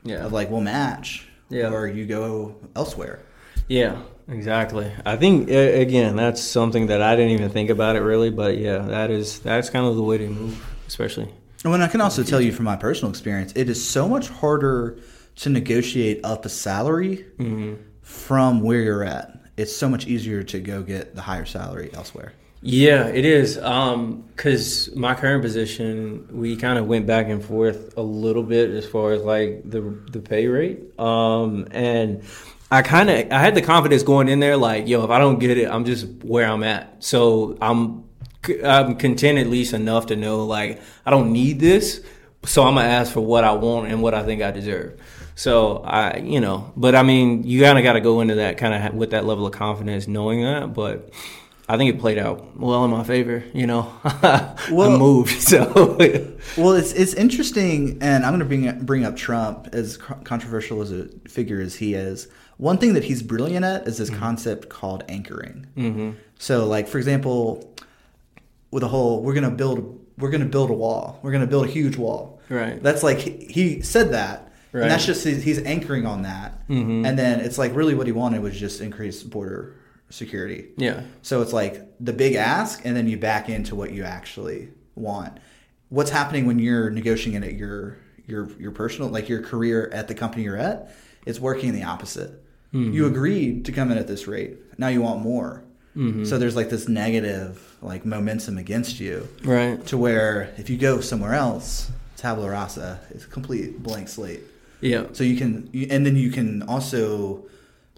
Yeah. 0.03 0.25
Of 0.25 0.31
like, 0.31 0.49
we'll 0.49 0.61
match. 0.61 1.27
Yeah. 1.49 1.71
Or 1.71 1.87
you 1.87 2.05
go 2.05 2.55
elsewhere. 2.75 3.19
Yeah, 3.67 4.01
exactly. 4.27 4.91
I 5.05 5.15
think 5.15 5.49
again, 5.49 6.15
that's 6.15 6.41
something 6.41 6.87
that 6.87 7.01
I 7.01 7.15
didn't 7.15 7.31
even 7.31 7.49
think 7.49 7.69
about 7.69 7.95
it 7.95 8.01
really, 8.01 8.29
but 8.29 8.57
yeah, 8.57 8.79
that 8.79 9.09
is 9.09 9.39
that's 9.39 9.69
kind 9.69 9.85
of 9.85 9.95
the 9.95 10.03
way 10.03 10.19
to 10.19 10.27
move, 10.27 10.63
especially. 10.87 11.33
And 11.63 11.81
I 11.81 11.87
can 11.87 12.01
also 12.01 12.21
tell 12.21 12.39
you 12.39 12.51
from 12.51 12.65
my 12.65 12.75
personal 12.75 13.09
experience, 13.09 13.53
it 13.55 13.69
is 13.69 13.83
so 13.83 14.07
much 14.07 14.29
harder 14.29 14.99
to 15.37 15.49
negotiate 15.49 16.23
up 16.23 16.45
a 16.45 16.49
salary 16.49 17.25
mm-hmm. 17.37 17.81
from 18.01 18.61
where 18.61 18.81
you're 18.81 19.03
at. 19.03 19.39
It's 19.57 19.75
so 19.75 19.89
much 19.89 20.05
easier 20.05 20.43
to 20.43 20.59
go 20.59 20.83
get 20.83 21.15
the 21.15 21.21
higher 21.21 21.45
salary 21.45 21.89
elsewhere. 21.93 22.33
Yeah, 22.67 23.09
it 23.09 23.25
is. 23.25 23.57
Because 23.57 24.87
um, 24.87 24.99
my 24.99 25.13
current 25.13 25.43
position, 25.43 26.27
we 26.31 26.55
kind 26.55 26.79
of 26.79 26.87
went 26.87 27.05
back 27.05 27.27
and 27.27 27.45
forth 27.45 27.95
a 27.95 28.01
little 28.01 28.41
bit 28.41 28.71
as 28.71 28.87
far 28.87 29.11
as 29.11 29.21
like 29.21 29.69
the 29.69 29.81
the 30.11 30.19
pay 30.19 30.47
rate, 30.47 30.99
um, 30.99 31.67
and 31.69 32.23
I 32.71 32.81
kind 32.81 33.11
of 33.11 33.31
I 33.31 33.37
had 33.37 33.53
the 33.53 33.61
confidence 33.61 34.01
going 34.01 34.29
in 34.29 34.39
there, 34.39 34.57
like, 34.57 34.87
yo, 34.87 35.03
if 35.03 35.11
I 35.11 35.19
don't 35.19 35.37
get 35.37 35.55
it, 35.59 35.69
I'm 35.69 35.85
just 35.85 36.07
where 36.23 36.47
I'm 36.47 36.63
at. 36.63 37.03
So 37.03 37.55
I'm 37.61 38.03
I'm 38.63 38.95
content 38.95 39.37
at 39.37 39.45
least 39.45 39.73
enough 39.75 40.07
to 40.07 40.15
know 40.15 40.43
like 40.43 40.81
I 41.05 41.11
don't 41.11 41.31
need 41.31 41.59
this, 41.59 42.03
so 42.45 42.63
I'm 42.63 42.73
gonna 42.73 42.87
ask 42.87 43.13
for 43.13 43.21
what 43.21 43.43
I 43.43 43.51
want 43.51 43.91
and 43.91 44.01
what 44.01 44.15
I 44.15 44.23
think 44.23 44.41
I 44.41 44.49
deserve. 44.49 44.99
So 45.35 45.83
I, 45.83 46.17
you 46.17 46.39
know, 46.39 46.73
but 46.75 46.95
I 46.95 47.03
mean, 47.03 47.43
you 47.43 47.61
kind 47.61 47.77
of 47.77 47.83
got 47.83 47.93
to 47.93 48.01
go 48.01 48.21
into 48.21 48.35
that 48.35 48.57
kind 48.57 48.73
of 48.73 48.95
with 48.95 49.11
that 49.11 49.25
level 49.25 49.45
of 49.45 49.53
confidence, 49.53 50.07
knowing 50.07 50.41
that. 50.41 50.73
But 50.73 51.13
I 51.67 51.77
think 51.77 51.95
it 51.95 51.99
played 51.99 52.19
out 52.19 52.55
well 52.57 52.85
in 52.85 52.91
my 52.91 53.03
favor. 53.03 53.43
You 53.53 53.65
know, 53.65 53.91
well, 54.71 54.93
I 54.93 54.97
moved. 54.97 55.41
So 55.45 55.95
well, 56.57 56.73
it's 56.73 56.91
it's 56.93 57.13
interesting, 57.13 57.97
and 58.01 58.25
I'm 58.25 58.37
going 58.37 58.39
to 58.39 58.45
bring 58.45 58.85
bring 58.85 59.05
up 59.05 59.15
Trump 59.15 59.69
as 59.73 59.97
controversial 59.97 60.81
as 60.81 60.91
a 60.91 61.07
figure 61.27 61.59
as 61.59 61.75
he 61.75 61.93
is. 61.93 62.27
One 62.57 62.77
thing 62.77 62.93
that 62.93 63.03
he's 63.03 63.21
brilliant 63.21 63.65
at 63.65 63.87
is 63.87 63.97
this 63.97 64.09
mm-hmm. 64.09 64.19
concept 64.19 64.69
called 64.69 65.03
anchoring. 65.09 65.67
Mm-hmm. 65.75 66.11
So, 66.39 66.65
like 66.65 66.87
for 66.87 66.97
example, 66.97 67.73
with 68.71 68.83
a 68.83 68.87
whole, 68.87 69.23
we're 69.23 69.33
going 69.33 69.49
to 69.49 69.55
build 69.55 69.99
we're 70.17 70.31
going 70.31 70.43
to 70.43 70.49
build 70.49 70.69
a 70.69 70.73
wall. 70.73 71.19
We're 71.21 71.31
going 71.31 71.41
to 71.41 71.47
build 71.47 71.65
a 71.65 71.69
huge 71.69 71.97
wall. 71.97 72.41
Right. 72.49 72.81
That's 72.81 73.03
like 73.03 73.19
he 73.19 73.81
said 73.81 74.11
that, 74.11 74.51
right. 74.71 74.83
and 74.83 74.91
that's 74.91 75.05
just 75.05 75.25
he's 75.25 75.59
anchoring 75.63 76.05
on 76.05 76.23
that. 76.23 76.67
Mm-hmm. 76.67 77.05
And 77.05 77.17
then 77.17 77.39
it's 77.39 77.57
like 77.57 77.75
really 77.75 77.95
what 77.95 78.05
he 78.05 78.13
wanted 78.13 78.41
was 78.41 78.57
just 78.59 78.81
increase 78.81 79.23
border 79.23 79.75
security. 80.09 80.69
Yeah. 80.77 81.03
So 81.21 81.41
it's 81.41 81.53
like 81.53 81.81
the 81.99 82.13
big 82.13 82.35
ask, 82.35 82.81
and 82.85 82.95
then 82.95 83.07
you 83.07 83.17
back 83.17 83.49
into 83.49 83.75
what 83.75 83.91
you 83.91 84.03
actually 84.03 84.69
want. 84.95 85.39
What's 85.89 86.09
happening 86.09 86.45
when 86.45 86.59
you're 86.59 86.89
negotiating 86.89 87.43
at 87.43 87.53
your 87.53 87.97
your 88.27 88.49
your 88.59 88.71
personal 88.71 89.09
like 89.09 89.29
your 89.29 89.41
career 89.41 89.89
at 89.93 90.07
the 90.07 90.15
company 90.15 90.43
you're 90.43 90.57
at? 90.57 90.95
It's 91.25 91.39
working 91.39 91.73
the 91.73 91.83
opposite. 91.83 92.31
Mm-hmm. 92.73 92.93
You 92.93 93.07
agreed 93.07 93.65
to 93.65 93.71
come 93.71 93.91
in 93.91 93.97
at 93.97 94.07
this 94.07 94.27
rate. 94.27 94.57
Now 94.77 94.87
you 94.87 95.01
want 95.01 95.21
more. 95.21 95.63
Mm-hmm. 95.95 96.25
So 96.25 96.37
there's 96.37 96.55
like 96.55 96.69
this 96.69 96.89
negative 96.89 97.77
like 97.81 98.05
momentum 98.05 98.57
against 98.57 98.99
you, 98.99 99.27
right? 99.43 99.85
To 99.87 99.97
where 99.97 100.53
if 100.57 100.69
you 100.69 100.77
go 100.77 100.99
somewhere 100.99 101.33
else, 101.33 101.89
tabula 102.17 102.49
rasa, 102.49 102.99
it's 103.11 103.25
a 103.25 103.27
complete 103.27 103.81
blank 103.81 104.09
slate. 104.09 104.41
Yeah. 104.81 105.05
So 105.13 105.23
you 105.23 105.37
can, 105.37 105.69
and 105.89 106.05
then 106.05 106.15
you 106.15 106.31
can 106.31 106.63
also 106.63 107.45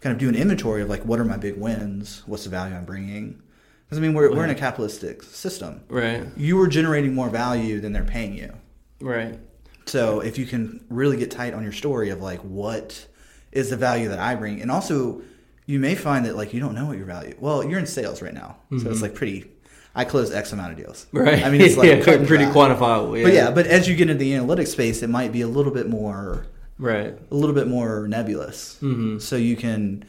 kind 0.02 0.14
of 0.14 0.20
do 0.20 0.30
an 0.30 0.36
inventory 0.36 0.82
of 0.82 0.89
like 0.89 1.04
what 1.04 1.20
are 1.20 1.26
my 1.26 1.38
big 1.38 1.58
wins, 1.58 2.24
what's 2.26 2.43
the 2.43 2.50
value 2.50 2.76
I'm 2.76 2.86
bringing. 2.86 3.41
Because 3.86 3.98
I 4.00 4.02
mean, 4.02 4.14
we're, 4.14 4.28
right. 4.28 4.38
we're 4.38 4.43
in 4.43 4.50
a 4.50 4.56
capitalistic 4.56 5.24
system. 5.24 5.82
Right. 5.88 6.26
You 6.36 6.60
are 6.62 6.68
generating 6.68 7.14
more 7.14 7.30
value 7.30 7.80
than 7.80 7.93
they're 7.93 8.04
paying 8.04 8.34
you. 8.34 8.54
Right. 9.00 9.39
So 9.86 10.20
if 10.20 10.38
you 10.38 10.45
can 10.45 10.84
really 10.89 11.18
get 11.18 11.32
tight 11.32 11.54
on 11.54 11.64
your 11.64 11.72
story 11.72 12.10
of 12.10 12.22
like 12.22 12.39
what 12.39 13.08
is 13.52 13.70
the 13.70 13.78
value 13.78 14.10
that 14.10 14.20
I 14.20 14.36
bring, 14.36 14.62
and 14.62 14.70
also 14.70 15.22
you 15.66 15.80
may 15.80 15.95
find 15.95 16.26
that 16.26 16.36
like 16.36 16.54
you 16.54 16.60
don't 16.60 16.76
know 16.76 16.86
what 16.86 16.98
your 16.98 17.06
value. 17.06 17.36
Well, 17.39 17.64
you're 17.64 17.80
in 17.80 17.86
sales 17.86 18.22
right 18.22 18.34
now, 18.34 18.58
mm-hmm. 18.66 18.80
so 18.80 18.88
it's 18.88 18.95
mm-hmm. 18.95 19.04
like 19.04 19.16
pretty. 19.16 19.52
I 19.95 20.06
close 20.06 20.32
X 20.32 20.54
amount 20.54 20.74
of 20.74 20.78
deals. 20.78 21.08
Right. 21.12 21.43
I 21.43 21.50
mean, 21.50 21.62
it's 21.62 21.76
like 21.76 21.88
yeah, 22.06 22.26
pretty 22.26 22.45
quantifiable. 22.54 23.18
Yeah. 23.18 23.24
But 23.24 23.34
yeah, 23.34 23.52
but 23.52 23.68
as 23.68 23.88
you 23.88 23.95
get 23.95 24.10
into 24.10 24.24
the 24.24 24.34
analytics 24.34 24.68
space, 24.68 25.02
it 25.02 25.10
might 25.10 25.32
be 25.32 25.41
a 25.41 25.48
little 25.48 25.72
bit 25.72 25.88
more. 25.88 26.45
Right. 26.78 27.17
A 27.32 27.36
little 27.36 27.55
bit 27.55 27.67
more 27.67 28.07
nebulous. 28.07 28.75
Mm-hmm. 28.82 29.19
So 29.19 29.36
you 29.36 29.55
can, 29.55 30.05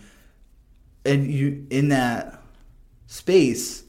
and 1.04 1.30
you 1.30 1.66
in 1.70 1.88
that 1.88 2.42
space. 3.06 3.84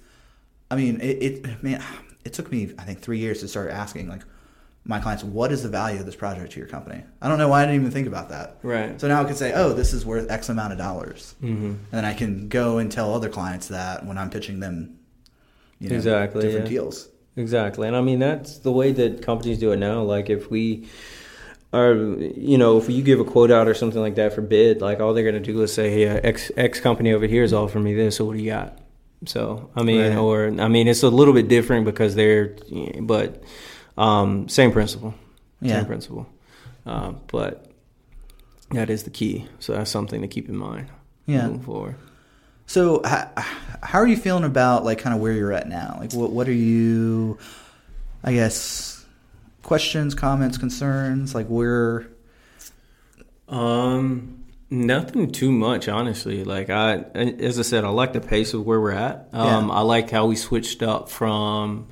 I 0.71 0.75
mean, 0.75 1.01
it, 1.01 1.23
it 1.23 1.63
man, 1.63 1.84
it 2.23 2.34
took 2.34 2.51
me 2.51 2.73
I 2.77 2.84
think 2.84 3.01
three 3.01 3.17
years 3.17 3.39
to 3.41 3.47
start 3.47 3.71
asking 3.71 4.07
like 4.07 4.21
my 4.86 4.99
clients, 4.99 5.23
what 5.23 5.51
is 5.51 5.61
the 5.61 5.69
value 5.69 5.99
of 5.99 6.05
this 6.05 6.15
project 6.15 6.53
to 6.53 6.59
your 6.59 6.67
company? 6.67 7.03
I 7.21 7.27
don't 7.27 7.38
know 7.38 7.49
why 7.49 7.61
I 7.61 7.65
didn't 7.65 7.82
even 7.82 7.91
think 7.91 8.07
about 8.07 8.30
that. 8.30 8.57
Right. 8.63 8.99
So 8.99 9.07
now 9.07 9.21
I 9.21 9.25
can 9.25 9.36
say, 9.36 9.53
oh, 9.53 9.73
this 9.73 9.93
is 9.93 10.05
worth 10.05 10.32
X 10.32 10.49
amount 10.49 10.71
of 10.71 10.80
dollars, 10.80 11.36
mm-hmm. 11.41 11.65
and 11.65 11.88
then 11.91 12.05
I 12.05 12.13
can 12.13 12.49
go 12.49 12.80
and 12.80 12.91
tell 12.91 13.13
other 13.13 13.30
clients 13.30 13.67
that 13.67 14.05
when 14.05 14.17
I'm 14.17 14.30
pitching 14.30 14.59
them, 14.59 14.97
you 15.80 15.89
know, 15.89 15.95
exactly 15.95 16.41
different 16.41 16.65
yeah. 16.65 16.71
deals. 16.71 17.09
Exactly, 17.36 17.88
and 17.88 17.95
I 17.95 18.01
mean 18.01 18.19
that's 18.19 18.57
the 18.59 18.71
way 18.71 18.91
that 18.93 19.21
companies 19.21 19.59
do 19.59 19.71
it 19.71 19.77
now. 19.77 20.01
Like 20.01 20.30
if 20.30 20.49
we 20.49 20.88
are, 21.72 21.93
you 21.93 22.57
know, 22.57 22.78
if 22.78 22.89
you 22.89 23.03
give 23.03 23.20
a 23.20 23.24
quote 23.24 23.51
out 23.51 23.67
or 23.67 23.74
something 23.74 24.01
like 24.01 24.15
that 24.15 24.34
for 24.34 24.41
bid, 24.41 24.82
like 24.82 24.99
all 24.99 25.13
they're 25.13 25.30
going 25.30 25.41
to 25.41 25.53
do 25.53 25.61
is 25.61 25.74
say, 25.74 25.91
hey, 25.91 26.05
X 26.07 26.51
X 26.57 26.80
company 26.80 27.13
over 27.13 27.28
here 27.28 27.43
is 27.43 27.53
offering 27.53 27.84
me 27.84 27.93
this, 27.93 28.17
so 28.17 28.26
what 28.26 28.38
do 28.38 28.43
you 28.43 28.49
got? 28.49 28.80
So 29.26 29.70
I 29.76 29.84
mean, 29.84 30.01
right. 30.01 30.17
or 30.17 30.47
I 30.47 30.67
mean, 30.67 30.88
it's 30.88 31.03
a 31.03 31.09
little 31.09 31.34
bit 31.34 31.47
different 31.47 31.86
because 31.86 32.15
they're, 32.15 32.55
but 33.01 33.43
um, 33.97 34.47
same 34.47 34.72
principle. 34.72 35.13
Yeah. 35.61 35.80
Same 35.80 35.86
principle. 35.86 36.28
Uh, 36.86 37.11
but 37.28 37.70
that 38.72 38.89
is 38.89 39.03
the 39.03 39.09
key. 39.09 39.47
So 39.59 39.74
that's 39.74 39.91
something 39.91 40.22
to 40.22 40.28
keep 40.28 40.47
in 40.49 40.55
mind. 40.55 40.88
Yeah. 41.26 41.47
Moving 41.47 41.61
forward. 41.61 41.95
So 42.65 43.01
how, 43.03 43.32
how 43.82 43.99
are 43.99 44.07
you 44.07 44.15
feeling 44.15 44.43
about 44.43 44.86
like 44.86 44.99
kind 44.99 45.13
of 45.15 45.22
where 45.22 45.34
you're 45.34 45.51
at 45.51 45.67
now? 45.67 45.97
Like 45.99 46.13
what 46.13 46.32
what 46.32 46.47
are 46.47 46.53
you 46.53 47.38
I 48.24 48.34
guess 48.34 48.99
questions, 49.70 50.15
comments, 50.15 50.57
concerns, 50.57 51.36
like 51.36 51.45
where 51.45 52.07
um 53.47 54.43
nothing 54.72 55.32
too 55.32 55.51
much 55.51 55.88
honestly. 55.88 56.43
Like 56.43 56.72
I 56.72 56.95
as 57.13 57.59
I 57.59 57.61
said, 57.61 57.86
I 57.86 57.89
like 57.89 58.13
the 58.13 58.20
pace 58.20 58.55
of 58.55 58.65
where 58.65 58.82
we're 58.82 58.93
at. 58.93 59.30
Um 59.32 59.67
yeah. 59.67 59.76
I 59.76 59.82
like 59.82 60.09
how 60.09 60.26
we 60.26 60.36
switched 60.36 60.82
up 60.82 61.07
from 61.07 61.88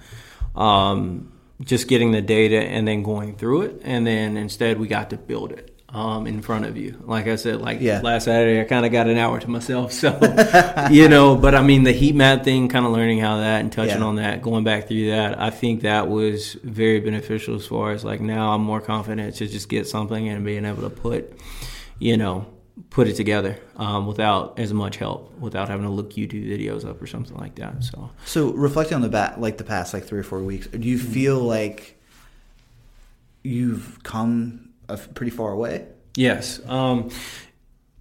um 0.55 1.31
just 1.61 1.87
getting 1.87 2.09
the 2.13 2.21
data 2.21 2.57
and 2.57 2.87
then 2.87 3.03
going 3.03 3.35
through 3.35 3.61
it, 3.61 3.81
and 3.83 4.07
then 4.07 4.37
instead 4.37 4.79
we 4.79 4.87
got 4.87 5.11
to 5.11 5.17
build 5.17 5.51
it 5.51 5.76
um, 5.89 6.27
in 6.27 6.41
front 6.41 6.65
of 6.65 6.75
you. 6.75 7.01
Like 7.05 7.27
I 7.27 7.37
said, 7.37 7.61
like 7.61 7.79
yeah. 7.79 8.01
last 8.01 8.25
Saturday, 8.25 8.59
I 8.59 8.65
kind 8.65 8.85
of 8.85 8.91
got 8.91 9.07
an 9.07 9.17
hour 9.17 9.39
to 9.39 9.49
myself. 9.49 9.93
So, 9.93 10.17
you 10.91 11.07
know, 11.07 11.35
but 11.35 11.55
I 11.55 11.61
mean, 11.61 11.83
the 11.83 11.93
heat 11.93 12.15
map 12.15 12.43
thing, 12.43 12.67
kind 12.67 12.85
of 12.85 12.91
learning 12.91 13.19
how 13.19 13.37
that 13.37 13.61
and 13.61 13.71
touching 13.71 13.99
yeah. 13.99 14.05
on 14.05 14.15
that, 14.17 14.41
going 14.41 14.63
back 14.63 14.87
through 14.87 15.09
that, 15.11 15.39
I 15.39 15.49
think 15.49 15.81
that 15.81 16.07
was 16.07 16.53
very 16.55 16.99
beneficial 16.99 17.55
as 17.55 17.65
far 17.65 17.91
as 17.91 18.03
like 18.03 18.19
now 18.19 18.53
I'm 18.53 18.61
more 18.61 18.81
confident 18.81 19.35
to 19.35 19.47
just 19.47 19.69
get 19.69 19.87
something 19.87 20.27
and 20.27 20.43
being 20.43 20.65
able 20.65 20.81
to 20.83 20.89
put, 20.89 21.39
you 21.99 22.17
know, 22.17 22.45
put 22.89 23.07
it 23.07 23.15
together 23.15 23.57
um, 23.77 24.07
without 24.07 24.59
as 24.59 24.73
much 24.73 24.97
help, 24.97 25.37
without 25.39 25.69
having 25.69 25.85
to 25.85 25.91
look 25.91 26.11
YouTube 26.11 26.47
videos 26.47 26.87
up 26.87 27.01
or 27.01 27.07
something 27.07 27.37
like 27.37 27.55
that. 27.55 27.83
So, 27.83 28.11
so 28.25 28.51
reflecting 28.51 28.95
on 28.95 29.01
the 29.01 29.09
bat, 29.09 29.39
like 29.39 29.57
the 29.57 29.63
past 29.63 29.93
like 29.93 30.03
three 30.03 30.19
or 30.19 30.23
four 30.23 30.43
weeks, 30.43 30.67
do 30.67 30.87
you 30.87 30.99
feel 30.99 31.39
like 31.39 31.97
you've 33.41 34.03
come 34.03 34.66
pretty 35.13 35.31
far 35.31 35.51
away? 35.51 35.87
Yes. 36.15 36.59
Um, 36.65 37.09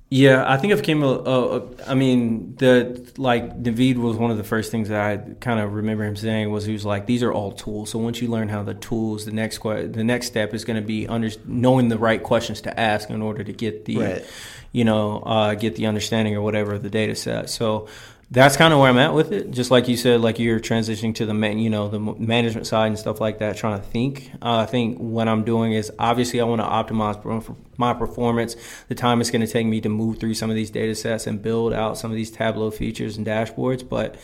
yeah, 0.08 0.44
I 0.46 0.56
think 0.56 0.72
I've 0.72 0.84
came. 0.84 1.02
A, 1.02 1.06
a, 1.06 1.56
a, 1.58 1.62
I 1.88 1.94
mean, 1.94 2.54
the 2.56 3.12
like 3.16 3.60
David 3.60 3.98
was 3.98 4.16
one 4.16 4.30
of 4.30 4.36
the 4.36 4.44
first 4.44 4.70
things 4.70 4.88
that 4.88 5.00
I 5.00 5.16
kind 5.40 5.58
of 5.58 5.74
remember 5.74 6.04
him 6.04 6.14
saying 6.14 6.48
was 6.50 6.64
he 6.64 6.72
was 6.72 6.84
like, 6.84 7.06
"These 7.06 7.24
are 7.24 7.32
all 7.32 7.50
tools. 7.50 7.90
So 7.90 7.98
once 7.98 8.22
you 8.22 8.28
learn 8.28 8.48
how 8.48 8.62
the 8.62 8.74
tools, 8.74 9.24
the 9.24 9.32
next 9.32 9.60
the 9.64 10.04
next 10.04 10.28
step 10.28 10.54
is 10.54 10.64
going 10.64 10.80
to 10.80 10.86
be 10.86 11.08
under, 11.08 11.28
knowing 11.44 11.88
the 11.88 11.98
right 11.98 12.22
questions 12.22 12.60
to 12.62 12.80
ask 12.80 13.10
in 13.10 13.20
order 13.20 13.42
to 13.42 13.52
get 13.52 13.84
the, 13.84 13.98
right. 13.98 14.24
you 14.70 14.84
know, 14.84 15.22
uh, 15.22 15.54
get 15.54 15.74
the 15.74 15.86
understanding 15.86 16.36
or 16.36 16.40
whatever 16.40 16.74
of 16.74 16.84
the 16.84 16.90
data 16.90 17.16
set." 17.16 17.50
So 17.50 17.88
that's 18.30 18.56
kind 18.56 18.72
of 18.72 18.80
where 18.80 18.90
I'm 18.90 18.98
at 18.98 19.14
with 19.14 19.32
it. 19.32 19.52
Just 19.52 19.70
like 19.70 19.86
you 19.86 19.96
said, 19.96 20.20
like 20.20 20.38
you're 20.38 20.58
transitioning 20.58 21.14
to 21.16 21.26
the 21.26 21.34
man, 21.34 21.58
you 21.58 21.70
know, 21.70 21.88
the 21.88 22.00
management 22.00 22.66
side 22.66 22.88
and 22.88 22.98
stuff 22.98 23.20
like 23.20 23.38
that. 23.38 23.56
Trying 23.56 23.80
to 23.80 23.86
think. 23.86 24.30
Uh, 24.42 24.58
I 24.58 24.66
think 24.66 24.98
what 24.98 25.28
I'm 25.28 25.44
doing 25.44 25.72
is 25.72 25.92
obviously 25.98 26.40
I 26.40 26.44
want 26.44 26.60
to 26.60 26.66
optimize 26.66 27.56
my 27.76 27.94
performance. 27.94 28.56
The 28.88 28.96
time 28.96 29.20
it's 29.20 29.30
going 29.30 29.46
to 29.46 29.52
take 29.52 29.66
me 29.66 29.80
to 29.80 29.88
move 29.88 30.18
through 30.18 30.34
some 30.34 30.50
of 30.50 30.56
these 30.56 30.70
data 30.70 30.94
sets 30.94 31.26
and 31.26 31.40
build 31.40 31.72
out 31.72 31.98
some 31.98 32.10
of 32.10 32.16
these 32.16 32.30
Tableau 32.30 32.70
features 32.70 33.16
and 33.16 33.24
dashboards, 33.24 33.88
but 33.88 34.16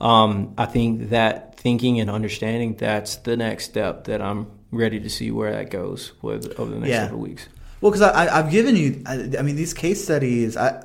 um, 0.00 0.54
I 0.56 0.64
think 0.64 1.10
that 1.10 1.58
thinking 1.58 2.00
and 2.00 2.10
understanding 2.10 2.74
that's 2.76 3.16
the 3.16 3.36
next 3.36 3.64
step 3.64 4.04
that 4.04 4.22
I'm 4.22 4.50
ready 4.70 4.98
to 5.00 5.10
see 5.10 5.30
where 5.30 5.52
that 5.52 5.70
goes 5.70 6.12
with 6.22 6.58
over 6.58 6.70
the 6.70 6.78
next 6.78 6.90
yeah. 6.90 7.04
couple 7.04 7.18
weeks. 7.18 7.48
Well, 7.80 7.92
because 7.92 8.02
I've 8.02 8.50
given 8.50 8.76
you, 8.76 9.02
I, 9.06 9.30
I 9.38 9.42
mean, 9.42 9.56
these 9.56 9.72
case 9.72 10.02
studies, 10.02 10.56
I 10.56 10.84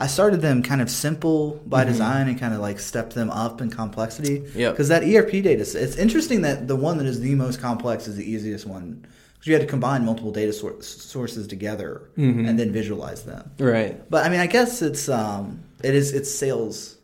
I 0.00 0.06
started 0.06 0.40
them 0.40 0.62
kind 0.62 0.80
of 0.80 0.90
simple 0.90 1.62
by 1.66 1.82
mm-hmm. 1.82 1.92
design 1.92 2.28
and 2.28 2.40
kind 2.40 2.54
of 2.54 2.60
like 2.60 2.78
stepped 2.78 3.14
them 3.14 3.30
up 3.30 3.60
in 3.60 3.70
complexity. 3.70 4.42
Yeah. 4.54 4.70
Because 4.70 4.88
that 4.88 5.02
ERP 5.04 5.30
data, 5.30 5.60
it's 5.60 5.96
interesting 5.96 6.40
that 6.42 6.66
the 6.66 6.76
one 6.76 6.96
that 6.98 7.06
is 7.06 7.20
the 7.20 7.34
most 7.34 7.60
complex 7.60 8.08
is 8.08 8.16
the 8.16 8.28
easiest 8.28 8.66
one. 8.66 9.06
Because 9.34 9.46
you 9.46 9.52
had 9.52 9.60
to 9.60 9.68
combine 9.68 10.04
multiple 10.06 10.32
data 10.32 10.54
sor- 10.54 10.80
sources 10.82 11.46
together 11.46 12.10
mm-hmm. 12.16 12.46
and 12.46 12.58
then 12.58 12.72
visualize 12.72 13.24
them. 13.24 13.50
Right. 13.58 14.08
But 14.10 14.24
I 14.24 14.30
mean, 14.30 14.40
I 14.40 14.46
guess 14.46 14.80
it's 14.80 15.08
um, 15.10 15.62
it 15.82 15.94
is 15.94 16.14
it's 16.14 16.30
sales. 16.30 16.96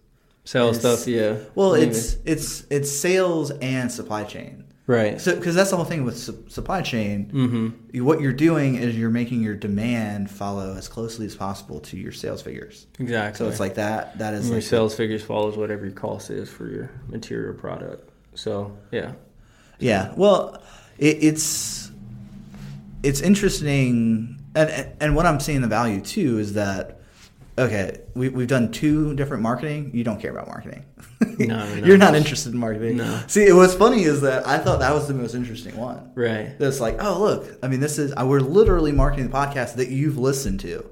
Sales 0.45 0.79
stuff, 0.79 1.07
yeah. 1.07 1.37
Well, 1.55 1.73
Maybe. 1.73 1.91
it's 1.91 2.17
it's 2.25 2.67
it's 2.71 2.91
sales 2.91 3.51
and 3.51 3.93
supply 3.93 4.25
chain. 4.25 4.65
Right. 4.87 5.21
So, 5.21 5.35
because 5.35 5.57
that's 5.57 5.71
the 5.71 5.77
whole 5.77 5.85
thing 5.85 6.05
with 6.05 6.17
su- 6.17 6.45
supply 6.49 6.81
chain. 6.81 7.31
Mm-hmm. 7.33 8.05
What 8.05 8.21
you're 8.21 8.33
doing 8.33 8.77
is 8.77 8.97
you're 8.97 9.11
making 9.11 9.43
your 9.43 9.57
demand 9.57 10.31
follow 10.31 10.75
as 10.77 10.87
closely 10.87 11.27
as 11.27 11.35
possible 11.35 11.81
to 11.81 11.97
your 11.97 12.13
sales 12.13 12.41
figures. 12.43 12.87
Exactly. 13.01 13.39
So 13.39 13.51
it's 13.51 13.59
like 13.59 13.75
that. 13.75 14.19
That 14.19 14.35
is 14.35 14.43
and 14.43 14.51
your 14.51 14.57
like 14.59 14.65
sales 14.65 14.93
the, 14.93 14.99
figures 14.99 15.25
follows 15.25 15.57
whatever 15.57 15.85
your 15.85 15.95
cost 15.95 16.31
is 16.31 16.49
for 16.49 16.69
your 16.69 16.91
material 17.09 17.55
product. 17.55 18.11
So 18.35 18.77
yeah. 18.93 19.13
Yeah. 19.81 20.15
Well, 20.17 20.63
it, 20.99 21.19
it's 21.21 21.91
it's 23.03 23.21
interesting, 23.21 24.41
and 24.55 24.93
and 25.01 25.17
what 25.17 25.27
I'm 25.27 25.41
seeing 25.41 25.63
the 25.63 25.69
value 25.69 26.01
too 26.01 26.39
is 26.39 26.53
that 26.53 27.01
okay, 27.59 28.01
we, 28.15 28.29
we've 28.29 28.49
done 28.49 28.71
two 28.71 29.15
different 29.15 29.43
marketing. 29.43 29.91
You 29.95 30.05
don't 30.05 30.21
care 30.21 30.31
about 30.31 30.47
marketing. 30.47 30.85
No, 31.39 31.47
no. 31.47 31.75
You're 31.87 31.97
not 31.97 32.15
interested 32.15 32.53
in 32.53 32.59
marketing. 32.59 32.99
No. 32.99 33.23
See, 33.27 33.51
what's 33.53 33.75
funny 33.75 34.05
is 34.05 34.21
that 34.23 34.47
I 34.47 34.59
thought 34.59 34.81
that 34.81 34.93
was 34.95 35.09
the 35.09 35.15
most 35.15 35.35
interesting 35.35 35.77
one. 35.77 36.13
Right. 36.15 36.59
That's 36.59 36.81
like, 36.81 36.97
oh, 37.03 37.21
look, 37.21 37.59
I 37.63 37.69
mean, 37.69 37.81
this 37.81 37.99
is, 37.99 38.13
uh, 38.13 38.27
we're 38.27 38.41
literally 38.41 38.93
marketing 38.93 39.29
the 39.29 39.37
podcast 39.37 39.77
that 39.77 39.89
you've 39.89 40.19
listened 40.19 40.61
to. 40.61 40.89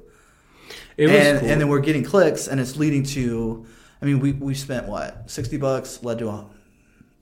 It 0.96 1.08
was 1.08 1.16
and, 1.16 1.40
cool. 1.40 1.50
and 1.50 1.60
then 1.60 1.68
we're 1.68 1.80
getting 1.80 2.04
clicks 2.04 2.46
and 2.46 2.60
it's 2.60 2.76
leading 2.76 3.02
to, 3.04 3.66
I 4.00 4.06
mean, 4.06 4.20
we, 4.20 4.32
we 4.32 4.54
spent 4.54 4.86
what, 4.86 5.30
60 5.30 5.56
bucks 5.58 6.02
led 6.02 6.18
to 6.18 6.28
a 6.28 6.46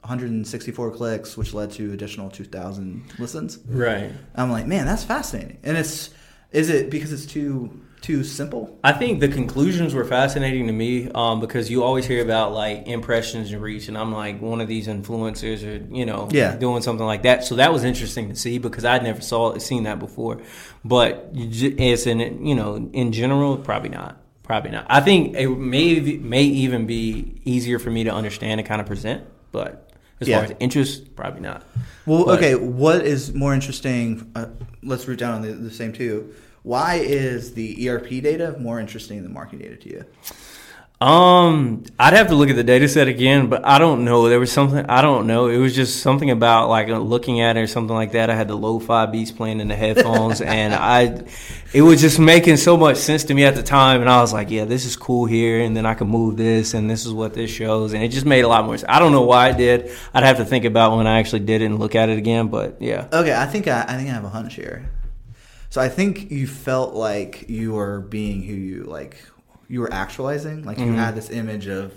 164 0.02 0.90
clicks, 0.90 1.36
which 1.36 1.54
led 1.54 1.70
to 1.72 1.92
additional 1.92 2.28
2,000 2.28 3.04
listens. 3.18 3.58
right. 3.66 4.10
I'm 4.34 4.50
like, 4.50 4.66
man, 4.66 4.84
that's 4.84 5.04
fascinating. 5.04 5.58
And 5.62 5.76
it's, 5.76 6.10
is 6.50 6.68
it 6.68 6.90
because 6.90 7.12
it's 7.12 7.26
too, 7.26 7.80
too 8.02 8.24
simple? 8.24 8.78
I 8.84 8.92
think 8.92 9.20
the 9.20 9.28
conclusions 9.28 9.94
were 9.94 10.04
fascinating 10.04 10.66
to 10.66 10.72
me 10.72 11.08
um, 11.14 11.40
because 11.40 11.70
you 11.70 11.82
always 11.84 12.04
hear 12.04 12.22
about 12.22 12.52
like 12.52 12.86
impressions 12.86 13.52
and 13.52 13.62
reach, 13.62 13.88
and 13.88 13.96
I'm 13.96 14.12
like 14.12 14.40
one 14.42 14.60
of 14.60 14.68
these 14.68 14.88
influencers 14.88 15.62
or 15.64 15.94
you 15.94 16.04
know 16.04 16.28
Yeah. 16.30 16.56
doing 16.56 16.82
something 16.82 17.06
like 17.06 17.22
that. 17.22 17.44
So 17.44 17.54
that 17.56 17.72
was 17.72 17.84
interesting 17.84 18.28
to 18.28 18.34
see 18.36 18.58
because 18.58 18.84
I'd 18.84 19.02
never 19.02 19.20
saw 19.20 19.56
seen 19.58 19.84
that 19.84 19.98
before. 19.98 20.40
But 20.84 21.32
as 21.78 22.06
in 22.06 22.44
you 22.46 22.54
know 22.54 22.90
in 22.92 23.12
general, 23.12 23.56
probably 23.56 23.88
not. 23.90 24.18
Probably 24.42 24.72
not. 24.72 24.86
I 24.90 25.00
think 25.00 25.36
it 25.36 25.48
may 25.48 26.00
may 26.00 26.42
even 26.42 26.86
be 26.86 27.40
easier 27.44 27.78
for 27.78 27.90
me 27.90 28.04
to 28.04 28.10
understand 28.12 28.60
and 28.60 28.68
kind 28.68 28.80
of 28.80 28.86
present, 28.86 29.24
but 29.52 29.88
as 30.20 30.26
Yeah. 30.28 30.38
far 30.38 30.44
as 30.46 30.56
interest, 30.60 31.14
probably 31.16 31.40
not. 31.40 31.62
Well, 32.06 32.24
But- 32.26 32.38
okay. 32.38 32.54
What 32.56 33.06
is 33.06 33.32
more 33.32 33.54
interesting? 33.54 34.30
Uh, 34.34 34.46
let's 34.82 35.06
root 35.06 35.20
down 35.20 35.34
on 35.34 35.42
the, 35.42 35.52
the 35.52 35.70
same 35.70 35.92
two. 35.92 36.32
Why 36.62 36.96
is 36.96 37.54
the 37.54 37.88
ERP 37.88 38.08
data 38.22 38.56
more 38.58 38.78
interesting 38.78 39.22
than 39.22 39.32
marketing 39.32 39.60
data 39.60 39.76
to 39.76 39.88
you? 39.88 40.04
Um, 41.02 41.82
I'd 41.98 42.12
have 42.12 42.28
to 42.28 42.36
look 42.36 42.48
at 42.48 42.54
the 42.54 42.62
data 42.62 42.86
set 42.88 43.08
again, 43.08 43.48
but 43.48 43.66
I 43.66 43.78
don't 43.80 44.04
know. 44.04 44.28
There 44.28 44.38
was 44.38 44.52
something 44.52 44.86
I 44.86 45.02
don't 45.02 45.26
know. 45.26 45.48
It 45.48 45.58
was 45.58 45.74
just 45.74 46.00
something 46.00 46.30
about 46.30 46.68
like 46.68 46.88
uh, 46.90 46.98
looking 46.98 47.40
at 47.40 47.56
it 47.56 47.60
or 47.60 47.66
something 47.66 47.96
like 47.96 48.12
that. 48.12 48.30
I 48.30 48.36
had 48.36 48.46
the 48.46 48.54
lo-fi 48.54 49.06
beats 49.06 49.32
playing 49.32 49.58
in 49.58 49.66
the 49.66 49.74
headphones, 49.74 50.40
and 50.40 50.72
I, 50.72 51.24
it 51.72 51.82
was 51.82 52.00
just 52.00 52.20
making 52.20 52.56
so 52.56 52.76
much 52.76 52.98
sense 52.98 53.24
to 53.24 53.34
me 53.34 53.44
at 53.44 53.56
the 53.56 53.64
time. 53.64 54.00
And 54.00 54.08
I 54.08 54.20
was 54.20 54.32
like, 54.32 54.48
yeah, 54.52 54.64
this 54.64 54.84
is 54.84 54.94
cool 54.94 55.24
here, 55.26 55.62
and 55.62 55.76
then 55.76 55.86
I 55.86 55.94
can 55.94 56.06
move 56.06 56.36
this, 56.36 56.72
and 56.72 56.88
this 56.88 57.04
is 57.04 57.12
what 57.12 57.34
this 57.34 57.50
shows, 57.50 57.94
and 57.94 58.04
it 58.04 58.10
just 58.10 58.26
made 58.26 58.44
a 58.44 58.48
lot 58.48 58.64
more 58.64 58.78
sense. 58.78 58.88
I 58.88 59.00
don't 59.00 59.10
know 59.10 59.22
why 59.22 59.48
it 59.48 59.56
did. 59.56 59.90
I'd 60.14 60.22
have 60.22 60.36
to 60.36 60.44
think 60.44 60.64
about 60.64 60.96
when 60.96 61.08
I 61.08 61.18
actually 61.18 61.40
did 61.40 61.62
it 61.62 61.64
and 61.64 61.80
look 61.80 61.96
at 61.96 62.10
it 62.10 62.18
again, 62.18 62.46
but 62.46 62.80
yeah. 62.80 63.08
Okay, 63.12 63.34
I 63.34 63.46
think 63.46 63.66
I, 63.66 63.82
I 63.88 63.96
think 63.96 64.08
I 64.08 64.12
have 64.12 64.24
a 64.24 64.28
hunch 64.28 64.54
here. 64.54 64.88
So 65.72 65.80
I 65.80 65.88
think 65.88 66.30
you 66.30 66.46
felt 66.46 66.92
like 66.92 67.48
you 67.48 67.72
were 67.72 68.00
being 68.00 68.42
who 68.42 68.52
you 68.52 68.84
like. 68.84 69.16
You 69.68 69.80
were 69.80 69.90
actualizing, 69.90 70.64
like 70.64 70.76
you 70.76 70.84
Mm-hmm. 70.84 70.96
had 70.96 71.14
this 71.14 71.30
image 71.30 71.66
of 71.66 71.94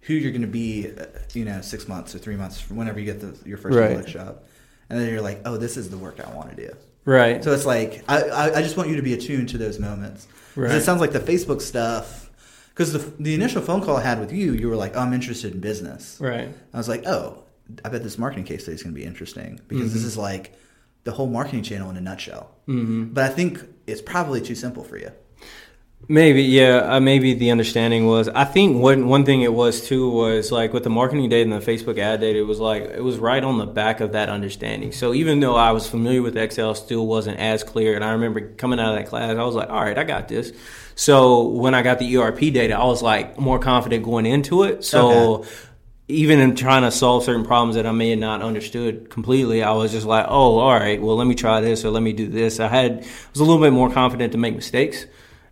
who 0.00 0.14
you're 0.14 0.32
going 0.32 0.42
to 0.42 0.48
be, 0.48 0.90
uh, 0.90 1.04
you 1.32 1.44
know, 1.44 1.60
six 1.60 1.86
months 1.86 2.16
or 2.16 2.18
three 2.18 2.34
months, 2.34 2.68
whenever 2.68 2.98
you 2.98 3.04
get 3.06 3.20
the, 3.20 3.48
your 3.48 3.58
first 3.58 3.78
Right. 3.78 4.04
job, 4.08 4.42
and 4.90 4.98
then 4.98 5.08
you're 5.08 5.20
like, 5.20 5.42
oh, 5.44 5.56
this 5.56 5.76
is 5.76 5.88
the 5.88 5.96
work 5.96 6.18
I 6.18 6.34
want 6.34 6.50
to 6.50 6.56
do. 6.56 6.74
Right. 7.04 7.44
So 7.44 7.52
it's 7.52 7.64
like 7.64 8.02
I, 8.08 8.56
I, 8.56 8.62
just 8.62 8.76
want 8.76 8.88
you 8.88 8.96
to 8.96 9.02
be 9.02 9.12
attuned 9.12 9.50
to 9.50 9.58
those 9.58 9.78
moments. 9.78 10.26
Right. 10.56 10.72
It 10.72 10.82
sounds 10.82 11.00
like 11.00 11.12
the 11.12 11.20
Facebook 11.20 11.62
stuff. 11.62 12.28
Because 12.70 12.92
the 12.92 12.98
the 13.22 13.34
initial 13.34 13.62
phone 13.62 13.84
call 13.84 13.96
I 13.98 14.02
had 14.02 14.18
with 14.18 14.32
you, 14.32 14.52
you 14.52 14.68
were 14.68 14.74
like, 14.74 14.96
oh, 14.96 15.00
"I'm 15.02 15.12
interested 15.12 15.54
in 15.54 15.60
business." 15.60 16.18
right. 16.20 16.48
I 16.74 16.76
was 16.76 16.88
like, 16.88 17.06
"Oh, 17.06 17.44
I 17.84 17.88
bet 17.88 18.02
this 18.02 18.18
marketing 18.18 18.46
case 18.46 18.62
study 18.64 18.74
is 18.74 18.82
going 18.82 18.96
to 18.96 19.00
be 19.00 19.06
interesting 19.06 19.60
because 19.68 19.92
this 19.94 20.02
is 20.02 20.16
like 20.18 20.58
the 21.06 21.12
whole 21.12 21.26
marketing 21.26 21.62
channel 21.62 21.88
in 21.88 21.96
a 21.96 22.02
nutshell." 22.02 22.50
Mm-hmm. 22.68 23.14
But 23.14 23.24
I 23.24 23.28
think 23.28 23.64
it's 23.86 24.02
probably 24.02 24.42
too 24.42 24.54
simple 24.54 24.84
for 24.84 24.98
you. 24.98 25.10
Maybe, 26.08 26.42
yeah. 26.42 26.76
Uh, 26.76 27.00
maybe 27.00 27.34
the 27.34 27.50
understanding 27.50 28.06
was. 28.06 28.28
I 28.28 28.44
think 28.44 28.80
one 28.80 29.08
one 29.08 29.24
thing 29.24 29.42
it 29.42 29.52
was 29.52 29.88
too 29.88 30.08
was 30.08 30.52
like 30.52 30.72
with 30.72 30.84
the 30.84 30.90
marketing 30.90 31.28
data 31.28 31.50
and 31.50 31.60
the 31.60 31.66
Facebook 31.66 31.98
ad 31.98 32.20
data, 32.20 32.38
it 32.38 32.46
was 32.46 32.60
like 32.60 32.82
it 32.82 33.02
was 33.02 33.18
right 33.18 33.42
on 33.42 33.58
the 33.58 33.66
back 33.66 34.00
of 34.00 34.12
that 34.12 34.28
understanding. 34.28 34.92
So 34.92 35.14
even 35.14 35.40
though 35.40 35.56
I 35.56 35.72
was 35.72 35.88
familiar 35.88 36.22
with 36.22 36.36
Excel, 36.36 36.74
still 36.74 37.06
wasn't 37.06 37.38
as 37.40 37.64
clear. 37.64 37.96
And 37.96 38.04
I 38.04 38.12
remember 38.12 38.52
coming 38.54 38.78
out 38.78 38.90
of 38.90 38.98
that 38.98 39.08
class, 39.08 39.36
I 39.36 39.42
was 39.42 39.56
like, 39.56 39.68
"All 39.68 39.80
right, 39.80 39.98
I 39.98 40.04
got 40.04 40.28
this." 40.28 40.52
So 40.94 41.48
when 41.48 41.74
I 41.74 41.82
got 41.82 41.98
the 41.98 42.16
ERP 42.16 42.52
data, 42.52 42.78
I 42.78 42.84
was 42.84 43.02
like 43.02 43.38
more 43.38 43.58
confident 43.58 44.04
going 44.04 44.26
into 44.26 44.62
it. 44.64 44.84
So. 44.84 45.44
Even 46.08 46.38
in 46.38 46.54
trying 46.54 46.82
to 46.82 46.90
solve 46.92 47.24
certain 47.24 47.44
problems 47.44 47.74
that 47.74 47.84
I 47.84 47.90
may 47.90 48.10
have 48.10 48.18
not 48.20 48.40
understood 48.40 49.10
completely, 49.10 49.62
I 49.64 49.72
was 49.72 49.90
just 49.90 50.06
like, 50.06 50.26
"Oh, 50.28 50.58
all 50.58 50.72
right. 50.72 51.02
Well, 51.02 51.16
let 51.16 51.26
me 51.26 51.34
try 51.34 51.60
this 51.60 51.84
or 51.84 51.90
let 51.90 52.02
me 52.02 52.12
do 52.12 52.28
this." 52.28 52.60
I 52.60 52.68
had 52.68 52.98
was 53.32 53.40
a 53.40 53.44
little 53.44 53.60
bit 53.60 53.72
more 53.72 53.90
confident 53.90 54.32
to 54.32 54.38
make 54.38 54.54
mistakes. 54.54 55.06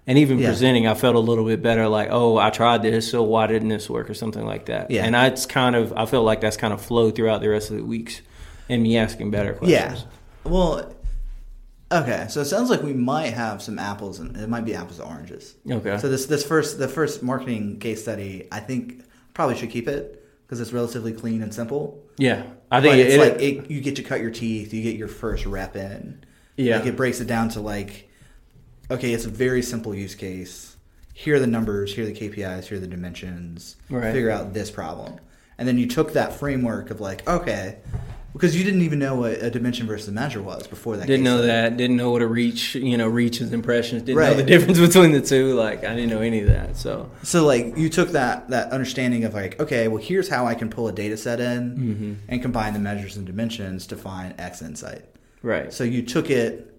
And 0.07 0.19
even 0.19 0.39
Yeah. 0.39 0.49
presenting, 0.49 0.87
I 0.87 0.93
felt 0.93 1.17
a 1.17 1.19
little 1.19 1.47
bit 1.47 1.63
better. 1.63 1.89
Like, 1.89 2.09
oh, 2.11 2.37
I 2.37 2.51
tried 2.51 2.83
this, 2.83 3.11
so 3.11 3.23
why 3.23 3.47
didn't 3.47 3.71
this 3.71 3.89
work, 3.89 4.11
or 4.11 4.15
something 4.15 4.45
like 4.45 4.67
that. 4.67 4.91
Yeah. 4.91 5.05
And 5.07 5.15
that's 5.15 5.47
kind 5.47 5.75
of, 5.75 5.95
I 5.97 6.05
feel 6.05 6.23
like 6.23 6.43
that's 6.43 6.59
kind 6.59 6.75
of 6.75 6.81
flowed 6.83 7.17
throughout 7.17 7.41
the 7.41 7.49
rest 7.49 7.71
of 7.71 7.79
the 7.79 7.85
weeks, 7.85 8.21
and 8.69 8.83
me 8.83 8.99
asking 8.99 9.31
better 9.31 9.55
questions. 9.55 10.05
Yeah. 10.05 10.51
Well, 10.51 10.93
okay. 11.91 12.27
So 12.29 12.43
it 12.43 12.45
sounds 12.45 12.69
like 12.69 12.83
we 12.83 12.93
might 12.93 13.33
have 13.33 13.63
some 13.63 13.79
apples, 13.79 14.21
and 14.21 14.37
it 14.37 14.49
might 14.49 14.67
be 14.67 14.75
apples 14.75 14.99
to 14.99 15.05
oranges. 15.05 15.55
Okay. 15.69 15.97
So 15.97 16.09
this 16.11 16.27
this 16.27 16.45
first 16.45 16.79
the 16.79 16.87
first 16.89 17.23
marketing 17.23 17.79
case 17.79 18.03
study, 18.03 18.47
I 18.53 18.61
think 18.61 19.05
probably 19.33 19.57
should 19.57 19.71
keep 19.71 19.89
it 19.89 20.24
because 20.55 20.69
it's 20.69 20.73
relatively 20.73 21.13
clean 21.13 21.43
and 21.43 21.53
simple. 21.53 22.01
Yeah, 22.17 22.45
I 22.71 22.81
think 22.81 22.97
it's 22.97 23.15
it, 23.15 23.19
like 23.19 23.43
it, 23.43 23.71
you 23.71 23.81
get 23.81 23.97
to 23.97 24.05
cut 24.05 24.21
your 24.21 24.31
teeth, 24.31 24.73
you 24.73 24.85
get 24.85 24.95
your 24.95 25.09
first 25.09 25.47
rep 25.47 25.75
in. 25.75 26.25
Yeah. 26.57 26.77
like 26.77 26.87
it 26.87 26.97
breaks 26.97 27.21
it 27.21 27.27
down 27.27 27.49
to 27.51 27.61
like, 27.61 28.09
okay, 28.89 29.13
it's 29.13 29.25
a 29.25 29.31
very 29.31 29.63
simple 29.63 29.93
use 29.93 30.15
case. 30.15 30.77
Here 31.13 31.35
are 31.35 31.41
the 31.41 31.49
numbers, 31.49 31.93
here 31.93 32.05
are 32.05 32.07
the 32.07 32.15
KPIs, 32.15 32.67
here 32.67 32.77
are 32.77 32.81
the 32.81 32.87
dimensions. 32.87 33.75
Right. 33.91 34.13
Figure 34.13 34.31
out 34.31 34.55
this 34.55 34.71
problem, 34.71 35.19
and 35.59 35.67
then 35.67 35.77
you 35.77 35.89
took 35.89 36.13
that 36.13 36.35
framework 36.35 36.91
of 36.91 37.01
like, 37.01 37.29
okay, 37.29 37.79
because 38.35 38.55
you 38.55 38.63
didn't 38.65 38.83
even 38.83 38.99
know 38.99 39.15
what 39.15 39.33
a 39.43 39.49
dimension 39.51 39.87
versus 39.87 40.09
a 40.09 40.13
measure 40.13 40.43
was 40.43 40.67
before 40.67 40.97
that. 40.99 41.07
didn't 41.07 41.25
know 41.25 41.37
study. 41.39 41.47
that. 41.47 41.77
Didn't 41.79 41.97
know 41.97 42.11
what 42.11 42.21
a 42.21 42.27
reach, 42.27 42.75
you 42.75 42.99
know, 42.99 43.09
reach 43.09 43.41
is 43.41 43.53
impressions. 43.55 44.03
Didn't 44.03 44.21
know 44.23 44.35
the 44.35 44.43
difference 44.55 44.79
between 44.79 45.13
the 45.13 45.21
two. 45.23 45.55
Like, 45.55 45.85
I 45.85 45.95
didn't 45.95 46.11
know 46.11 46.21
any 46.21 46.41
of 46.41 46.49
that. 46.49 46.77
So 46.77 47.11
So 47.23 47.47
like 47.47 47.77
you 47.79 47.89
took 47.89 48.11
that 48.11 48.51
that 48.51 48.71
understanding 48.73 49.25
of 49.25 49.33
like, 49.33 49.59
okay, 49.61 49.89
well 49.89 50.03
here's 50.03 50.29
how 50.29 50.47
I 50.47 50.55
can 50.55 50.69
pull 50.69 50.89
a 50.89 50.93
data 50.93 51.17
set 51.17 51.41
in 51.41 51.77
Mm-hmm. 51.77 52.13
and 52.29 52.43
combine 52.43 52.73
the 52.75 52.79
measures 52.81 53.17
and 53.17 53.25
dimensions 53.27 53.87
to 53.87 53.97
find 53.97 54.35
X 54.39 54.61
insight. 54.61 55.05
right. 55.43 55.73
So 55.73 55.85
you 55.85 56.03
took 56.03 56.29
it 56.31 56.71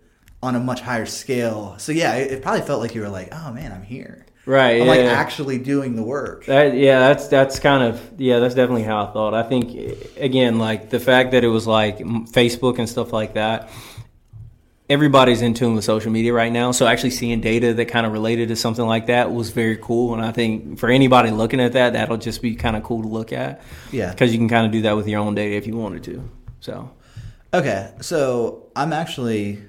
on 0.44 0.56
a 0.56 0.60
much 0.60 0.82
higher 0.82 1.06
scale. 1.08 1.76
So 1.80 1.92
yeah, 1.92 2.16
it, 2.16 2.32
it 2.34 2.42
probably 2.44 2.62
felt 2.62 2.80
like 2.82 2.94
you 2.94 3.02
were 3.02 3.10
like, 3.10 3.30
oh 3.34 3.52
man, 3.52 3.72
I'm 3.72 3.82
here. 3.84 4.26
Right. 4.46 4.82
I'm 4.82 4.88
yeah, 4.88 4.94
like 4.94 5.00
actually 5.00 5.58
doing 5.58 5.96
the 5.96 6.04
work. 6.04 6.46
That 6.46 6.76
yeah, 6.76 7.00
that's 7.00 7.28
that's 7.28 7.60
kind 7.60 7.84
of 7.84 8.02
yeah, 8.18 8.40
that's 8.40 8.56
definitely 8.56 8.84
how 8.84 9.06
I 9.06 9.12
thought. 9.12 9.34
I 9.34 9.44
think 9.44 10.18
again, 10.18 10.60
like 10.60 10.90
the 10.90 11.00
fact 11.00 11.32
that 11.32 11.44
it 11.44 11.48
was 11.48 11.66
like 11.66 12.00
Facebook 12.00 12.80
and 12.80 12.88
stuff 12.88 13.12
like 13.12 13.34
that. 13.34 13.70
Everybody's 14.88 15.42
in 15.42 15.56
tune 15.56 15.74
with 15.74 15.84
social 15.84 16.12
media 16.12 16.32
right 16.32 16.52
now, 16.52 16.72
so 16.72 16.86
actually 16.86 17.10
seeing 17.10 17.42
data 17.42 17.74
that 17.74 17.86
kind 17.86 18.06
of 18.06 18.12
related 18.12 18.50
to 18.50 18.56
something 18.56 18.86
like 18.86 19.08
that 19.08 19.34
was 19.34 19.50
very 19.50 19.78
cool. 19.78 20.14
And 20.14 20.24
I 20.24 20.32
think 20.32 20.78
for 20.78 20.92
anybody 20.92 21.32
looking 21.32 21.60
at 21.60 21.74
that, 21.74 21.94
that'll 21.94 22.18
just 22.18 22.40
be 22.40 22.56
kind 22.56 22.76
of 22.76 22.84
cool 22.84 23.02
to 23.02 23.08
look 23.08 23.34
at. 23.34 23.62
Yeah. 23.92 24.12
because 24.12 24.32
you 24.32 24.38
can 24.38 24.48
kind 24.48 24.64
of 24.64 24.72
do 24.72 24.84
that 24.84 24.96
with 24.96 25.08
your 25.08 25.22
own 25.22 25.34
data 25.34 25.56
if 25.56 25.66
you 25.66 25.76
wanted 25.76 26.04
to. 26.04 26.30
So 26.60 26.92
Okay, 27.56 27.90
so 28.02 28.68
I'm 28.76 28.92
actually 28.92 29.64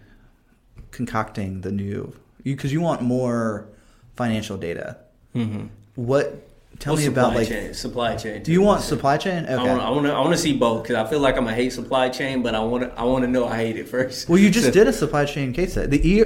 concocting 0.91 1.61
the 1.61 1.71
new 1.71 2.13
you 2.43 2.57
because 2.57 2.73
you 2.73 2.81
want 2.81 3.01
more 3.01 3.69
financial 4.17 4.57
data. 4.57 4.97
Mhm. 5.35 5.69
What? 5.95 6.43
Tell 6.79 6.93
Well, 6.95 7.03
me 7.03 7.09
about 7.09 7.35
like. 7.35 7.49
chain, 7.49 7.73
supply 7.73 8.17
chain. 8.17 8.43
Do 8.43 8.53
you 8.53 8.61
want 8.61 8.83
supply 8.83 9.17
chain? 9.17 9.45
Okay. 9.45 9.55
I 9.55 9.63
want, 9.63 9.81
I 9.83 9.91
want 9.91 10.07
to, 10.07 10.13
I 10.13 10.21
want 10.21 10.33
to 10.33 10.39
see 10.39 10.53
both 10.53 10.83
because 10.83 10.97
I 10.97 11.09
feel 11.09 11.21
like 11.21 11.37
I'm 11.39 11.45
gonna 11.45 11.57
hate 11.57 11.73
supply 11.73 12.11
chain, 12.11 12.43
but 12.43 12.55
I 12.55 12.61
want 12.61 12.85
to, 12.85 13.01
I 13.01 13.05
want 13.05 13.25
to 13.25 13.31
know 13.31 13.47
I 13.47 13.57
hate 13.57 13.77
it 13.77 13.89
first. 13.89 14.29
Well, 14.29 14.39
you 14.39 14.51
just 14.51 14.67
So- 14.67 14.73
did 14.73 14.87
a 14.87 14.93
supply 14.93 15.25
chain 15.25 15.55
case 15.55 15.73
study. 15.73 15.97
The 15.97 16.07
e- 16.09 16.25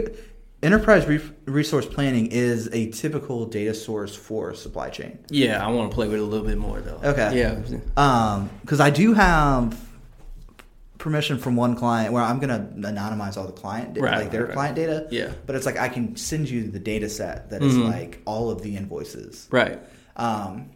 enterprise 0.63 1.07
re- 1.07 1.21
resource 1.47 1.87
planning 1.87 2.27
is 2.33 2.69
a 2.73 2.91
typical 2.91 3.47
data 3.47 3.75
source 3.75 4.15
for 4.17 4.53
supply 4.55 4.89
chain. 4.91 5.19
Yeah, 5.31 5.65
I 5.65 5.71
want 5.71 5.91
to 5.91 5.95
play 5.95 6.07
with 6.09 6.17
it 6.17 6.21
a 6.23 6.25
little 6.25 6.47
bit 6.47 6.59
more 6.59 6.81
though. 6.81 7.01
Okay. 7.11 7.39
Yeah. 7.39 7.57
Um, 7.97 8.51
because 8.63 8.81
I 8.81 8.91
do 8.91 9.15
have 9.15 9.77
permission 11.01 11.39
from 11.39 11.57
one 11.57 11.75
client 11.75 12.13
where 12.13 12.23
I'm 12.23 12.39
gonna 12.39 12.69
anonymize 12.77 13.37
all 13.37 13.47
the 13.47 13.53
client, 13.53 13.95
da- 13.95 14.03
Right, 14.03 14.19
like 14.19 14.31
their 14.31 14.43
right, 14.43 14.49
right. 14.51 14.55
client 14.55 14.77
data. 14.77 15.09
Yeah. 15.11 15.33
But 15.47 15.57
it's 15.57 15.67
like 15.67 15.79
I 15.79 15.89
can 15.89 16.15
send 16.15 16.49
you 16.49 16.71
the 16.71 16.79
data 16.79 17.09
set 17.09 17.51
that 17.51 17.63
is 17.63 17.75
Mhm. 17.75 17.91
like 17.91 18.21
all 18.27 18.51
of 18.51 18.63
the 18.63 18.77
invoices. 18.77 19.49
Right. 19.51 19.81
Um, 20.17 20.67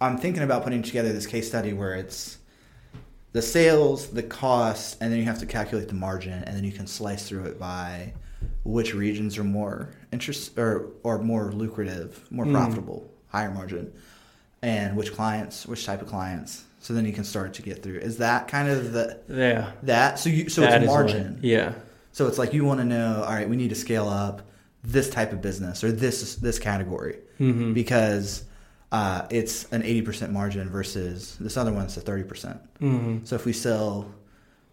I'm 0.00 0.16
thinking 0.16 0.42
about 0.42 0.62
putting 0.64 0.82
together 0.82 1.12
this 1.12 1.26
case 1.26 1.46
study 1.48 1.72
where 1.74 1.94
it's 1.94 2.38
the 3.32 3.42
sales, 3.42 4.06
the 4.08 4.22
cost, 4.22 4.96
and 5.00 5.12
then 5.12 5.18
you 5.18 5.26
have 5.26 5.40
to 5.40 5.46
calculate 5.46 5.88
the 5.88 5.94
margin, 5.94 6.42
and 6.44 6.56
then 6.56 6.64
you 6.64 6.72
can 6.72 6.86
slice 6.86 7.28
through 7.28 7.44
it 7.44 7.58
by 7.60 8.12
which 8.64 8.94
regions 8.94 9.36
are 9.36 9.44
more 9.44 9.90
interest 10.12 10.56
or 10.58 10.86
or 11.02 11.18
more 11.18 11.52
lucrative, 11.52 12.24
more 12.30 12.46
Mm. 12.46 12.52
profitable, 12.52 13.10
higher 13.28 13.50
margin, 13.50 13.92
and 14.62 14.96
which 14.96 15.12
clients, 15.12 15.66
which 15.66 15.84
type 15.84 16.00
of 16.02 16.08
clients. 16.08 16.64
So 16.80 16.94
then 16.94 17.04
you 17.04 17.12
can 17.12 17.24
start 17.24 17.54
to 17.54 17.62
get 17.62 17.82
through. 17.82 17.98
Is 17.98 18.16
that 18.18 18.48
kind 18.48 18.68
of 18.68 18.92
the 18.92 19.20
Yeah. 19.28 19.72
that? 19.84 20.18
So 20.18 20.28
you 20.30 20.48
so 20.48 20.62
That 20.62 20.82
it's 20.82 20.90
margin. 20.90 21.34
what- 21.34 21.44
yeah. 21.44 21.72
So 22.12 22.26
it's 22.26 22.38
like 22.38 22.52
you 22.54 22.64
want 22.64 22.80
to 22.80 22.86
know. 22.86 23.22
All 23.24 23.32
right, 23.32 23.48
we 23.48 23.56
need 23.56 23.68
to 23.70 23.74
scale 23.76 24.08
up. 24.08 24.42
this 24.82 25.10
type 25.10 25.30
of 25.34 25.42
business 25.42 25.84
or 25.84 25.92
this 25.92 26.36
this 26.36 26.58
category 26.58 27.18
Mm-hmm. 27.38 27.74
because 27.74 28.44
uh, 28.92 29.26
it's 29.28 29.64
an 29.72 29.82
80% 29.82 30.30
margin 30.32 30.70
versus 30.70 31.36
this 31.38 31.58
other 31.58 31.70
one's 31.70 31.94
a 31.98 32.00
30%. 32.00 32.24
Mm-hmm. 32.80 33.18
So 33.24 33.36
if 33.36 33.44
we 33.44 33.52
sell, 33.52 34.10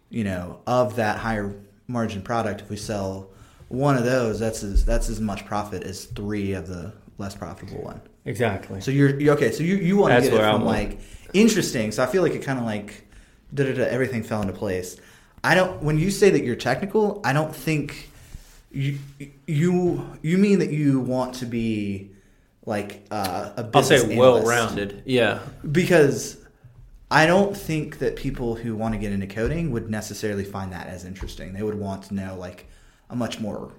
you 0.08 0.24
know, 0.24 0.60
of 0.66 0.96
that 0.96 1.18
higher 1.18 1.54
margin 1.88 2.22
product, 2.22 2.62
if 2.62 2.70
we 2.70 2.76
sell 2.78 3.28
one 3.68 3.98
of 3.98 4.04
those, 4.04 4.38
that's 4.40 4.62
as 4.62 4.86
that's 4.86 5.10
as 5.10 5.20
much 5.20 5.44
profit 5.44 5.82
as 5.82 6.06
three 6.06 6.54
of 6.54 6.66
the 6.68 6.94
less 7.18 7.34
profitable 7.34 7.82
one. 7.84 8.00
Exactly. 8.24 8.80
So 8.80 8.90
you're, 8.90 9.20
you 9.20 9.32
okay. 9.32 9.52
So 9.52 9.62
you 9.62 9.76
you 9.76 9.98
want 9.98 10.14
to 10.14 10.22
get 10.22 10.32
it 10.32 10.36
from 10.38 10.62
I'm 10.62 10.64
like 10.64 11.00
interesting. 11.32 11.92
So 11.92 12.02
I 12.02 12.06
feel 12.06 12.22
like 12.22 12.32
it 12.32 12.42
kind 12.42 12.58
of 12.58 12.64
like 12.64 13.06
da 13.54 13.64
da 13.64 13.74
da 13.74 13.82
everything 13.84 14.22
fell 14.22 14.40
into 14.42 14.54
place. 14.54 14.96
I 15.44 15.54
don't. 15.54 15.82
When 15.82 15.98
you 15.98 16.10
say 16.10 16.30
that 16.30 16.44
you're 16.44 16.56
technical, 16.56 17.20
I 17.24 17.32
don't 17.32 17.54
think 17.54 18.10
you 18.70 18.98
you 19.46 20.04
you 20.22 20.38
mean 20.38 20.58
that 20.58 20.70
you 20.70 21.00
want 21.00 21.34
to 21.36 21.46
be 21.46 22.10
like 22.66 23.06
uh, 23.10 23.50
a 23.56 23.70
I'll 23.74 23.82
say 23.82 24.16
well-rounded. 24.16 25.02
Yeah. 25.06 25.40
because 25.72 26.36
I 27.10 27.26
don't 27.26 27.56
think 27.56 27.98
that 28.00 28.16
people 28.16 28.54
who 28.56 28.76
want 28.76 28.92
to 28.94 28.98
get 28.98 29.12
into 29.12 29.26
coding 29.26 29.70
would 29.70 29.88
necessarily 29.90 30.44
find 30.44 30.72
that 30.72 30.86
as 30.88 31.04
interesting. 31.06 31.54
They 31.54 31.62
would 31.62 31.78
want 31.78 32.04
to 32.04 32.14
know 32.14 32.36
like 32.36 32.66
a 33.08 33.16
much 33.16 33.40
more 33.40 33.72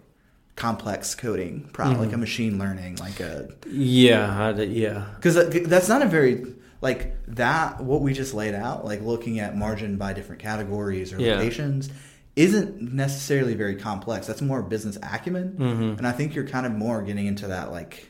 complex 0.56 1.14
coding 1.14 1.70
problem, 1.72 2.00
like 2.00 2.14
a 2.14 2.18
machine 2.18 2.58
learning, 2.58 2.96
like 2.96 3.20
a 3.20 3.50
Yeah. 3.70 4.56
I, 4.58 4.62
yeah. 4.64 5.06
because 5.16 5.36
that's 5.66 5.88
not 5.88 6.02
a 6.02 6.08
very 6.08 6.46
like 6.82 7.16
that. 7.28 7.82
What 7.82 8.02
we 8.02 8.14
just 8.14 8.34
laid 8.34 8.56
out, 8.56 8.86
like 8.86 9.02
looking 9.02 9.40
at 9.40 9.56
margin 9.58 9.98
by 9.98 10.14
different 10.14 10.42
categories 10.42 11.12
or 11.14 11.20
Yeah. 11.22 11.36
locations, 11.36 11.90
isn't 12.36 12.82
necessarily 12.94 13.54
very 13.56 13.76
complex. 13.76 14.28
That's 14.28 14.42
more 14.42 14.62
business 14.62 14.98
acumen, 15.04 15.56
Mm-hmm. 15.60 15.98
and 15.98 16.08
I 16.08 16.12
think 16.14 16.36
you're 16.36 16.48
kind 16.48 16.66
of 16.66 16.72
more 16.74 17.02
getting 17.02 17.26
into 17.28 17.48
that 17.48 17.72
like 17.72 18.08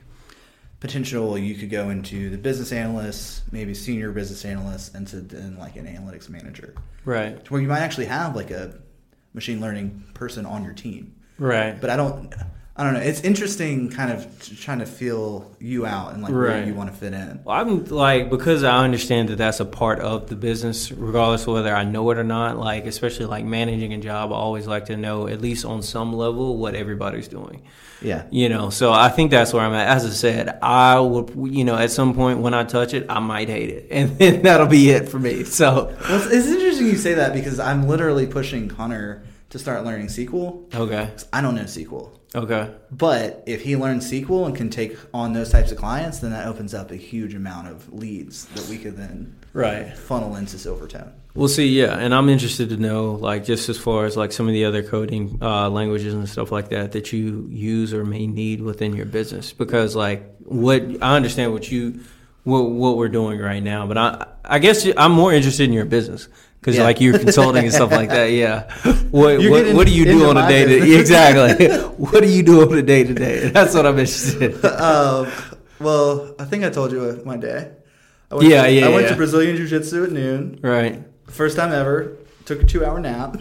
potential. 0.80 1.38
You 1.38 1.56
could 1.56 1.70
go 1.70 1.90
into 1.90 2.30
the 2.30 2.38
business 2.38 2.72
analyst, 2.72 3.44
maybe 3.52 3.74
senior 3.74 4.12
business 4.12 4.46
analyst, 4.46 4.96
into 4.96 5.18
then 5.22 5.58
like 5.58 5.76
an 5.76 5.86
analytics 5.86 6.30
manager, 6.30 6.74
Right. 7.06 7.44
to 7.44 7.52
where 7.54 7.62
you 7.62 7.68
might 7.68 7.80
actually 7.82 8.06
have 8.06 8.36
like 8.36 8.52
a 8.52 8.76
machine 9.34 9.60
learning 9.62 10.04
person 10.14 10.46
on 10.46 10.64
your 10.64 10.74
team. 10.74 11.16
Right. 11.38 11.80
But 11.80 11.90
I 11.90 11.96
don't. 11.98 12.34
I 12.80 12.84
don't 12.84 12.94
know. 12.94 13.02
It's 13.02 13.20
interesting, 13.26 13.90
kind 13.90 14.10
of 14.10 14.58
trying 14.62 14.80
to 14.80 14.86
feel 14.86 15.52
you 15.60 15.86
out 15.86 16.14
and 16.14 16.24
like 16.24 16.32
where 16.32 16.66
you 16.66 16.74
want 16.74 16.90
to 16.90 16.96
fit 16.96 17.12
in. 17.12 17.42
Well, 17.44 17.60
I'm 17.60 17.84
like 17.84 18.30
because 18.30 18.64
I 18.64 18.86
understand 18.86 19.28
that 19.28 19.36
that's 19.36 19.60
a 19.60 19.66
part 19.66 20.00
of 20.00 20.30
the 20.30 20.38
business, 20.38 20.90
regardless 20.90 21.46
of 21.46 21.56
whether 21.56 21.76
I 21.76 21.84
know 21.84 22.10
it 22.12 22.18
or 22.18 22.24
not. 22.24 22.58
Like 22.58 22.86
especially 22.86 23.26
like 23.26 23.44
managing 23.44 23.92
a 23.92 23.98
job, 23.98 24.32
I 24.32 24.36
always 24.36 24.66
like 24.66 24.86
to 24.86 24.96
know 24.96 25.28
at 25.28 25.42
least 25.42 25.66
on 25.66 25.82
some 25.84 26.14
level 26.14 26.56
what 26.56 26.74
everybody's 26.74 27.28
doing. 27.28 27.64
Yeah. 28.02 28.24
You 28.32 28.48
know, 28.48 28.70
so 28.70 28.94
I 28.94 29.10
think 29.10 29.32
that's 29.32 29.52
where 29.52 29.62
I'm 29.62 29.74
at. 29.74 29.90
As 29.90 30.06
I 30.06 30.12
said, 30.12 30.58
I 30.62 31.02
will, 31.02 31.50
you 31.50 31.66
know, 31.66 31.76
at 31.76 31.92
some 31.92 32.14
point 32.14 32.40
when 32.40 32.54
I 32.54 32.64
touch 32.64 32.94
it, 32.94 33.06
I 33.10 33.20
might 33.20 33.50
hate 33.50 33.72
it, 33.72 33.88
and 33.92 34.18
then 34.18 34.42
that'll 34.44 34.68
be 34.68 34.90
it 34.90 35.10
for 35.10 35.20
me. 35.20 35.44
So 35.44 35.94
Well, 36.08 36.24
it's, 36.24 36.34
it's 36.34 36.48
interesting 36.48 36.88
you 36.88 36.96
say 36.96 37.16
that 37.16 37.34
because 37.34 37.60
I'm 37.60 37.90
literally 37.90 38.26
pushing 38.26 38.70
Hunter 38.70 39.24
to 39.50 39.60
start 39.60 39.84
learning 39.84 40.08
SQL. 40.08 40.74
okay, 40.74 41.12
I 41.34 41.42
don't 41.42 41.56
know 41.56 41.64
SQL. 41.64 42.12
okay, 42.36 42.72
But 42.92 43.44
if 43.48 43.62
he 43.62 43.76
learns 43.76 44.10
SQL 44.10 44.46
and 44.46 44.56
can 44.56 44.70
take 44.70 44.96
on 45.14 45.34
those 45.34 45.50
types 45.50 45.72
of 45.72 45.78
clients, 45.78 46.20
then 46.20 46.32
that 46.32 46.48
opens 46.48 46.74
up 46.74 46.92
a 46.92 46.96
huge 46.96 47.34
amount 47.34 47.68
of 47.68 47.92
leads 47.92 48.46
that 48.46 48.68
we 48.68 48.78
could 48.78 48.98
then 48.98 49.36
right. 49.54 49.98
funnel 49.98 50.36
into 50.36 50.58
Silvertone. 50.58 51.12
We'll 51.36 51.48
see, 51.48 51.68
yeah, 51.68 51.98
and 51.98 52.14
I'm 52.14 52.28
interested 52.28 52.70
to 52.70 52.78
know, 52.78 53.12
like, 53.14 53.46
just 53.46 53.70
as 53.70 53.78
far 53.78 54.06
as 54.06 54.18
like 54.18 54.32
some 54.32 54.48
of 54.48 54.54
the 54.54 54.66
other 54.66 54.84
coding 54.84 55.38
uh, 55.42 55.70
languages 55.70 56.14
and 56.14 56.28
stuff 56.28 56.52
like 56.52 56.70
that 56.70 56.92
that 56.94 57.14
you 57.14 57.48
use 57.50 57.94
or 57.94 58.04
may 58.04 58.28
need 58.28 58.62
within 58.62 58.96
your 58.96 59.06
business, 59.06 59.54
because 59.54 59.96
like 59.96 60.24
what 60.40 60.84
I 61.02 61.16
understand 61.16 61.54
what 61.54 61.72
you 61.72 62.02
what 62.44 62.72
what 62.72 62.98
we're 62.98 63.10
doing 63.10 63.40
right 63.40 63.62
now, 63.62 63.86
but 63.86 63.98
I 63.98 64.28
I 64.44 64.60
guess 64.60 64.88
I'm 64.98 65.12
more 65.12 65.32
interested 65.32 65.64
in 65.64 65.74
your 65.74 65.86
business 65.86 66.28
because 66.60 66.76
Yeah. 66.78 66.84
like 66.84 67.00
you're 67.02 67.18
consulting 67.18 67.64
and 67.66 67.74
stuff 67.74 67.92
like 67.92 68.10
that. 68.10 68.32
Yeah, 68.32 68.72
what 69.12 69.42
You're 69.42 69.52
what, 69.52 69.58
getting 69.60 69.76
what 69.76 69.88
do 69.88 69.94
you 69.94 70.06
do 70.06 70.30
on 70.30 70.38
a 70.38 70.48
day 70.48 70.66
to 70.66 71.00
exactly? 71.00 71.68
what 71.98 72.22
do 72.22 72.30
you 72.30 72.44
do 72.44 72.62
on 72.70 72.78
a 72.78 72.82
day 72.82 73.04
to 73.04 73.14
day? 73.14 73.50
That's 73.50 73.74
what 73.74 73.86
I'm 73.86 73.98
interested. 74.00 74.54
in. 74.54 74.66
um, 74.66 75.28
well, 75.80 76.36
I 76.40 76.46
think 76.46 76.64
I 76.64 76.70
told 76.70 76.92
you 76.92 77.22
my 77.26 77.38
day. 77.38 77.72
I 78.32 78.36
went 78.36 78.48
Yeah, 78.50 78.64
to, 78.64 78.72
yeah, 78.72 78.86
I 78.86 78.90
went 78.90 79.04
yeah. 79.04 79.10
to 79.10 79.16
Brazilian 79.16 79.56
Jiu 79.56 79.68
Jitsu 79.68 80.04
at 80.04 80.12
noon. 80.12 80.60
Right. 80.62 81.02
First 81.28 81.56
time 81.58 81.72
ever. 81.72 82.18
Took 82.46 82.64
a 82.64 82.66
two 82.66 82.84
hour 82.84 83.00
nap. 83.00 83.38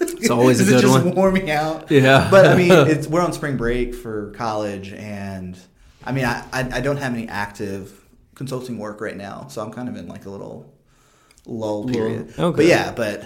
It's 0.00 0.30
always 0.30 0.60
a 0.60 0.64
It 0.64 0.66
good 0.66 0.80
just 0.82 1.04
one. 1.04 1.14
wore 1.14 1.30
me 1.30 1.50
out. 1.50 1.90
Yeah. 1.92 2.28
But 2.30 2.46
I 2.46 2.56
mean, 2.56 2.72
it's 2.72 3.06
we're 3.06 3.20
on 3.22 3.32
spring 3.32 3.56
break 3.56 3.94
for 3.94 4.32
college, 4.32 4.92
and 4.92 5.56
I 6.04 6.10
mean, 6.10 6.24
I, 6.24 6.44
I 6.52 6.60
I 6.72 6.80
don't 6.80 6.96
have 6.96 7.14
any 7.14 7.28
active 7.28 7.92
consulting 8.34 8.78
work 8.78 9.00
right 9.00 9.16
now, 9.16 9.46
so 9.48 9.62
I'm 9.62 9.70
kind 9.72 9.88
of 9.88 9.94
in 9.96 10.08
like 10.08 10.26
a 10.26 10.30
little 10.30 10.72
lull 11.48 11.88
period. 11.88 12.34
okay. 12.38 12.56
But 12.56 12.66
yeah, 12.66 12.92
but 12.92 13.24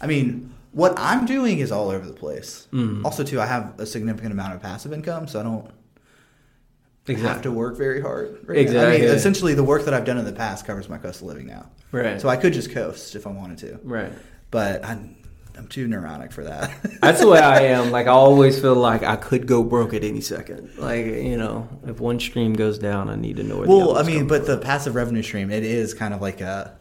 I 0.00 0.06
mean, 0.06 0.52
what 0.72 0.94
I'm 0.96 1.26
doing 1.26 1.58
is 1.58 1.72
all 1.72 1.90
over 1.90 2.06
the 2.06 2.12
place. 2.12 2.66
Mm. 2.72 3.04
Also, 3.04 3.24
too, 3.24 3.40
I 3.40 3.46
have 3.46 3.78
a 3.78 3.86
significant 3.86 4.32
amount 4.32 4.54
of 4.54 4.62
passive 4.62 4.92
income, 4.92 5.28
so 5.28 5.40
I 5.40 5.42
don't 5.42 5.70
have 7.18 7.42
to 7.42 7.50
work 7.50 7.76
very 7.76 8.00
hard. 8.00 8.38
Right 8.44 8.68
now. 8.68 8.86
I 8.86 8.98
mean, 8.98 9.02
essentially, 9.02 9.54
the 9.54 9.64
work 9.64 9.84
that 9.84 9.94
I've 9.94 10.04
done 10.04 10.18
in 10.18 10.24
the 10.24 10.32
past 10.32 10.66
covers 10.66 10.88
my 10.88 10.98
cost 10.98 11.20
of 11.20 11.26
living 11.26 11.46
now. 11.46 11.66
Right. 11.90 12.20
So 12.20 12.28
I 12.28 12.36
could 12.36 12.52
just 12.52 12.72
coast 12.72 13.14
if 13.16 13.26
I 13.26 13.30
wanted 13.30 13.58
to, 13.58 13.80
right. 13.84 14.12
but 14.50 14.84
I'm 14.84 15.16
I'm 15.56 15.68
too 15.68 15.86
neurotic 15.86 16.32
for 16.32 16.44
that. 16.44 16.70
That's 17.02 17.20
the 17.20 17.28
way 17.28 17.38
I 17.38 17.64
am. 17.64 17.90
Like 17.90 18.06
I 18.06 18.10
always 18.10 18.58
feel 18.58 18.74
like 18.74 19.02
I 19.02 19.16
could 19.16 19.46
go 19.46 19.62
broke 19.62 19.92
at 19.92 20.02
any 20.02 20.20
second. 20.20 20.70
Like 20.78 21.04
you 21.04 21.36
know, 21.36 21.68
if 21.86 22.00
one 22.00 22.18
stream 22.18 22.54
goes 22.54 22.78
down, 22.78 23.10
I 23.10 23.16
need 23.16 23.36
to 23.36 23.42
know 23.42 23.58
where. 23.58 23.68
Well, 23.68 23.98
I 23.98 24.02
mean, 24.02 24.26
but 24.26 24.46
the 24.46 24.56
passive 24.56 24.94
revenue 24.94 25.22
stream, 25.22 25.50
it 25.50 25.64
is 25.64 25.92
kind 25.92 26.14
of 26.14 26.22
like 26.22 26.40
a, 26.40 26.78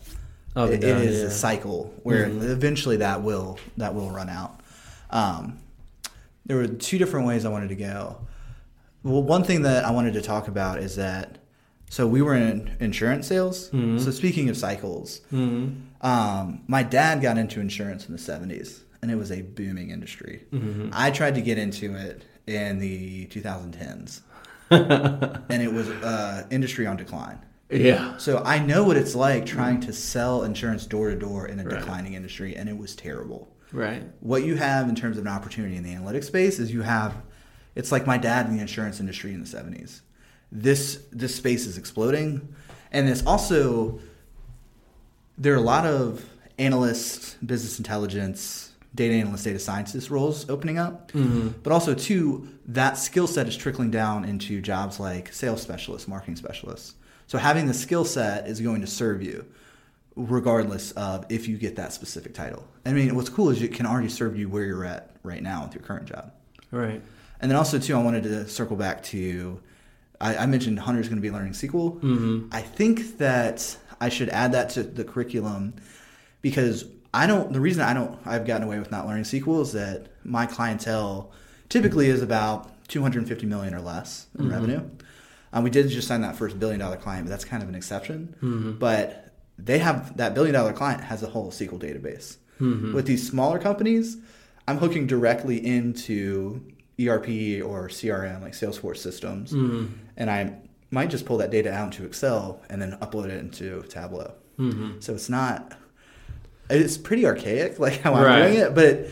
Up 0.56 0.70
it, 0.70 0.82
down, 0.82 1.02
is 1.02 1.20
yeah. 1.22 1.28
a 1.28 1.32
cycle 1.32 1.94
where 2.04 2.28
Mhm. 2.28 2.50
eventually 2.50 2.98
that 2.98 3.24
will 3.24 3.58
that 3.78 3.96
will 3.96 4.10
run 4.12 4.30
out. 4.30 4.60
Um, 5.10 5.60
there 6.46 6.58
were 6.58 6.68
two 6.68 6.98
different 6.98 7.28
ways 7.28 7.46
I 7.46 7.50
wanted 7.50 7.70
to 7.70 7.76
go. 7.76 8.18
Well, 9.04 9.24
one 9.24 9.44
thing 9.44 9.62
that 9.64 9.86
I 9.86 9.92
wanted 9.92 10.14
to 10.16 10.22
talk 10.22 10.48
about 10.48 10.80
is 10.80 10.96
that 10.98 11.38
so 11.90 12.08
we 12.08 12.22
were 12.22 12.36
in 12.36 12.72
insurance 12.80 13.28
sales. 13.28 13.70
Mhm. 13.72 14.00
So 14.00 14.12
speaking 14.12 14.48
of 14.50 14.56
cycles, 14.58 15.22
Mhm. 15.34 15.76
um, 16.02 16.62
my 16.68 16.84
dad 16.84 17.22
got 17.22 17.38
into 17.38 17.60
insurance 17.60 18.06
in 18.08 18.14
the 18.14 18.20
'70s, 18.20 18.82
and 19.02 19.12
it 19.12 19.16
was 19.16 19.32
a 19.32 19.42
booming 19.42 19.90
industry. 19.90 20.44
Mhm. 20.54 20.90
I 20.94 21.12
tried 21.12 21.36
to 21.36 21.42
get 21.42 21.58
into 21.58 21.96
it 21.96 22.24
in 22.48 22.80
the 22.80 23.26
2010s, 23.28 24.22
and 24.70 25.62
it 25.62 25.74
was 25.74 25.90
uh, 25.90 26.44
industry 26.50 26.86
on 26.88 26.98
decline. 26.98 27.40
Yeah. 27.72 28.18
So 28.18 28.42
I 28.44 28.60
know 28.60 28.84
what 28.84 28.98
it's 28.98 29.16
like 29.16 29.46
trying 29.46 29.80
to 29.82 29.94
sell 29.94 30.44
insurance 30.44 30.86
door 30.86 31.10
to 31.10 31.16
door 31.16 31.48
in 31.48 31.60
a 31.60 31.64
Right. 31.64 31.80
declining 31.80 32.14
industry, 32.14 32.56
and 32.56 32.68
it 32.70 32.78
was 32.78 32.96
terrible. 32.96 33.48
Right. 33.72 34.04
What 34.20 34.44
you 34.44 34.56
have 34.56 34.90
in 34.90 34.96
terms 34.96 35.18
of 35.18 35.26
an 35.26 35.32
opportunity 35.32 35.76
in 35.78 35.84
the 35.84 35.94
analytics 35.94 36.26
space 36.26 36.60
is 36.60 36.72
you 36.74 36.82
have, 36.82 37.14
it's 37.76 37.92
like 37.92 38.06
my 38.06 38.18
dad 38.18 38.48
in 38.48 38.56
the 38.56 38.62
insurance 38.62 39.00
industry 39.00 39.34
in 39.34 39.40
the 39.42 39.48
'70s. 39.48 40.02
This 40.52 41.00
this 41.12 41.34
space 41.36 41.66
is 41.66 41.78
exploding, 41.78 42.50
and 42.92 43.08
it's 43.08 43.26
also 43.26 44.00
there 45.38 45.54
are 45.54 45.58
a 45.58 45.62
lot 45.62 45.86
of 45.86 46.26
analysts, 46.60 47.36
business 47.46 47.78
intelligence, 47.80 48.72
data 48.94 49.14
analyst, 49.16 49.46
data 49.46 49.58
scientist 49.60 50.10
roles 50.10 50.48
opening 50.50 50.78
up. 50.78 51.12
Mhm. 51.14 51.54
But 51.64 51.72
also, 51.72 51.94
too, 51.94 52.48
that 52.68 52.98
skill 52.98 53.26
set 53.28 53.48
is 53.48 53.56
trickling 53.56 53.90
down 53.90 54.26
into 54.26 54.62
jobs 54.62 55.00
like 55.00 55.34
sales 55.34 55.62
specialists, 55.62 56.08
marketing 56.08 56.36
specialists. 56.36 56.96
So 57.32 57.38
having 57.38 57.66
the 57.66 57.74
skill 57.74 58.04
set 58.04 58.46
is 58.48 58.60
going 58.60 58.82
to 58.82 58.88
serve 58.88 59.24
you 59.24 59.46
regardless 60.18 60.92
of 60.92 61.26
if 61.30 61.48
you 61.48 61.58
get 61.58 61.78
that 61.78 61.94
specific 61.94 62.34
title. 62.34 62.68
I 62.86 62.92
mean, 62.92 63.16
what's 63.16 63.30
cool 63.30 63.50
is 63.52 63.62
it 63.62 63.74
can 63.74 63.86
already 63.86 64.10
serve 64.10 64.38
you 64.38 64.50
where 64.50 64.66
you're 64.66 64.84
at 64.84 65.12
right 65.24 65.42
now 65.42 65.64
with 65.64 65.74
your 65.74 65.82
current 65.82 66.08
job. 66.08 66.34
Right. 66.72 67.02
And 67.40 67.50
then 67.50 67.56
also, 67.58 67.80
too, 67.80 67.96
I 67.96 68.04
wanted 68.04 68.24
to 68.24 68.50
circle 68.50 68.76
back 68.76 69.02
to 69.04 69.62
I, 70.20 70.40
I 70.40 70.46
mentioned 70.46 70.78
Hunter's 70.80 71.08
going 71.08 71.20
to 71.20 71.22
be 71.22 71.32
learning 71.32 71.54
SQL. 71.54 72.02
Mhm. 72.02 72.50
I 72.52 72.60
think 72.60 73.18
that 73.20 73.78
I 74.02 74.10
should 74.10 74.28
add 74.28 74.52
that 74.52 74.68
to 74.72 74.84
the 74.84 75.06
curriculum 75.06 75.76
because 76.42 76.84
I 77.14 77.28
don't. 77.28 77.54
The 77.54 77.62
reason 77.62 77.82
I 77.82 77.94
don't, 77.94 78.20
I've 78.26 78.46
gotten 78.46 78.68
away 78.68 78.78
with 78.78 78.92
not 78.92 79.08
learning 79.08 79.24
SQL 79.24 79.62
is 79.62 79.72
that 79.72 80.08
my 80.26 80.46
clientele 80.48 81.32
typically 81.70 82.10
is 82.10 82.22
about 82.22 82.70
250 82.90 83.46
million 83.46 83.74
or 83.74 83.80
less 83.80 84.28
in 84.38 84.48
Mhm. 84.48 84.52
revenue. 84.52 84.82
Um, 85.54 85.64
we 85.64 85.70
did 85.70 85.90
just 85.90 86.08
sign 86.08 86.22
that 86.22 86.36
first 86.36 86.60
billion 86.60 86.80
dollar 86.80 86.98
client, 86.98 87.26
but 87.26 87.30
that's 87.30 87.46
kind 87.46 87.62
of 87.62 87.70
an 87.70 87.76
exception. 87.76 88.36
Mhm. 88.42 88.80
But 88.80 89.34
they 89.58 89.80
have 89.80 90.18
that 90.18 90.34
billion 90.34 90.54
dollar 90.54 90.74
client 90.74 91.02
has 91.02 91.24
a 91.24 91.28
whole 91.28 91.52
SQL 91.52 91.80
database. 91.80 92.38
Mhm. 92.60 92.94
With 92.94 93.06
these 93.06 93.28
smaller 93.28 93.60
companies, 93.60 94.18
I'm 94.68 94.78
hooking 94.78 95.08
directly 95.08 95.66
into 95.66 96.62
ERP 97.00 97.62
or 97.62 97.90
CRM 97.90 98.42
like 98.42 98.54
Salesforce 98.54 98.98
systems, 98.98 99.52
Mhm. 99.52 99.88
and 100.18 100.30
I 100.30 100.54
might 100.92 101.10
just 101.10 101.26
pull 101.26 101.38
that 101.38 101.52
data 101.52 101.72
out 101.72 101.86
into 101.94 102.06
Excel 102.06 102.62
and 102.70 102.82
then 102.82 102.98
upload 103.02 103.26
it 103.26 103.40
into 103.40 103.82
Tableau. 103.90 104.34
Mhm. 104.60 105.02
So 105.04 105.14
it's 105.14 105.30
not. 105.30 105.74
It's 106.70 106.98
pretty 106.98 107.26
archaic, 107.26 107.80
like 107.80 108.00
how 108.02 108.14
I'm 108.14 108.24
Right. 108.24 108.48
doing 108.48 108.60
it, 108.60 108.76
but 108.76 109.06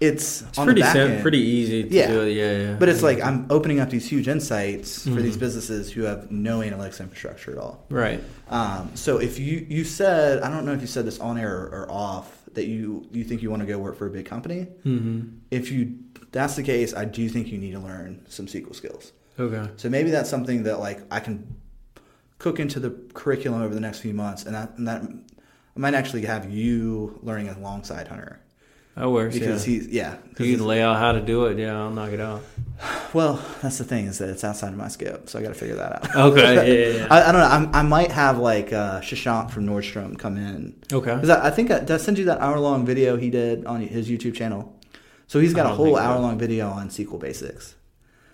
it's, 0.00 0.42
It's 0.42 0.58
pretty 0.58 0.82
sim- 0.82 1.20
pretty 1.22 1.38
easy 1.38 1.82
to 1.84 1.88
Yeah. 1.94 2.06
do 2.08 2.20
it. 2.22 2.32
Yeah, 2.32 2.58
yeah. 2.58 2.76
But 2.78 2.88
it's 2.88 3.02
like 3.02 3.20
I'm 3.22 3.46
opening 3.50 3.80
up 3.80 3.90
these 3.90 4.08
huge 4.08 4.28
insights 4.28 5.04
for 5.04 5.10
Mm-hmm. 5.10 5.22
these 5.22 5.36
businesses 5.36 5.92
who 5.92 6.02
have 6.02 6.30
no 6.30 6.60
analytics 6.60 7.00
infrastructure 7.00 7.52
at 7.52 7.58
all. 7.58 7.84
right. 7.90 8.22
Um, 8.48 8.90
so 8.94 9.18
if 9.18 9.38
you 9.38 9.66
you 9.68 9.84
said 9.84 10.42
I 10.42 10.50
don't 10.50 10.64
know 10.64 10.72
if 10.72 10.80
you 10.80 10.86
said 10.86 11.04
this 11.06 11.20
on 11.20 11.38
air 11.38 11.54
or, 11.54 11.66
or 11.84 11.90
off 11.90 12.26
that 12.54 12.66
you 12.66 13.06
you 13.12 13.22
think 13.24 13.42
you 13.42 13.50
want 13.50 13.60
to 13.62 13.66
go 13.66 13.78
work 13.78 13.96
for 13.96 14.06
a 14.06 14.10
big 14.10 14.26
company. 14.26 14.62
hmm 14.82 15.20
If 15.50 15.70
you 15.70 15.94
that's 16.32 16.54
the 16.56 16.62
case, 16.62 16.94
I 16.94 17.04
do 17.04 17.28
think 17.28 17.48
you 17.48 17.58
need 17.58 17.72
to 17.72 17.78
learn 17.80 18.24
some 18.28 18.46
SQL 18.46 18.74
skills. 18.74 19.12
Okay. 19.38 19.68
So 19.76 19.88
maybe 19.88 20.10
that's 20.10 20.30
something 20.30 20.62
that 20.64 20.78
like 20.80 21.00
I 21.10 21.20
can 21.20 21.56
cook 22.38 22.58
into 22.58 22.80
the 22.80 22.90
curriculum 23.14 23.60
over 23.62 23.74
the 23.74 23.80
next 23.80 23.98
few 24.00 24.14
months, 24.14 24.44
and 24.46 24.54
that 24.54 24.78
and 24.78 24.88
that 24.88 25.02
I 25.02 25.78
might 25.78 25.94
actually 25.94 26.24
have 26.24 26.50
you 26.50 27.18
learning 27.22 27.48
alongside 27.50 28.08
Hunter 28.08 28.40
That 28.96 29.08
works. 29.10 29.38
because 29.38 29.66
yeah. 29.66 29.74
he's 29.74 29.88
yeah. 29.88 30.16
you 30.38 30.56
can 30.56 30.66
lay 30.66 30.82
out 30.82 30.96
how 30.96 31.12
to 31.12 31.20
do 31.20 31.46
it. 31.46 31.58
Yeah, 31.58 31.78
I'll 31.78 31.90
knock 31.90 32.10
it 32.10 32.20
out. 32.20 32.42
well, 33.12 33.42
that's 33.62 33.78
the 33.78 33.84
thing 33.84 34.06
is 34.06 34.18
that 34.18 34.28
it's 34.28 34.44
outside 34.44 34.68
of 34.68 34.76
my 34.76 34.88
scope, 34.88 35.28
so 35.28 35.38
I 35.38 35.42
got 35.42 35.48
to 35.48 35.54
figure 35.54 35.76
that 35.76 35.92
out. 35.92 36.16
Okay. 36.30 36.54
Yeah, 36.54 36.62
yeah, 36.62 36.98
yeah. 36.98 37.06
I, 37.10 37.28
I 37.28 37.32
don't 37.32 37.40
know. 37.40 37.46
I'm, 37.46 37.74
I 37.74 37.82
might 37.82 38.10
have 38.10 38.38
like 38.38 38.72
uh, 38.72 39.00
Shashank 39.00 39.50
from 39.50 39.66
Nordstrom 39.66 40.18
come 40.18 40.36
in 40.36 40.76
Okay. 40.92 41.14
because 41.14 41.30
I, 41.30 41.48
I 41.48 41.50
think 41.50 41.70
I, 41.70 41.80
did 41.80 41.90
I 41.90 41.96
send 41.98 42.18
you 42.18 42.24
that 42.26 42.40
hour 42.40 42.58
long 42.58 42.84
video 42.84 43.16
he 43.16 43.30
did 43.30 43.64
on 43.66 43.80
his 43.80 44.08
YouTube 44.08 44.34
channel. 44.34 44.76
So 45.26 45.38
he's 45.38 45.54
got 45.54 45.66
a 45.66 45.74
whole 45.74 45.96
hour 45.96 46.18
long 46.18 46.38
video 46.38 46.68
on 46.68 46.88
SQL 46.88 47.20
basics, 47.20 47.76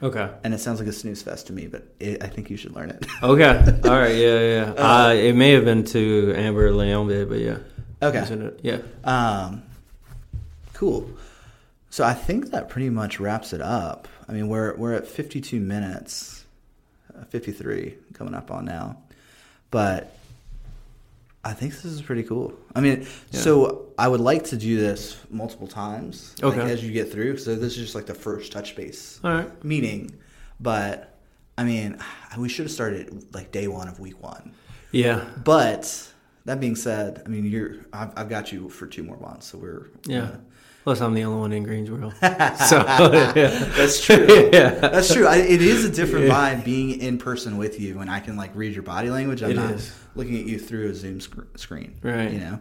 Okay. 0.03 0.31
and 0.43 0.55
it 0.55 0.61
sounds 0.61 0.79
like 0.81 0.89
a 0.89 0.93
snooze 0.93 1.23
fest 1.23 1.49
to 1.49 1.53
me, 1.53 1.67
but 1.67 1.87
it, 2.01 2.23
I 2.23 2.29
think 2.29 2.49
you 2.49 2.57
should 2.57 2.75
learn 2.75 2.89
it. 2.89 3.05
Okay. 3.23 3.45
All 3.85 3.99
right. 3.99 4.15
Yeah, 4.17 4.41
yeah. 4.41 4.73
Uh, 4.73 5.13
it 5.13 5.35
may 5.35 5.51
have 5.51 5.67
been 5.67 5.85
to 5.85 6.33
Amber 6.35 6.73
Leon, 6.73 7.09
but 7.29 7.39
yeah. 7.39 7.59
Okay. 8.03 8.51
Yeah. 8.63 8.79
Um, 9.05 9.63
cool. 10.77 11.11
So 11.91 12.05
I 12.05 12.15
think 12.15 12.51
that 12.51 12.69
pretty 12.69 12.91
much 12.91 13.19
wraps 13.21 13.53
it 13.53 13.61
up. 13.61 14.09
I 14.29 14.33
mean, 14.33 14.49
we're 14.49 14.75
we're 14.77 14.95
at 14.95 15.07
52 15.07 15.61
minutes, 15.61 16.45
uh, 17.17 17.25
53 17.25 17.95
coming 18.15 18.35
up 18.35 18.51
on 18.51 18.65
now, 18.65 18.99
but 19.71 20.17
I 21.45 21.53
think 21.53 21.73
this 21.75 21.85
is 21.85 22.03
pretty 22.03 22.25
cool. 22.25 22.55
I 22.75 22.81
mean, 22.81 23.07
Yeah. 23.31 23.41
so 23.41 23.87
I 23.97 24.09
would 24.09 24.21
like 24.21 24.45
to 24.47 24.57
do 24.57 24.79
this 24.79 25.17
multiple 25.31 25.69
times, 25.69 26.35
like, 26.43 26.57
Okay. 26.59 26.73
as 26.73 26.83
you 26.85 26.91
get 26.93 27.13
through. 27.13 27.37
So 27.39 27.55
this 27.55 27.75
is 27.75 27.79
just 27.79 27.95
like 27.95 28.07
the 28.07 28.15
first 28.17 28.51
touch 28.51 28.75
base 28.75 29.21
All 29.23 29.33
right. 29.33 29.65
meeting, 29.65 30.11
but 30.61 31.15
I 31.57 31.63
mean, 31.65 31.99
we 32.39 32.49
should 32.49 32.65
have 32.67 32.73
started 32.73 33.33
like 33.33 33.53
day 33.53 33.69
one 33.69 33.87
of 33.89 34.01
week 34.01 34.21
one. 34.23 34.53
Yeah. 34.91 35.25
But 35.45 36.13
that 36.47 36.59
being 36.61 36.75
said, 36.77 37.23
I 37.25 37.29
mean, 37.29 37.45
you're 37.47 37.77
I've, 37.93 38.11
I've 38.17 38.29
got 38.29 38.51
you 38.53 38.69
for 38.69 38.87
two 38.89 39.05
more 39.05 39.19
months, 39.19 39.47
so 39.47 39.59
we're 39.59 39.87
Yeah. 40.05 40.23
uh, 40.25 40.37
Plus, 40.87 41.01
I'm 41.01 41.15
the 41.15 41.25
only 41.25 41.41
one 41.41 41.53
in 41.53 41.65
Greensboro. 41.65 42.11
so, 42.21 42.21
yeah. 42.23 43.33
That's 43.77 44.01
true. 44.05 44.25
yeah. 44.53 44.71
That's 44.71 45.13
true. 45.13 45.27
I, 45.27 45.39
it 45.39 45.61
is 45.61 45.85
a 45.85 45.91
different 45.91 46.27
vibe 46.31 46.65
being 46.65 47.01
in 47.01 47.19
person 47.19 47.57
with 47.59 47.81
you, 47.81 47.99
and 47.99 48.09
I 48.09 48.21
can 48.21 48.37
like 48.37 48.55
read 48.55 48.73
your 48.73 48.85
body 48.85 49.11
language. 49.11 49.43
I'm 49.43 49.51
It 49.51 49.57
not 49.57 49.73
is. 49.73 49.93
looking 50.15 50.39
at 50.39 50.47
you 50.47 50.61
through 50.61 50.91
a 50.91 50.95
Zoom 50.95 51.21
sc- 51.21 51.39
screen, 51.57 51.97
Right. 52.05 52.31
You 52.31 52.39
know. 52.39 52.61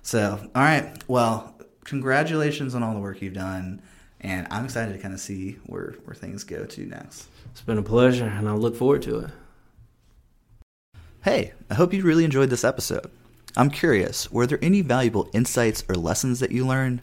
So, 0.00 0.40
all 0.54 0.62
right. 0.62 0.90
Well, 1.06 1.54
congratulations 1.84 2.74
on 2.74 2.82
all 2.82 2.94
the 2.94 3.00
work 3.00 3.20
you've 3.20 3.34
done, 3.34 3.82
and 4.22 4.46
I'm 4.50 4.64
excited 4.64 4.94
to 4.94 4.98
kind 4.98 5.12
of 5.12 5.20
see 5.20 5.58
where 5.66 5.96
where 6.06 6.14
things 6.14 6.44
go 6.44 6.64
to 6.64 6.86
next. 6.86 7.26
It's 7.50 7.60
been 7.60 7.76
a 7.76 7.82
pleasure, 7.82 8.24
and 8.24 8.48
I 8.48 8.52
look 8.54 8.74
forward 8.74 9.02
to 9.02 9.18
it. 9.18 9.30
Hey, 11.24 11.52
I 11.70 11.74
hope 11.74 11.92
you 11.92 12.02
really 12.04 12.24
enjoyed 12.24 12.48
this 12.48 12.64
episode. 12.64 13.10
I'm 13.54 13.68
curious, 13.68 14.32
were 14.32 14.46
there 14.46 14.58
any 14.62 14.80
valuable 14.80 15.28
insights 15.34 15.84
or 15.90 15.94
lessons 15.96 16.40
that 16.40 16.52
you 16.52 16.66
learned? 16.66 17.02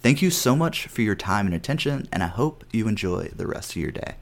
Thank 0.00 0.22
you 0.22 0.30
so 0.30 0.56
much 0.56 0.86
for 0.86 1.02
your 1.02 1.14
time 1.14 1.44
and 1.44 1.54
attention, 1.54 2.08
and 2.10 2.22
I 2.22 2.28
hope 2.28 2.64
you 2.72 2.88
enjoy 2.88 3.28
the 3.36 3.46
rest 3.46 3.72
of 3.72 3.76
your 3.76 3.90
day. 3.90 4.14